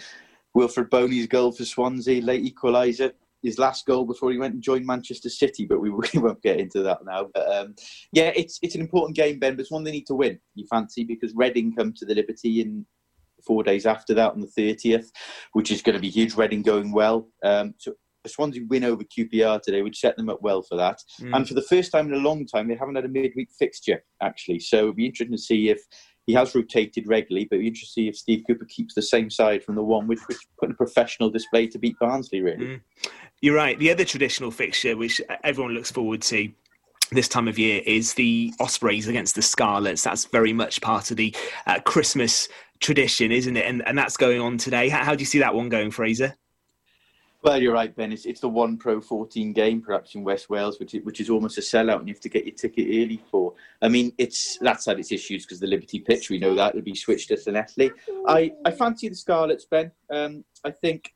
Wilfried 0.57 0.89
Bony's 0.89 1.27
goal 1.27 1.51
for 1.51 1.65
Swansea, 1.65 2.23
late 2.23 2.45
equaliser 2.45 3.13
his 3.43 3.59
last 3.59 3.87
goal 3.87 4.05
before 4.05 4.31
he 4.31 4.39
went 4.39 4.55
and 4.55 4.63
joined 4.63 4.87
Manchester 4.87 5.29
City, 5.29 5.67
but 5.67 5.81
we, 5.81 5.91
we 5.91 6.09
won't 6.15 6.43
get 6.43 6.61
into 6.61 6.83
that 6.83 7.05
now. 7.05 7.29
But 7.35 7.53
um, 7.53 7.75
yeah, 8.13 8.33
it's 8.35 8.59
it's 8.63 8.75
an 8.75 8.81
important 8.81 9.17
game, 9.17 9.39
Ben, 9.39 9.55
but 9.55 9.61
it's 9.61 9.71
one 9.71 9.85
they 9.85 9.91
need 9.91 10.07
to 10.07 10.15
win. 10.15 10.39
You 10.55 10.67
fancy 10.71 11.05
because 11.05 11.33
Reading 11.35 11.75
come 11.75 11.93
to 11.95 12.05
the 12.05 12.15
Liberty 12.15 12.61
in 12.61 12.87
four 13.47 13.63
days 13.63 13.87
after 13.87 14.15
that 14.15 14.33
on 14.33 14.41
the 14.41 14.47
thirtieth, 14.47 15.11
which 15.53 15.71
is 15.71 15.83
going 15.83 15.95
to 15.95 16.01
be 16.01 16.11
huge. 16.11 16.37
Reading 16.37 16.63
going 16.63 16.93
well, 16.93 17.29
um, 17.45 17.75
so 17.79 17.93
a 18.25 18.29
Swansea 18.29 18.63
win 18.69 18.85
over 18.85 19.03
QPR 19.03 19.61
today 19.63 19.83
would 19.83 19.97
set 19.97 20.17
them 20.17 20.29
up 20.29 20.41
well 20.43 20.63
for 20.63 20.77
that. 20.77 21.01
Mm. 21.21 21.37
And 21.37 21.49
for 21.49 21.55
the 21.55 21.63
first 21.63 21.91
time 21.91 22.07
in 22.07 22.15
a 22.15 22.23
long 22.23 22.47
time, 22.47 22.69
they 22.69 22.77
haven't 22.77 22.95
had 22.95 23.05
a 23.05 23.09
midweek 23.09 23.51
fixture 23.59 24.03
actually. 24.23 24.61
So 24.61 24.79
it'd 24.79 24.97
be 24.97 25.07
interesting 25.07 25.37
to 25.37 25.43
see 25.43 25.71
if 25.71 25.83
he 26.27 26.33
has 26.35 26.55
rotated 26.55 27.09
regularly, 27.09 27.47
but 27.51 27.59
interesting 27.59 27.87
to 27.87 27.93
see 27.93 28.09
if 28.09 28.17
Steve 28.17 28.45
Cooper 28.47 28.65
keeps 28.67 28.95
the 28.95 29.03
same 29.03 29.29
side 29.29 29.65
from 29.65 29.75
the 29.75 29.83
one 29.83 30.07
which, 30.07 30.21
which 30.29 30.39
put 30.59 30.69
in 30.69 30.73
a 30.73 30.77
professional 30.77 31.31
display 31.31 31.67
to 31.67 31.79
beat 31.79 31.97
Barnsley. 31.99 32.41
Really. 32.41 32.65
Mm. 32.67 32.81
You're 33.41 33.57
right. 33.57 33.79
The 33.79 33.91
other 33.91 34.05
traditional 34.05 34.51
fixture, 34.51 34.97
which 34.97 35.21
everyone 35.43 35.75
looks 35.75 35.91
forward 35.91 36.23
to 36.23 36.49
this 37.11 37.29
time 37.29 37.49
of 37.49 37.59
year, 37.59 37.83
is 37.85 38.15
the 38.15 38.55
Ospreys 38.61 39.09
against 39.09 39.35
the 39.35 39.43
Scarlets. 39.43 40.05
That's 40.05 40.27
very 40.27 40.53
much 40.53 40.81
part 40.81 41.11
of 41.11 41.17
the 41.17 41.35
uh, 41.67 41.81
Christmas 41.81 42.49
tradition, 42.79 43.33
isn't 43.33 43.57
it? 43.57 43.67
And, 43.67 43.87
and 43.87 43.99
that's 43.99 44.17
going 44.17 44.41
on 44.41 44.59
today. 44.59 44.89
How, 44.89 45.05
how 45.05 45.15
do 45.15 45.21
you 45.21 45.27
see 45.27 45.41
that 45.41 45.55
one 45.55 45.69
going, 45.69 45.91
Fraser? 45.91 46.37
Well, 47.43 47.61
you're 47.61 47.73
right, 47.73 47.95
Ben. 47.95 48.13
It's, 48.13 48.25
it's 48.25 48.41
the 48.41 48.49
one 48.49 48.77
Pro 48.77 49.01
14 49.01 49.53
game, 49.53 49.81
perhaps 49.81 50.15
in 50.15 50.23
West 50.23 50.49
Wales, 50.49 50.79
which 50.79 50.95
is, 50.95 51.05
which 51.05 51.21
is 51.21 51.29
almost 51.29 51.59
a 51.59 51.61
sellout, 51.61 51.99
and 51.99 52.07
you 52.07 52.15
have 52.15 52.21
to 52.21 52.29
get 52.29 52.47
your 52.47 52.55
ticket 52.55 52.87
early 52.87 53.21
for. 53.31 53.55
I 53.81 53.89
mean, 53.89 54.13
it's 54.17 54.59
that's 54.61 54.87
had 54.87 55.01
its 55.01 55.11
issues 55.11 55.45
because 55.45 55.59
the 55.59 55.67
Liberty 55.67 55.99
pitch, 55.99 56.31
we 56.31 56.39
know 56.39 56.55
that 56.55 56.75
will 56.75 56.83
be 56.83 56.95
switched 56.95 57.29
to 57.29 57.37
Llanelli. 57.37 57.91
I 58.29 58.53
I 58.65 58.71
fancy 58.71 59.09
the 59.09 59.17
Scarlets, 59.17 59.65
Ben. 59.65 59.91
Um, 60.09 60.45
I 60.65 60.71
think 60.71 61.13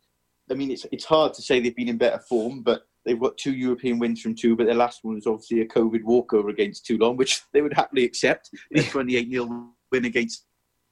I 0.50 0.54
mean, 0.54 0.70
it's 0.70 0.86
it's 0.92 1.04
hard 1.04 1.34
to 1.34 1.42
say 1.42 1.60
they've 1.60 1.74
been 1.74 1.88
in 1.88 1.98
better 1.98 2.18
form, 2.18 2.62
but 2.62 2.86
they've 3.04 3.20
got 3.20 3.38
two 3.38 3.52
European 3.52 3.98
wins 3.98 4.20
from 4.20 4.34
two. 4.34 4.56
But 4.56 4.66
their 4.66 4.74
last 4.74 5.04
one 5.04 5.14
was 5.14 5.26
obviously 5.26 5.60
a 5.60 5.66
COVID 5.66 6.02
walkover 6.02 6.48
against 6.48 6.86
Toulon, 6.86 7.16
which 7.16 7.42
they 7.52 7.62
would 7.62 7.74
happily 7.74 8.04
accept. 8.04 8.50
A 8.74 8.82
28 8.82 9.30
0 9.30 9.70
win 9.92 10.04
against 10.04 10.44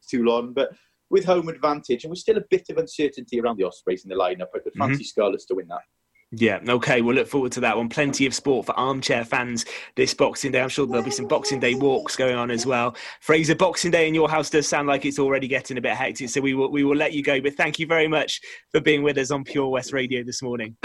Toulon, 0.09 0.53
but 0.53 0.71
with 1.15 1.25
home 1.25 1.49
advantage, 1.49 2.03
and 2.03 2.11
with 2.11 2.19
still 2.19 2.37
a 2.37 2.43
bit 2.51 2.67
of 2.71 2.77
uncertainty 2.77 3.41
around 3.41 3.57
the 3.57 3.63
Ospreys 3.63 4.05
in 4.05 4.09
the 4.09 4.17
lineup. 4.17 4.49
I 4.53 4.59
could 4.59 4.75
fancy 4.77 4.97
mm-hmm. 4.97 5.03
Scarlets 5.05 5.47
to 5.47 5.55
win 5.55 5.69
that. 5.69 5.83
Yeah, 6.33 6.59
okay, 6.69 7.03
we'll 7.03 7.15
look 7.15 7.29
forward 7.29 7.53
to 7.53 7.61
that 7.61 7.77
one. 7.77 7.89
Plenty 7.89 8.27
of 8.27 8.35
sport 8.35 8.67
for 8.67 8.77
armchair 8.77 9.25
fans 9.25 9.65
this 9.95 10.13
Boxing 10.13 10.51
Day. 10.51 10.61
I'm 10.61 10.69
sure 10.69 10.85
there'll 10.85 11.05
be 11.05 11.13
some 11.13 11.29
Boxing 11.29 11.61
Day 11.61 11.77
walks 11.77 12.17
going 12.17 12.35
on 12.35 12.51
as 12.51 12.67
well. 12.67 12.97
Fraser, 13.21 13.55
Boxing 13.55 13.93
Day 13.93 14.09
in 14.09 14.15
your 14.15 14.29
house 14.29 14.51
does 14.51 14.67
sound 14.69 14.89
like 14.89 15.05
it's 15.05 15.21
already 15.21 15.47
getting 15.47 15.79
a 15.79 15.81
bit 15.81 15.93
hectic, 15.93 16.31
so 16.31 16.41
we 16.41 16.55
will, 16.55 16.73
we 16.73 16.83
will 16.83 16.97
let 16.97 17.13
you 17.13 17.23
go. 17.23 17.41
But 17.41 17.55
thank 17.55 17.79
you 17.79 17.87
very 17.87 18.09
much 18.09 18.41
for 18.73 18.81
being 18.81 19.05
with 19.05 19.17
us 19.17 19.31
on 19.31 19.45
Pure 19.45 19.69
West 19.69 19.93
Radio 19.93 20.25
this 20.25 20.43
morning. 20.43 20.77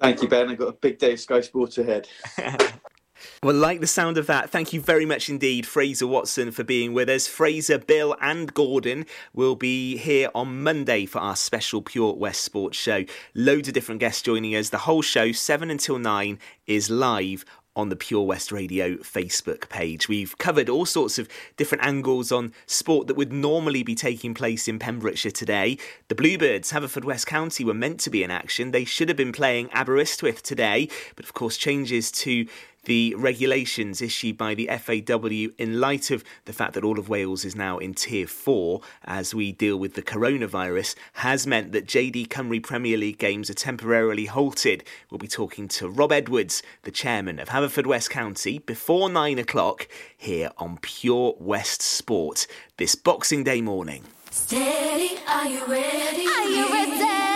Thank 0.00 0.22
you, 0.22 0.28
Ben. 0.28 0.48
I've 0.50 0.58
got 0.58 0.68
a 0.68 0.78
big 0.80 0.98
day 0.98 1.14
of 1.14 1.20
Sky 1.20 1.40
Sports 1.40 1.78
ahead. 1.78 2.06
Well, 3.42 3.54
like 3.54 3.80
the 3.80 3.86
sound 3.86 4.18
of 4.18 4.26
that, 4.26 4.50
thank 4.50 4.72
you 4.72 4.80
very 4.80 5.04
much 5.04 5.28
indeed, 5.28 5.66
Fraser 5.66 6.06
Watson, 6.06 6.50
for 6.50 6.64
being 6.64 6.92
with 6.92 7.08
us. 7.08 7.26
Fraser, 7.26 7.78
Bill, 7.78 8.16
and 8.20 8.52
Gordon 8.54 9.06
will 9.32 9.56
be 9.56 9.96
here 9.96 10.30
on 10.34 10.62
Monday 10.62 11.06
for 11.06 11.18
our 11.18 11.36
special 11.36 11.82
Pure 11.82 12.14
West 12.14 12.42
Sports 12.42 12.78
show. 12.78 13.04
Loads 13.34 13.68
of 13.68 13.74
different 13.74 14.00
guests 14.00 14.22
joining 14.22 14.54
us. 14.54 14.70
The 14.70 14.78
whole 14.78 15.02
show, 15.02 15.32
7 15.32 15.70
until 15.70 15.98
9, 15.98 16.38
is 16.66 16.90
live 16.90 17.44
on 17.76 17.88
the 17.88 17.96
Pure 17.96 18.22
West 18.22 18.52
Radio 18.52 18.94
Facebook 18.98 19.68
page. 19.68 20.08
We've 20.08 20.36
covered 20.38 20.68
all 20.68 20.86
sorts 20.86 21.18
of 21.18 21.28
different 21.56 21.84
angles 21.84 22.30
on 22.30 22.52
sport 22.66 23.08
that 23.08 23.16
would 23.16 23.32
normally 23.32 23.82
be 23.82 23.94
taking 23.94 24.32
place 24.32 24.68
in 24.68 24.78
Pembrokeshire 24.78 25.32
today. 25.32 25.78
The 26.08 26.14
Bluebirds, 26.14 26.72
Haverfordwest 26.72 27.26
County, 27.26 27.64
were 27.64 27.74
meant 27.74 27.98
to 28.00 28.10
be 28.10 28.22
in 28.22 28.30
action. 28.30 28.70
They 28.70 28.84
should 28.84 29.08
have 29.08 29.16
been 29.16 29.32
playing 29.32 29.70
Aberystwyth 29.70 30.42
today, 30.42 30.88
but 31.16 31.24
of 31.24 31.34
course, 31.34 31.56
changes 31.56 32.12
to 32.12 32.46
the 32.84 33.14
regulations 33.16 34.00
issued 34.00 34.36
by 34.36 34.54
the 34.54 34.68
FAW 34.78 35.52
in 35.58 35.80
light 35.80 36.10
of 36.10 36.24
the 36.44 36.52
fact 36.52 36.74
that 36.74 36.84
all 36.84 36.98
of 36.98 37.08
Wales 37.08 37.44
is 37.44 37.56
now 37.56 37.78
in 37.78 37.94
Tier 37.94 38.26
4 38.26 38.80
as 39.04 39.34
we 39.34 39.52
deal 39.52 39.76
with 39.76 39.94
the 39.94 40.02
coronavirus 40.02 40.94
has 41.14 41.46
meant 41.46 41.72
that 41.72 41.86
JD 41.86 42.28
Cymru 42.28 42.62
Premier 42.62 42.96
League 42.96 43.18
games 43.18 43.50
are 43.50 43.54
temporarily 43.54 44.26
halted. 44.26 44.84
We'll 45.10 45.18
be 45.18 45.28
talking 45.28 45.68
to 45.68 45.88
Rob 45.88 46.12
Edwards, 46.12 46.62
the 46.82 46.90
chairman 46.90 47.38
of 47.38 47.48
Haverfordwest 47.48 48.10
County, 48.10 48.58
before 48.58 49.08
nine 49.08 49.38
o'clock 49.38 49.88
here 50.16 50.50
on 50.58 50.78
Pure 50.78 51.36
West 51.38 51.82
Sport 51.82 52.46
this 52.76 52.94
Boxing 52.94 53.44
Day 53.44 53.60
morning. 53.60 54.04
Steady, 54.30 55.18
are 55.28 55.48
you 55.48 55.64
ready? 55.66 56.26
Are 56.26 56.48
you 56.48 56.72
ready? 56.72 57.33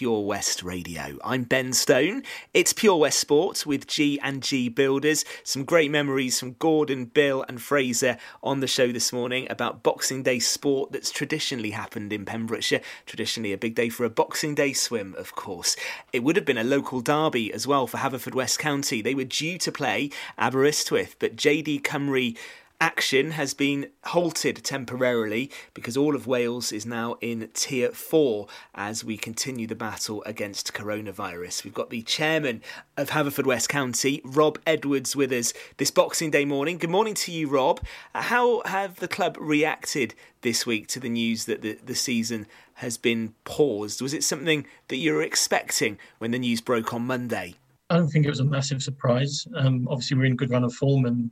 Pure 0.00 0.24
West 0.24 0.62
Radio. 0.62 1.18
I'm 1.22 1.42
Ben 1.42 1.74
Stone. 1.74 2.22
It's 2.54 2.72
Pure 2.72 2.96
West 2.96 3.20
Sport 3.20 3.66
with 3.66 3.86
G 3.86 4.18
and 4.22 4.42
G 4.42 4.70
Builders. 4.70 5.26
Some 5.44 5.62
great 5.62 5.90
memories 5.90 6.40
from 6.40 6.54
Gordon, 6.54 7.04
Bill, 7.04 7.44
and 7.46 7.60
Fraser 7.60 8.16
on 8.42 8.60
the 8.60 8.66
show 8.66 8.92
this 8.92 9.12
morning 9.12 9.46
about 9.50 9.82
Boxing 9.82 10.22
Day 10.22 10.38
sport 10.38 10.90
that's 10.90 11.10
traditionally 11.10 11.72
happened 11.72 12.14
in 12.14 12.24
Pembrokeshire. 12.24 12.80
Traditionally, 13.04 13.52
a 13.52 13.58
big 13.58 13.74
day 13.74 13.90
for 13.90 14.06
a 14.06 14.08
Boxing 14.08 14.54
Day 14.54 14.72
swim, 14.72 15.14
of 15.18 15.34
course. 15.34 15.76
It 16.14 16.24
would 16.24 16.36
have 16.36 16.46
been 16.46 16.56
a 16.56 16.64
local 16.64 17.02
derby 17.02 17.52
as 17.52 17.66
well 17.66 17.86
for 17.86 17.98
Haverfordwest 17.98 18.58
County. 18.58 19.02
They 19.02 19.14
were 19.14 19.24
due 19.24 19.58
to 19.58 19.70
play 19.70 20.08
Aberystwyth, 20.38 21.16
but 21.18 21.36
JD 21.36 21.82
Cymru 21.82 22.38
action 22.80 23.32
has 23.32 23.52
been 23.52 23.90
halted 24.04 24.64
temporarily 24.64 25.50
because 25.74 25.96
all 25.96 26.16
of 26.16 26.26
Wales 26.26 26.72
is 26.72 26.86
now 26.86 27.16
in 27.20 27.48
tier 27.52 27.90
four 27.90 28.46
as 28.74 29.04
we 29.04 29.16
continue 29.16 29.66
the 29.66 29.74
battle 29.74 30.22
against 30.24 30.72
coronavirus. 30.72 31.64
We've 31.64 31.74
got 31.74 31.90
the 31.90 32.02
chairman 32.02 32.62
of 32.96 33.10
Haverfordwest 33.10 33.68
County, 33.68 34.22
Rob 34.24 34.58
Edwards, 34.66 35.14
with 35.14 35.30
us 35.30 35.52
this 35.76 35.90
Boxing 35.90 36.30
Day 36.30 36.44
morning. 36.44 36.78
Good 36.78 36.90
morning 36.90 37.14
to 37.14 37.32
you, 37.32 37.48
Rob. 37.48 37.80
How 38.14 38.62
have 38.64 38.96
the 38.96 39.08
club 39.08 39.36
reacted 39.38 40.14
this 40.40 40.64
week 40.64 40.86
to 40.88 41.00
the 41.00 41.10
news 41.10 41.44
that 41.44 41.60
the, 41.60 41.78
the 41.84 41.94
season 41.94 42.46
has 42.74 42.96
been 42.96 43.34
paused? 43.44 44.00
Was 44.00 44.14
it 44.14 44.24
something 44.24 44.66
that 44.88 44.96
you 44.96 45.12
were 45.12 45.22
expecting 45.22 45.98
when 46.18 46.30
the 46.30 46.38
news 46.38 46.62
broke 46.62 46.94
on 46.94 47.02
Monday? 47.02 47.56
I 47.90 47.96
don't 47.96 48.08
think 48.08 48.24
it 48.24 48.30
was 48.30 48.40
a 48.40 48.44
massive 48.44 48.82
surprise. 48.82 49.46
Um, 49.56 49.86
obviously, 49.90 50.16
we're 50.16 50.24
in 50.24 50.36
good 50.36 50.50
run 50.50 50.62
of 50.62 50.72
form, 50.72 51.06
and 51.06 51.30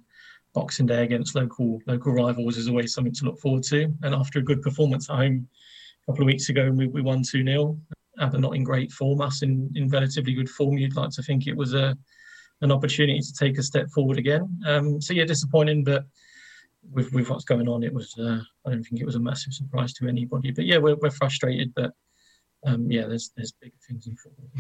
Boxing 0.55 0.87
Day 0.87 1.05
against 1.05 1.35
local 1.35 1.81
local 1.87 2.13
rivals 2.13 2.57
is 2.57 2.69
always 2.69 2.95
something 2.95 3.15
to 3.15 3.25
look 3.27 3.39
forward 3.39 3.63
to. 3.65 3.93
And 4.03 4.15
after 4.15 4.39
a 4.39 4.45
good 4.45 4.63
performance 4.63 5.09
at 5.11 5.17
home 5.17 5.49
a 6.03 6.13
couple 6.13 6.23
of 6.23 6.27
weeks 6.27 6.49
ago, 6.49 6.71
we, 6.71 6.87
we 6.87 7.03
won 7.03 7.23
2 7.23 7.45
0. 7.45 7.79
Aber 8.21 8.39
not 8.39 8.57
in 8.57 8.65
great 8.65 8.91
form, 8.91 9.21
us 9.21 9.43
in, 9.43 9.71
in 9.77 9.89
relatively 9.89 10.35
good 10.35 10.51
form. 10.51 10.77
You'd 10.77 10.97
like 10.97 11.11
to 11.11 11.23
think 11.23 11.47
it 11.47 11.57
was 11.57 11.75
a 11.75 11.97
an 12.61 12.73
opportunity 12.73 13.21
to 13.21 13.33
take 13.33 13.59
a 13.59 13.63
step 13.63 13.89
forward 13.91 14.19
again. 14.19 14.61
Um, 14.67 15.01
so, 15.01 15.15
yeah, 15.15 15.25
disappointing, 15.25 15.85
but 15.85 16.05
with, 16.91 17.13
with 17.13 17.31
what's 17.31 17.45
going 17.45 17.69
on, 17.69 17.85
it 17.85 17.93
was, 17.93 18.17
uh, 18.19 18.41
I 18.67 18.71
don't 18.71 18.83
think 18.83 19.01
it 19.01 19.07
was 19.07 19.15
a 19.15 19.21
massive 19.21 19.53
surprise 19.53 19.93
to 19.95 20.09
anybody. 20.09 20.51
But 20.51 20.67
yeah, 20.67 20.79
we're, 20.79 20.97
we're 20.97 21.11
frustrated, 21.11 21.73
but 21.75 21.93
um, 22.67 22.91
yeah, 22.91 23.07
there's 23.07 23.31
there's 23.37 23.53
bigger 23.53 23.77
things 23.87 24.07
in 24.07 24.17
football. 24.17 24.51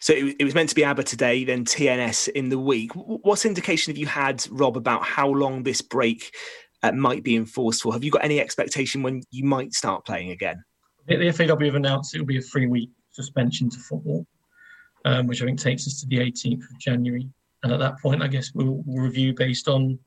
So 0.00 0.12
it, 0.12 0.44
was 0.44 0.54
meant 0.54 0.68
to 0.68 0.74
be 0.74 0.84
Aber 0.84 1.02
today, 1.02 1.44
then 1.44 1.64
TNS 1.64 2.28
in 2.28 2.48
the 2.48 2.58
week. 2.58 2.92
What 2.94 3.44
indication 3.44 3.92
have 3.92 3.98
you 3.98 4.06
had, 4.06 4.46
Rob, 4.50 4.76
about 4.76 5.04
how 5.04 5.28
long 5.28 5.64
this 5.64 5.82
break 5.82 6.34
uh, 6.82 6.92
might 6.92 7.24
be 7.24 7.36
enforced 7.36 7.82
for? 7.82 7.92
Have 7.92 8.04
you 8.04 8.10
got 8.10 8.24
any 8.24 8.40
expectation 8.40 9.02
when 9.02 9.22
you 9.30 9.44
might 9.44 9.74
start 9.74 10.06
playing 10.06 10.30
again? 10.30 10.62
The 11.06 11.32
FAW 11.32 11.58
have 11.64 11.74
announced 11.74 12.14
it 12.14 12.18
will 12.18 12.26
be 12.26 12.38
a 12.38 12.42
three 12.42 12.66
week 12.66 12.90
suspension 13.10 13.68
to 13.70 13.78
football, 13.78 14.26
um, 15.04 15.26
which 15.26 15.42
I 15.42 15.46
think 15.46 15.58
takes 15.58 15.86
us 15.86 16.00
to 16.00 16.06
the 16.06 16.18
18th 16.18 16.62
of 16.62 16.78
January. 16.78 17.28
And 17.62 17.72
at 17.72 17.80
that 17.80 17.98
point, 18.00 18.22
I 18.22 18.28
guess 18.28 18.52
we'll, 18.54 18.82
we'll 18.86 19.02
review 19.02 19.34
based 19.34 19.66
on 19.68 19.98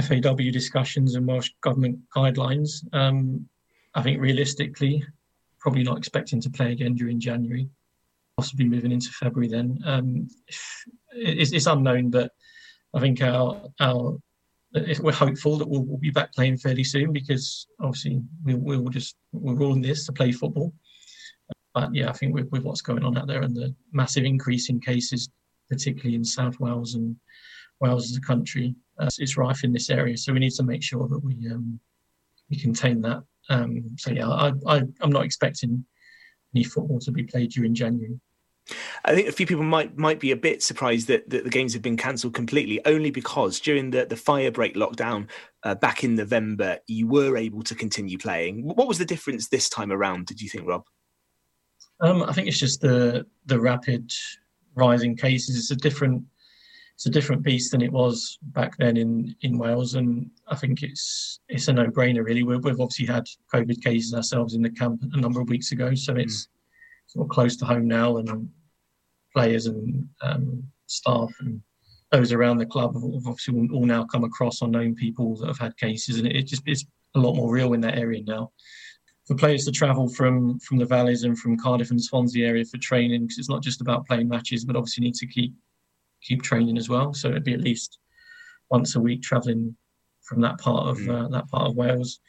FAW 0.00 0.50
discussions 0.52 1.14
and 1.14 1.26
Welsh 1.26 1.50
Government 1.62 1.98
guidelines. 2.14 2.84
Um, 2.92 3.48
I 3.94 4.02
think 4.02 4.20
realistically, 4.20 5.04
probably 5.58 5.82
not 5.82 5.98
expecting 5.98 6.40
to 6.42 6.50
play 6.50 6.72
again 6.72 6.94
during 6.94 7.18
January, 7.18 7.68
possibly 8.36 8.68
moving 8.68 8.92
into 8.92 9.10
February 9.10 9.48
then. 9.48 9.78
Um, 9.84 10.28
it's, 11.12 11.52
it's, 11.52 11.66
unknown, 11.66 12.10
but 12.10 12.32
I 12.94 13.00
think 13.00 13.22
our, 13.22 13.62
our 13.80 14.16
we're 15.00 15.12
hopeful 15.12 15.56
that 15.58 15.68
we'll, 15.68 15.84
we'll, 15.84 15.98
be 15.98 16.10
back 16.10 16.32
playing 16.32 16.56
fairly 16.56 16.82
soon 16.82 17.12
because 17.12 17.68
obviously 17.80 18.20
we, 18.44 18.54
will 18.54 18.88
just 18.88 19.14
we're 19.32 19.64
all 19.64 19.74
in 19.74 19.80
this 19.80 20.04
to 20.06 20.12
play 20.12 20.32
football. 20.32 20.72
But 21.74 21.94
yeah, 21.94 22.08
I 22.08 22.12
think 22.12 22.34
with, 22.34 22.50
with 22.50 22.62
what's 22.62 22.80
going 22.80 23.04
on 23.04 23.16
out 23.16 23.28
there 23.28 23.42
and 23.42 23.54
the 23.54 23.74
massive 23.92 24.24
increase 24.24 24.68
in 24.70 24.80
cases, 24.80 25.28
particularly 25.68 26.16
in 26.16 26.24
South 26.24 26.58
Wales 26.58 26.94
and 26.94 27.16
Wales 27.80 28.10
as 28.10 28.16
a 28.16 28.20
country, 28.20 28.74
uh, 28.98 29.08
it's 29.18 29.36
rife 29.36 29.64
in 29.64 29.72
this 29.72 29.90
area. 29.90 30.16
So 30.16 30.32
we 30.32 30.40
need 30.40 30.52
to 30.52 30.62
make 30.62 30.82
sure 30.82 31.08
that 31.08 31.18
we 31.18 31.34
um, 31.50 31.78
we 32.50 32.56
contain 32.56 33.00
that. 33.02 33.22
Um, 33.48 33.96
so 33.96 34.10
yeah, 34.10 34.28
I, 34.28 34.52
I 34.66 34.82
I'm 35.00 35.10
not 35.10 35.24
expecting 35.24 35.84
any 36.54 36.64
football 36.64 36.98
to 37.00 37.10
be 37.10 37.24
played 37.24 37.50
during 37.50 37.74
January. 37.74 38.18
I 39.04 39.14
think 39.14 39.28
a 39.28 39.32
few 39.32 39.46
people 39.46 39.64
might 39.64 39.98
might 39.98 40.20
be 40.20 40.30
a 40.30 40.36
bit 40.36 40.62
surprised 40.62 41.08
that, 41.08 41.28
that 41.28 41.44
the 41.44 41.50
games 41.50 41.74
have 41.74 41.82
been 41.82 41.98
cancelled 41.98 42.32
completely, 42.32 42.80
only 42.86 43.10
because 43.10 43.60
during 43.60 43.90
the, 43.90 44.06
the 44.06 44.16
fire 44.16 44.50
break 44.50 44.74
lockdown 44.74 45.28
uh, 45.64 45.74
back 45.74 46.02
in 46.02 46.14
November, 46.14 46.78
you 46.86 47.06
were 47.06 47.36
able 47.36 47.62
to 47.64 47.74
continue 47.74 48.16
playing. 48.16 48.64
What 48.64 48.88
was 48.88 48.98
the 48.98 49.04
difference 49.04 49.48
this 49.48 49.68
time 49.68 49.92
around? 49.92 50.26
Did 50.26 50.40
you 50.40 50.48
think, 50.48 50.66
Rob? 50.66 50.84
Um, 52.00 52.22
I 52.22 52.32
think 52.32 52.48
it's 52.48 52.58
just 52.58 52.80
the 52.80 53.26
the 53.44 53.60
rapid 53.60 54.10
rising 54.74 55.14
cases. 55.16 55.58
It's 55.58 55.70
a 55.70 55.76
different 55.76 56.24
it's 56.94 57.06
a 57.06 57.10
different 57.10 57.42
beast 57.42 57.72
than 57.72 57.82
it 57.82 57.92
was 57.92 58.38
back 58.42 58.76
then 58.78 58.96
in, 58.96 59.34
in 59.40 59.58
Wales, 59.58 59.94
and 59.94 60.30
I 60.48 60.54
think 60.54 60.82
it's 60.82 61.40
it's 61.48 61.68
a 61.68 61.72
no 61.72 61.86
brainer 61.86 62.24
really. 62.24 62.44
we 62.44 62.54
have 62.54 62.80
obviously 62.80 63.06
had 63.06 63.26
COVID 63.52 63.82
cases 63.82 64.14
ourselves 64.14 64.54
in 64.54 64.62
the 64.62 64.70
camp 64.70 65.02
a 65.12 65.20
number 65.20 65.40
of 65.40 65.48
weeks 65.48 65.72
ago, 65.72 65.94
so 65.94 66.14
it's 66.14 66.46
mm. 66.46 66.48
sort 67.06 67.26
of 67.26 67.30
close 67.30 67.56
to 67.56 67.64
home 67.64 67.88
now, 67.88 68.18
and 68.18 68.48
players 69.32 69.66
and 69.66 70.08
um, 70.22 70.62
staff 70.86 71.30
and 71.40 71.60
those 72.12 72.32
around 72.32 72.58
the 72.58 72.66
club 72.66 72.94
have 72.94 73.26
obviously 73.26 73.68
all 73.72 73.84
now 73.84 74.04
come 74.04 74.22
across 74.22 74.62
or 74.62 74.68
known 74.68 74.94
people 74.94 75.34
that 75.36 75.48
have 75.48 75.58
had 75.58 75.76
cases, 75.76 76.18
and 76.18 76.28
it 76.28 76.46
just 76.46 76.62
is 76.68 76.86
a 77.16 77.18
lot 77.18 77.34
more 77.34 77.52
real 77.52 77.72
in 77.72 77.80
that 77.80 77.98
area 77.98 78.22
now. 78.24 78.52
For 79.26 79.34
players 79.34 79.64
to 79.64 79.72
travel 79.72 80.08
from 80.08 80.60
from 80.60 80.78
the 80.78 80.84
valleys 80.84 81.24
and 81.24 81.36
from 81.36 81.58
Cardiff 81.58 81.90
and 81.90 82.00
Swansea 82.00 82.46
area 82.46 82.64
for 82.64 82.78
training, 82.78 83.22
because 83.22 83.38
it's 83.38 83.48
not 83.48 83.64
just 83.64 83.80
about 83.80 84.06
playing 84.06 84.28
matches, 84.28 84.64
but 84.64 84.76
obviously 84.76 85.02
need 85.02 85.14
to 85.16 85.26
keep 85.26 85.52
keep 86.24 86.42
training 86.42 86.76
as 86.78 86.88
well. 86.88 87.14
So 87.14 87.28
it'd 87.28 87.44
be 87.44 87.54
at 87.54 87.60
least 87.60 87.98
once 88.70 88.96
a 88.96 89.00
week 89.00 89.22
travelling 89.22 89.76
from 90.22 90.40
that 90.40 90.58
part 90.58 90.88
of 90.88 90.98
mm. 90.98 91.24
uh, 91.24 91.28
that 91.28 91.48
part 91.48 91.68
of 91.68 91.76
Wales 91.76 92.20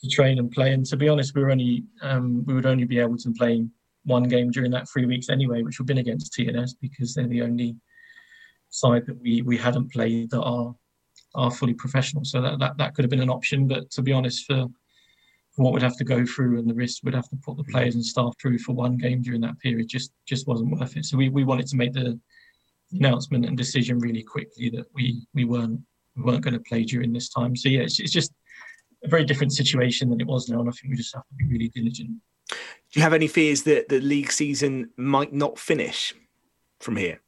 to 0.00 0.08
train 0.08 0.38
and 0.38 0.50
play. 0.50 0.72
And 0.72 0.84
to 0.86 0.96
be 0.96 1.08
honest, 1.08 1.34
we 1.34 1.42
were 1.42 1.50
only 1.50 1.84
um, 2.02 2.44
we 2.46 2.54
would 2.54 2.66
only 2.66 2.84
be 2.84 2.98
able 2.98 3.18
to 3.18 3.32
play 3.32 3.64
one 4.04 4.24
game 4.24 4.50
during 4.50 4.70
that 4.72 4.88
three 4.88 5.06
weeks 5.06 5.28
anyway, 5.28 5.62
which 5.62 5.78
would 5.78 5.84
have 5.84 5.94
been 5.94 5.98
against 5.98 6.32
TNS 6.32 6.72
because 6.80 7.14
they're 7.14 7.28
the 7.28 7.42
only 7.42 7.76
side 8.70 9.06
that 9.06 9.20
we 9.20 9.42
we 9.42 9.56
hadn't 9.56 9.92
played 9.92 10.30
that 10.30 10.42
are 10.42 10.74
are 11.34 11.50
fully 11.50 11.74
professional. 11.74 12.24
So 12.24 12.40
that, 12.42 12.58
that 12.58 12.76
that 12.78 12.94
could 12.94 13.04
have 13.04 13.10
been 13.10 13.20
an 13.20 13.30
option. 13.30 13.68
But 13.68 13.90
to 13.92 14.02
be 14.02 14.12
honest, 14.12 14.44
for 14.46 14.66
for 15.54 15.62
what 15.62 15.74
we'd 15.74 15.82
have 15.82 15.98
to 15.98 16.04
go 16.04 16.24
through 16.24 16.58
and 16.58 16.68
the 16.68 16.74
risk 16.74 17.02
we'd 17.04 17.14
have 17.14 17.28
to 17.28 17.36
put 17.36 17.58
the 17.58 17.64
players 17.64 17.94
and 17.94 18.04
staff 18.04 18.32
through 18.40 18.58
for 18.58 18.72
one 18.72 18.96
game 18.96 19.20
during 19.20 19.42
that 19.42 19.58
period 19.58 19.86
just 19.86 20.10
just 20.26 20.46
wasn't 20.46 20.70
worth 20.70 20.96
it. 20.96 21.04
So 21.04 21.16
we, 21.16 21.28
we 21.28 21.44
wanted 21.44 21.66
to 21.68 21.76
make 21.76 21.92
the 21.92 22.18
announcement 22.92 23.46
and 23.46 23.56
decision 23.56 23.98
really 23.98 24.22
quickly 24.22 24.70
that 24.70 24.86
we 24.94 25.26
we 25.34 25.44
weren't 25.44 25.80
we 26.16 26.22
weren't 26.22 26.42
going 26.42 26.54
to 26.54 26.60
play 26.60 26.84
during 26.84 27.12
this 27.12 27.28
time. 27.28 27.56
So 27.56 27.68
yeah, 27.68 27.80
it's, 27.80 27.98
it's 28.00 28.12
just 28.12 28.32
a 29.04 29.08
very 29.08 29.24
different 29.24 29.52
situation 29.52 30.10
than 30.10 30.20
it 30.20 30.26
was 30.26 30.48
now, 30.48 30.60
and 30.60 30.68
I 30.68 30.72
think 30.72 30.90
we 30.90 30.96
just 30.96 31.14
have 31.14 31.26
to 31.26 31.34
be 31.34 31.46
really 31.46 31.68
diligent. 31.68 32.10
Do 32.48 33.00
you 33.00 33.02
have 33.02 33.14
any 33.14 33.28
fears 33.28 33.62
that 33.62 33.88
the 33.88 34.00
league 34.00 34.30
season 34.30 34.90
might 34.96 35.32
not 35.32 35.58
finish 35.58 36.14
from 36.80 36.96
here? 36.96 37.20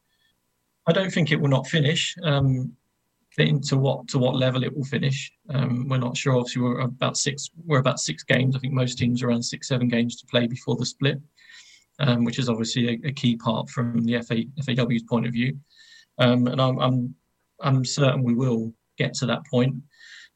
I 0.87 0.93
don't 0.93 1.11
think 1.11 1.33
it 1.33 1.41
will 1.41 1.49
not 1.49 1.67
finish. 1.67 2.15
Um, 2.23 2.77
to 3.37 3.77
what 3.77 4.07
to 4.07 4.19
what 4.19 4.37
level 4.37 4.63
it 4.63 4.77
will 4.77 4.85
finish, 4.85 5.33
um, 5.51 5.89
we're 5.89 5.99
not 5.99 6.17
sure. 6.17 6.37
Obviously, 6.37 6.63
we're 6.63 6.81
about 6.81 7.17
six. 7.17 7.51
We're 7.65 7.81
about 7.81 7.99
six 7.99 8.23
games. 8.23 8.55
I 8.55 8.61
think 8.61 8.75
most 8.75 8.97
teams 8.97 9.23
are 9.23 9.29
around 9.29 9.43
six, 9.43 9.67
seven 9.67 9.89
games 9.89 10.17
to 10.17 10.27
play 10.27 10.47
before 10.47 10.77
the 10.77 10.87
split 10.87 11.21
um, 12.01 12.25
which 12.25 12.39
is 12.39 12.49
obviously 12.49 12.89
a, 12.89 13.09
a, 13.09 13.13
key 13.13 13.37
part 13.37 13.69
from 13.71 14.01
the 14.05 14.21
FA, 14.23 14.43
FAW's 14.65 15.03
point 15.05 15.27
of 15.27 15.33
view. 15.33 15.57
Um, 16.19 16.47
and 16.47 16.61
I'm, 16.61 16.79
I'm, 16.79 17.15
I'm 17.61 17.85
certain 17.85 18.23
we 18.23 18.35
will 18.35 18.73
get 18.99 19.15
to 19.15 19.27
that 19.27 19.47
point. 19.47 19.77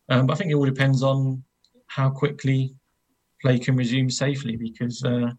Um, 0.08 0.30
I 0.30 0.34
think 0.34 0.50
it 0.50 0.54
all 0.54 0.64
depends 0.64 1.02
on 1.02 1.42
how 1.86 2.10
quickly 2.10 2.74
play 3.42 3.58
can 3.58 3.76
resume 3.76 4.10
safely 4.10 4.56
because 4.56 5.02
uh, 5.04 5.30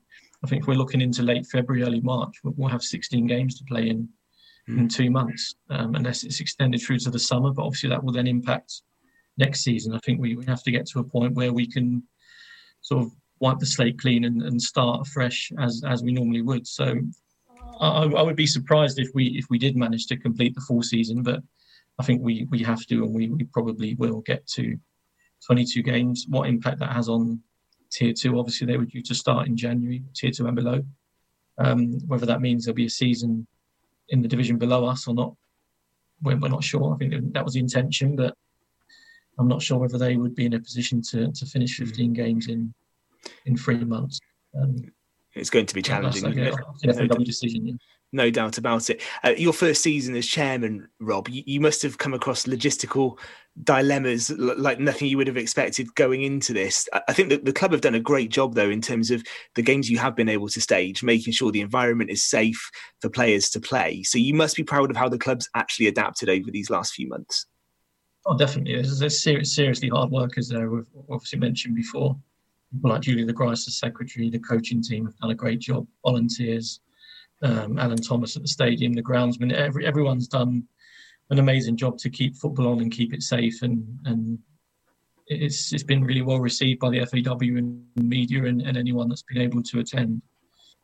I 0.43 0.47
think 0.47 0.61
if 0.63 0.67
we're 0.67 0.75
looking 0.75 1.01
into 1.01 1.23
late 1.23 1.45
February, 1.45 1.83
early 1.83 2.01
March, 2.01 2.35
we'll 2.43 2.69
have 2.69 2.83
16 2.83 3.27
games 3.27 3.57
to 3.57 3.63
play 3.65 3.89
in 3.89 4.07
mm. 4.69 4.77
in 4.77 4.87
two 4.87 5.09
months, 5.09 5.55
um, 5.69 5.95
unless 5.95 6.23
it's 6.23 6.39
extended 6.39 6.81
through 6.81 6.99
to 6.99 7.11
the 7.11 7.19
summer. 7.19 7.51
But 7.51 7.65
obviously, 7.65 7.89
that 7.89 8.03
will 8.03 8.13
then 8.13 8.27
impact 8.27 8.81
next 9.37 9.61
season. 9.61 9.93
I 9.93 9.99
think 9.99 10.19
we, 10.19 10.35
we 10.35 10.45
have 10.45 10.63
to 10.63 10.71
get 10.71 10.85
to 10.87 10.99
a 10.99 11.03
point 11.03 11.33
where 11.33 11.53
we 11.53 11.67
can 11.67 12.03
sort 12.81 13.03
of 13.05 13.11
wipe 13.39 13.59
the 13.59 13.65
slate 13.65 13.99
clean 13.99 14.25
and, 14.25 14.41
and 14.43 14.61
start 14.61 15.07
fresh 15.07 15.51
as 15.59 15.81
as 15.87 16.03
we 16.03 16.11
normally 16.11 16.41
would. 16.41 16.67
So 16.67 16.95
I, 17.79 18.03
I, 18.03 18.21
would 18.21 18.35
be 18.35 18.47
surprised 18.47 18.99
if 18.99 19.09
we 19.13 19.27
if 19.37 19.45
we 19.49 19.57
did 19.57 19.75
manage 19.75 20.07
to 20.07 20.17
complete 20.17 20.55
the 20.55 20.61
full 20.61 20.83
season, 20.83 21.23
but 21.23 21.41
I 21.99 22.03
think 22.03 22.21
we 22.21 22.47
we 22.49 22.59
have 22.63 22.85
to 22.87 23.03
and 23.03 23.13
we, 23.13 23.29
we 23.29 23.45
probably 23.45 23.95
will 23.95 24.21
get 24.21 24.45
to 24.47 24.77
22 25.45 25.83
games. 25.83 26.25
What 26.29 26.49
impact 26.49 26.79
that 26.79 26.93
has 26.93 27.09
on 27.09 27.41
tier 27.91 28.13
two? 28.13 28.39
Obviously, 28.39 28.67
they 28.67 28.77
were 28.77 28.85
due 28.85 29.03
to 29.03 29.15
start 29.15 29.47
in 29.47 29.55
January, 29.55 30.03
tier 30.13 30.31
two 30.31 30.47
and 30.47 30.55
below. 30.55 30.83
Um, 31.57 31.99
whether 32.07 32.25
that 32.25 32.41
means 32.41 32.65
there'll 32.65 32.75
be 32.75 32.85
a 32.85 32.89
season 32.89 33.45
in 34.09 34.21
the 34.21 34.27
division 34.27 34.57
below 34.57 34.85
us 34.85 35.07
or 35.07 35.13
not, 35.13 35.35
we're, 36.21 36.37
we're 36.37 36.49
not 36.49 36.63
sure. 36.63 36.93
I 36.93 36.97
think 36.97 37.33
that 37.33 37.43
was 37.43 37.53
the 37.53 37.59
intention, 37.59 38.15
but 38.15 38.35
I'm 39.37 39.47
not 39.47 39.61
sure 39.61 39.77
whether 39.77 39.97
they 39.97 40.17
would 40.17 40.35
be 40.35 40.45
in 40.45 40.53
a 40.53 40.59
position 40.59 41.01
to, 41.11 41.31
to 41.31 41.45
finish 41.45 41.77
15 41.77 42.13
games 42.13 42.47
in 42.47 42.73
in 43.45 43.57
three 43.57 43.83
months. 43.83 44.19
Um, 44.59 44.75
it's 45.35 45.49
going 45.49 45.65
to 45.67 45.75
be 45.75 45.81
challenging. 45.81 46.23
No, 46.23 47.07
decision, 47.19 47.67
yeah. 47.67 47.73
no 48.11 48.29
doubt 48.31 48.57
about 48.57 48.89
it. 48.89 49.01
Uh, 49.23 49.33
your 49.37 49.53
first 49.53 49.81
season 49.81 50.15
as 50.15 50.25
chairman, 50.25 50.87
Rob, 50.99 51.29
you, 51.29 51.43
you, 51.45 51.59
must 51.59 51.81
have 51.83 51.97
come 51.97 52.13
across 52.13 52.45
logistical 52.45 53.19
dilemmas 53.63 54.31
like 54.31 54.79
nothing 54.79 55.07
you 55.07 55.17
would 55.17 55.27
have 55.27 55.37
expected 55.37 55.93
going 55.95 56.23
into 56.23 56.51
this. 56.51 56.89
I 57.07 57.13
think 57.13 57.29
that 57.29 57.45
the 57.45 57.53
club 57.53 57.71
have 57.71 57.81
done 57.81 57.95
a 57.95 57.99
great 57.99 58.31
job, 58.31 58.55
though, 58.55 58.69
in 58.69 58.81
terms 58.81 59.11
of 59.11 59.23
the 59.55 59.61
games 59.61 59.89
you 59.89 59.99
have 59.99 60.15
been 60.15 60.29
able 60.29 60.49
to 60.49 60.61
stage, 60.61 61.03
making 61.03 61.33
sure 61.33 61.51
the 61.51 61.61
environment 61.61 62.09
is 62.09 62.23
safe 62.23 62.69
for 63.01 63.09
players 63.09 63.49
to 63.51 63.59
play. 63.59 64.03
So 64.03 64.17
you 64.17 64.33
must 64.33 64.55
be 64.55 64.63
proud 64.63 64.89
of 64.89 64.97
how 64.97 65.09
the 65.09 65.19
club's 65.19 65.49
actually 65.55 65.87
adapted 65.87 66.29
over 66.29 66.49
these 66.49 66.69
last 66.69 66.93
few 66.93 67.07
months. 67.07 67.45
Oh, 68.25 68.37
definitely. 68.37 68.75
There's, 68.75 68.99
there's 68.99 69.21
seriously 69.21 69.89
hard 69.89 70.11
workers 70.11 70.49
there. 70.49 70.69
We've 70.69 70.85
obviously 71.09 71.39
mentioned 71.39 71.75
before 71.75 72.17
people 72.71 72.91
like 72.91 73.01
Julie 73.01 73.25
LeGrice, 73.25 73.65
the 73.65 73.71
secretary, 73.71 74.29
the 74.29 74.39
coaching 74.39 74.81
team 74.81 75.05
have 75.05 75.17
done 75.17 75.31
a 75.31 75.35
great 75.35 75.59
job. 75.59 75.87
Volunteers, 76.05 76.81
um, 77.41 77.79
Alan 77.79 77.97
Thomas 77.97 78.35
at 78.35 78.41
the 78.41 78.47
stadium, 78.47 78.93
the 78.93 79.03
groundsman, 79.03 79.51
every, 79.51 79.85
everyone's 79.85 80.27
done 80.27 80.63
an 81.29 81.39
amazing 81.39 81.77
job 81.77 81.97
to 81.99 82.09
keep 82.09 82.35
football 82.35 82.67
on 82.67 82.81
and 82.81 82.91
keep 82.91 83.13
it 83.13 83.23
safe. 83.23 83.61
And, 83.61 83.85
and 84.05 84.39
it's, 85.27 85.73
it's 85.73 85.83
been 85.83 86.03
really 86.03 86.21
well 86.21 86.39
received 86.39 86.79
by 86.79 86.89
the 86.89 87.05
FAW 87.05 87.57
and 87.57 87.83
media 87.95 88.45
and, 88.45 88.61
and 88.61 88.77
anyone 88.77 89.09
that's 89.09 89.23
been 89.23 89.41
able 89.41 89.63
to 89.63 89.79
attend. 89.79 90.21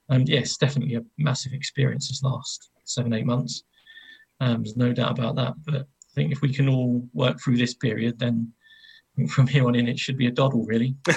And 0.09 0.29
yes, 0.29 0.57
definitely 0.57 0.95
a 0.95 1.03
massive 1.17 1.53
experience 1.53 2.07
this 2.07 2.23
last 2.23 2.69
seven, 2.83 3.13
eight 3.13 3.25
months. 3.25 3.63
Um, 4.39 4.63
there's 4.63 4.77
no 4.77 4.93
doubt 4.93 5.17
about 5.17 5.35
that. 5.35 5.53
But 5.65 5.75
I 5.75 5.83
think 6.13 6.31
if 6.31 6.41
we 6.41 6.53
can 6.53 6.69
all 6.69 7.07
work 7.13 7.39
through 7.39 7.57
this 7.57 7.73
period, 7.73 8.19
then 8.19 8.51
from 9.29 9.47
here 9.47 9.65
on 9.65 9.75
in, 9.75 9.87
it 9.87 9.99
should 9.99 10.17
be 10.17 10.27
a 10.27 10.31
doddle, 10.31 10.65
really. 10.65 10.95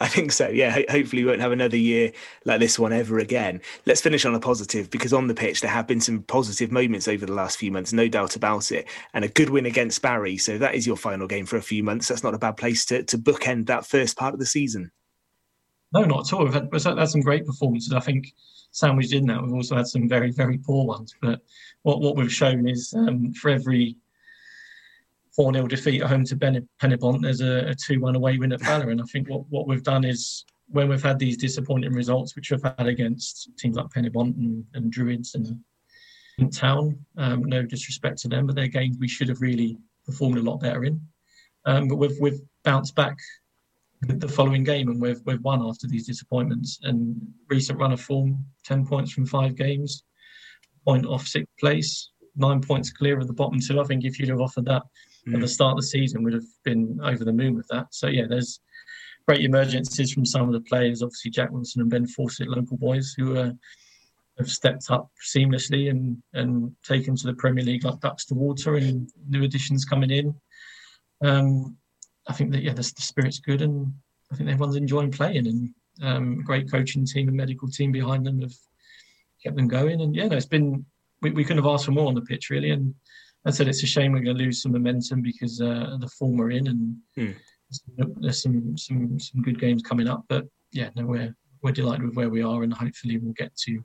I 0.00 0.08
think 0.08 0.32
so. 0.32 0.48
Yeah. 0.48 0.80
Hopefully, 0.90 1.24
we 1.24 1.30
won't 1.30 1.40
have 1.40 1.52
another 1.52 1.76
year 1.76 2.12
like 2.44 2.60
this 2.60 2.78
one 2.78 2.92
ever 2.92 3.18
again. 3.18 3.60
Let's 3.86 4.00
finish 4.00 4.24
on 4.24 4.34
a 4.34 4.40
positive 4.40 4.90
because 4.90 5.12
on 5.12 5.26
the 5.26 5.34
pitch 5.34 5.60
there 5.60 5.70
have 5.70 5.86
been 5.86 6.00
some 6.00 6.22
positive 6.22 6.70
moments 6.70 7.08
over 7.08 7.26
the 7.26 7.32
last 7.32 7.58
few 7.58 7.70
months, 7.70 7.92
no 7.92 8.08
doubt 8.08 8.36
about 8.36 8.72
it, 8.72 8.88
and 9.14 9.24
a 9.24 9.28
good 9.28 9.50
win 9.50 9.66
against 9.66 10.02
Barry. 10.02 10.36
So 10.36 10.58
that 10.58 10.74
is 10.74 10.86
your 10.86 10.96
final 10.96 11.26
game 11.26 11.46
for 11.46 11.56
a 11.56 11.62
few 11.62 11.82
months. 11.82 12.08
That's 12.08 12.22
not 12.22 12.34
a 12.34 12.38
bad 12.38 12.56
place 12.56 12.84
to 12.86 13.02
to 13.04 13.18
bookend 13.18 13.66
that 13.66 13.86
first 13.86 14.16
part 14.16 14.34
of 14.34 14.40
the 14.40 14.46
season. 14.46 14.90
No, 15.92 16.04
not 16.04 16.26
at 16.26 16.32
all. 16.32 16.44
We've 16.44 16.54
had, 16.54 16.68
had 16.72 17.08
some 17.08 17.20
great 17.20 17.46
performances. 17.46 17.92
I 17.92 18.00
think 18.00 18.32
sandwiched 18.70 19.12
in 19.12 19.26
that, 19.26 19.42
we've 19.42 19.52
also 19.52 19.76
had 19.76 19.86
some 19.86 20.08
very, 20.08 20.30
very 20.30 20.58
poor 20.58 20.86
ones. 20.86 21.14
But 21.20 21.40
what, 21.82 22.00
what 22.00 22.16
we've 22.16 22.32
shown 22.32 22.68
is 22.68 22.94
um, 22.96 23.32
for 23.32 23.50
every 23.50 23.96
4 25.36 25.52
0 25.52 25.66
defeat 25.66 26.02
at 26.02 26.08
home 26.08 26.24
to 26.24 26.36
Penybont, 26.36 27.22
there's 27.22 27.40
a, 27.40 27.70
a 27.70 27.74
2 27.74 28.00
1 28.00 28.16
away 28.16 28.38
win 28.38 28.52
at 28.52 28.60
Valor. 28.60 28.90
And 28.90 29.00
I 29.00 29.04
think 29.04 29.28
what, 29.28 29.42
what 29.48 29.68
we've 29.68 29.82
done 29.82 30.04
is 30.04 30.44
when 30.68 30.88
we've 30.88 31.02
had 31.02 31.18
these 31.18 31.36
disappointing 31.36 31.92
results, 31.92 32.36
which 32.36 32.50
we've 32.50 32.62
had 32.62 32.86
against 32.86 33.50
teams 33.58 33.76
like 33.76 33.88
Penybont 33.88 34.36
and, 34.36 34.64
and 34.74 34.90
Druids 34.90 35.34
and 35.34 35.58
in 36.38 36.50
town, 36.50 36.98
um, 37.16 37.44
no 37.44 37.62
disrespect 37.62 38.18
to 38.18 38.28
them, 38.28 38.46
but 38.46 38.56
they're 38.56 38.68
games 38.68 38.96
we 38.98 39.08
should 39.08 39.28
have 39.28 39.40
really 39.40 39.76
performed 40.06 40.38
a 40.38 40.42
lot 40.42 40.60
better 40.60 40.84
in. 40.84 41.00
Um, 41.66 41.88
but 41.88 41.96
we've, 41.96 42.18
we've 42.20 42.40
bounced 42.64 42.94
back 42.94 43.16
the 44.02 44.28
following 44.28 44.64
game 44.64 44.88
and 44.88 45.00
we've, 45.00 45.20
we've 45.26 45.42
won 45.42 45.62
after 45.62 45.86
these 45.86 46.06
disappointments. 46.06 46.78
And 46.82 47.20
recent 47.48 47.78
run 47.78 47.92
of 47.92 48.00
form 48.00 48.44
10 48.64 48.86
points 48.86 49.12
from 49.12 49.26
five 49.26 49.56
games, 49.56 50.04
point 50.86 51.04
off 51.04 51.26
sixth 51.26 51.52
place, 51.58 52.10
nine 52.36 52.60
points 52.62 52.90
clear 52.90 53.18
of 53.18 53.26
the 53.26 53.32
bottom 53.32 53.60
two. 53.60 53.80
I 53.80 53.84
think 53.84 54.04
if 54.04 54.18
you'd 54.18 54.30
have 54.30 54.40
offered 54.40 54.64
that 54.66 54.82
mm. 55.26 55.34
at 55.34 55.40
the 55.40 55.48
start 55.48 55.72
of 55.72 55.78
the 55.78 55.86
season, 55.86 56.22
would 56.22 56.32
have 56.32 56.44
been 56.64 56.98
over 57.02 57.24
the 57.24 57.32
moon 57.32 57.54
with 57.54 57.66
that. 57.68 57.86
So, 57.90 58.08
yeah, 58.08 58.26
there's 58.28 58.60
great 59.26 59.44
emergencies 59.44 60.12
from 60.12 60.26
some 60.26 60.46
of 60.46 60.52
the 60.52 60.60
players. 60.60 61.02
Obviously, 61.02 61.30
Jack 61.30 61.50
Wilson 61.50 61.82
and 61.82 61.90
Ben 61.90 62.06
Fawcett, 62.06 62.48
local 62.48 62.76
boys, 62.76 63.14
who 63.16 63.36
are, 63.36 63.52
have 64.38 64.50
stepped 64.50 64.90
up 64.90 65.10
seamlessly 65.24 65.90
and, 65.90 66.22
and 66.34 66.74
taken 66.82 67.16
to 67.16 67.26
the 67.26 67.34
Premier 67.34 67.64
League 67.64 67.84
like 67.84 68.00
ducks 68.00 68.24
to 68.26 68.34
water, 68.34 68.76
and 68.76 69.10
new 69.28 69.44
additions 69.44 69.84
coming 69.84 70.10
in. 70.10 70.34
Um, 71.22 71.76
I 72.28 72.32
think 72.32 72.52
that 72.52 72.62
yeah, 72.62 72.72
the, 72.72 72.82
the, 72.82 73.02
spirit's 73.02 73.38
good, 73.38 73.62
and 73.62 73.92
I 74.32 74.36
think 74.36 74.48
everyone's 74.48 74.76
enjoying 74.76 75.10
playing, 75.10 75.46
and 75.46 75.74
um, 76.02 76.42
great 76.42 76.70
coaching 76.70 77.04
team 77.04 77.28
and 77.28 77.36
medical 77.36 77.68
team 77.68 77.92
behind 77.92 78.24
them 78.24 78.40
have 78.40 78.54
kept 79.42 79.56
them 79.56 79.68
going. 79.68 80.00
And 80.00 80.14
yeah, 80.14 80.28
no, 80.28 80.36
it's 80.36 80.46
been 80.46 80.84
we, 81.22 81.30
we 81.30 81.44
couldn't 81.44 81.62
have 81.62 81.72
asked 81.72 81.86
for 81.86 81.92
more 81.92 82.06
on 82.06 82.14
the 82.14 82.22
pitch 82.22 82.50
really. 82.50 82.70
And 82.70 82.94
I 83.46 83.50
said 83.50 83.68
it's 83.68 83.82
a 83.82 83.86
shame 83.86 84.12
we're 84.12 84.20
going 84.20 84.36
to 84.36 84.44
lose 84.44 84.62
some 84.62 84.72
momentum 84.72 85.22
because 85.22 85.60
uh, 85.60 85.96
the 85.98 86.08
form 86.18 86.36
we're 86.36 86.50
in, 86.50 86.66
and 86.68 86.96
hmm. 87.16 87.30
there's 88.20 88.42
some 88.42 88.76
some 88.76 89.18
some 89.18 89.42
good 89.42 89.58
games 89.58 89.82
coming 89.82 90.08
up. 90.08 90.24
But 90.28 90.44
yeah, 90.72 90.90
no, 90.96 91.06
we're 91.06 91.34
we're 91.62 91.72
delighted 91.72 92.04
with 92.04 92.16
where 92.16 92.28
we 92.28 92.42
are, 92.42 92.62
and 92.62 92.72
hopefully 92.72 93.18
we'll 93.18 93.32
get 93.32 93.56
to 93.64 93.82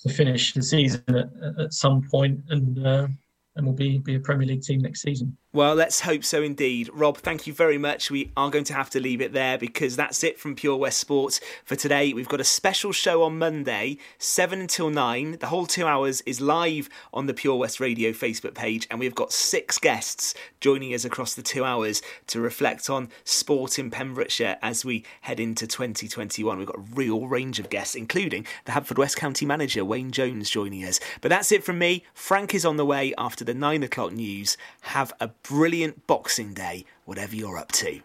to 0.00 0.08
finish 0.08 0.54
the 0.54 0.62
season 0.62 1.04
at, 1.08 1.28
at 1.60 1.72
some 1.72 2.02
point 2.08 2.40
and. 2.48 2.86
Uh, 2.86 3.08
and 3.56 3.66
we'll 3.66 3.74
be, 3.74 3.98
be 3.98 4.14
a 4.14 4.20
Premier 4.20 4.46
League 4.46 4.62
team 4.62 4.80
next 4.80 5.02
season. 5.02 5.36
Well, 5.50 5.76
let's 5.76 6.02
hope 6.02 6.24
so 6.24 6.42
indeed. 6.42 6.90
Rob, 6.92 7.16
thank 7.16 7.46
you 7.46 7.54
very 7.54 7.78
much. 7.78 8.10
We 8.10 8.30
are 8.36 8.50
going 8.50 8.64
to 8.64 8.74
have 8.74 8.90
to 8.90 9.00
leave 9.00 9.22
it 9.22 9.32
there 9.32 9.56
because 9.56 9.96
that's 9.96 10.22
it 10.22 10.38
from 10.38 10.54
Pure 10.54 10.76
West 10.76 10.98
Sports 10.98 11.40
for 11.64 11.74
today. 11.74 12.12
We've 12.12 12.28
got 12.28 12.42
a 12.42 12.44
special 12.44 12.92
show 12.92 13.22
on 13.22 13.38
Monday, 13.38 13.96
7 14.18 14.60
until 14.60 14.90
9. 14.90 15.38
The 15.40 15.46
whole 15.46 15.64
two 15.64 15.86
hours 15.86 16.20
is 16.26 16.42
live 16.42 16.90
on 17.14 17.24
the 17.24 17.32
Pure 17.32 17.56
West 17.56 17.80
Radio 17.80 18.10
Facebook 18.10 18.54
page, 18.54 18.86
and 18.90 19.00
we've 19.00 19.14
got 19.14 19.32
six 19.32 19.78
guests 19.78 20.34
joining 20.60 20.92
us 20.92 21.06
across 21.06 21.32
the 21.32 21.42
two 21.42 21.64
hours 21.64 22.02
to 22.26 22.42
reflect 22.42 22.90
on 22.90 23.08
sport 23.24 23.78
in 23.78 23.90
Pembrokeshire 23.90 24.58
as 24.60 24.84
we 24.84 25.02
head 25.22 25.40
into 25.40 25.66
2021. 25.66 26.58
We've 26.58 26.66
got 26.66 26.76
a 26.76 26.94
real 26.94 27.26
range 27.26 27.58
of 27.58 27.70
guests, 27.70 27.94
including 27.94 28.46
the 28.66 28.72
Haverfordwest 28.72 29.16
County 29.16 29.46
manager, 29.46 29.82
Wayne 29.82 30.10
Jones, 30.10 30.50
joining 30.50 30.84
us. 30.84 31.00
But 31.22 31.30
that's 31.30 31.52
it 31.52 31.64
from 31.64 31.78
me. 31.78 32.04
Frank 32.12 32.54
is 32.54 32.66
on 32.66 32.76
the 32.76 32.84
way 32.84 33.14
after 33.16 33.46
the 33.46 33.54
9 33.54 33.82
o'clock 33.82 34.12
news. 34.12 34.58
Have 34.82 35.14
a 35.20 35.30
brilliant 35.48 36.06
Boxing 36.06 36.52
Day, 36.52 36.84
whatever 37.06 37.34
you're 37.34 37.56
up 37.56 37.72
to. 37.72 38.00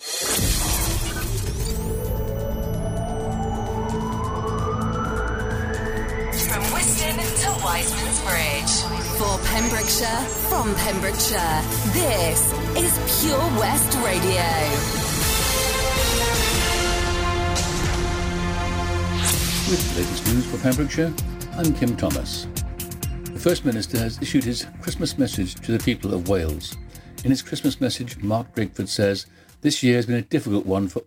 From 6.39 6.64
Wiston 6.74 7.18
to 7.18 7.50
Wiseman's 7.66 8.22
Bridge. 8.24 8.74
For 9.18 9.38
Pembrokeshire, 9.50 10.24
from 10.48 10.74
Pembrokeshire, 10.76 11.62
this 11.91 12.54
is 12.78 13.22
Pure 13.22 13.60
West 13.60 13.94
Radio. 13.98 14.48
With 19.70 19.84
the 19.89 20.00
latest 20.00 20.28
news 20.28 20.46
for 20.46 20.58
Pembrokeshire, 20.60 21.14
I'm 21.58 21.74
Kim 21.74 21.98
Thomas. 21.98 22.48
The 23.26 23.39
First 23.39 23.66
Minister 23.66 23.98
has 23.98 24.22
issued 24.22 24.46
his 24.46 24.66
Christmas 24.82 25.18
message 25.18 25.56
to 25.56 25.74
the 25.74 25.80
people 25.84 26.14
of 26.14 26.30
Wales. 26.30 26.78
In 27.24 27.30
his 27.30 27.41
Christmas 27.41 27.80
message, 27.80 28.21
Mark 28.21 28.53
Drakeford 28.53 28.89
says, 28.89 29.28
This 29.61 29.82
year 29.82 29.95
has 29.95 30.05
been 30.05 30.17
a 30.17 30.21
difficult 30.24 30.65
one 30.65 30.89
for 30.89 30.99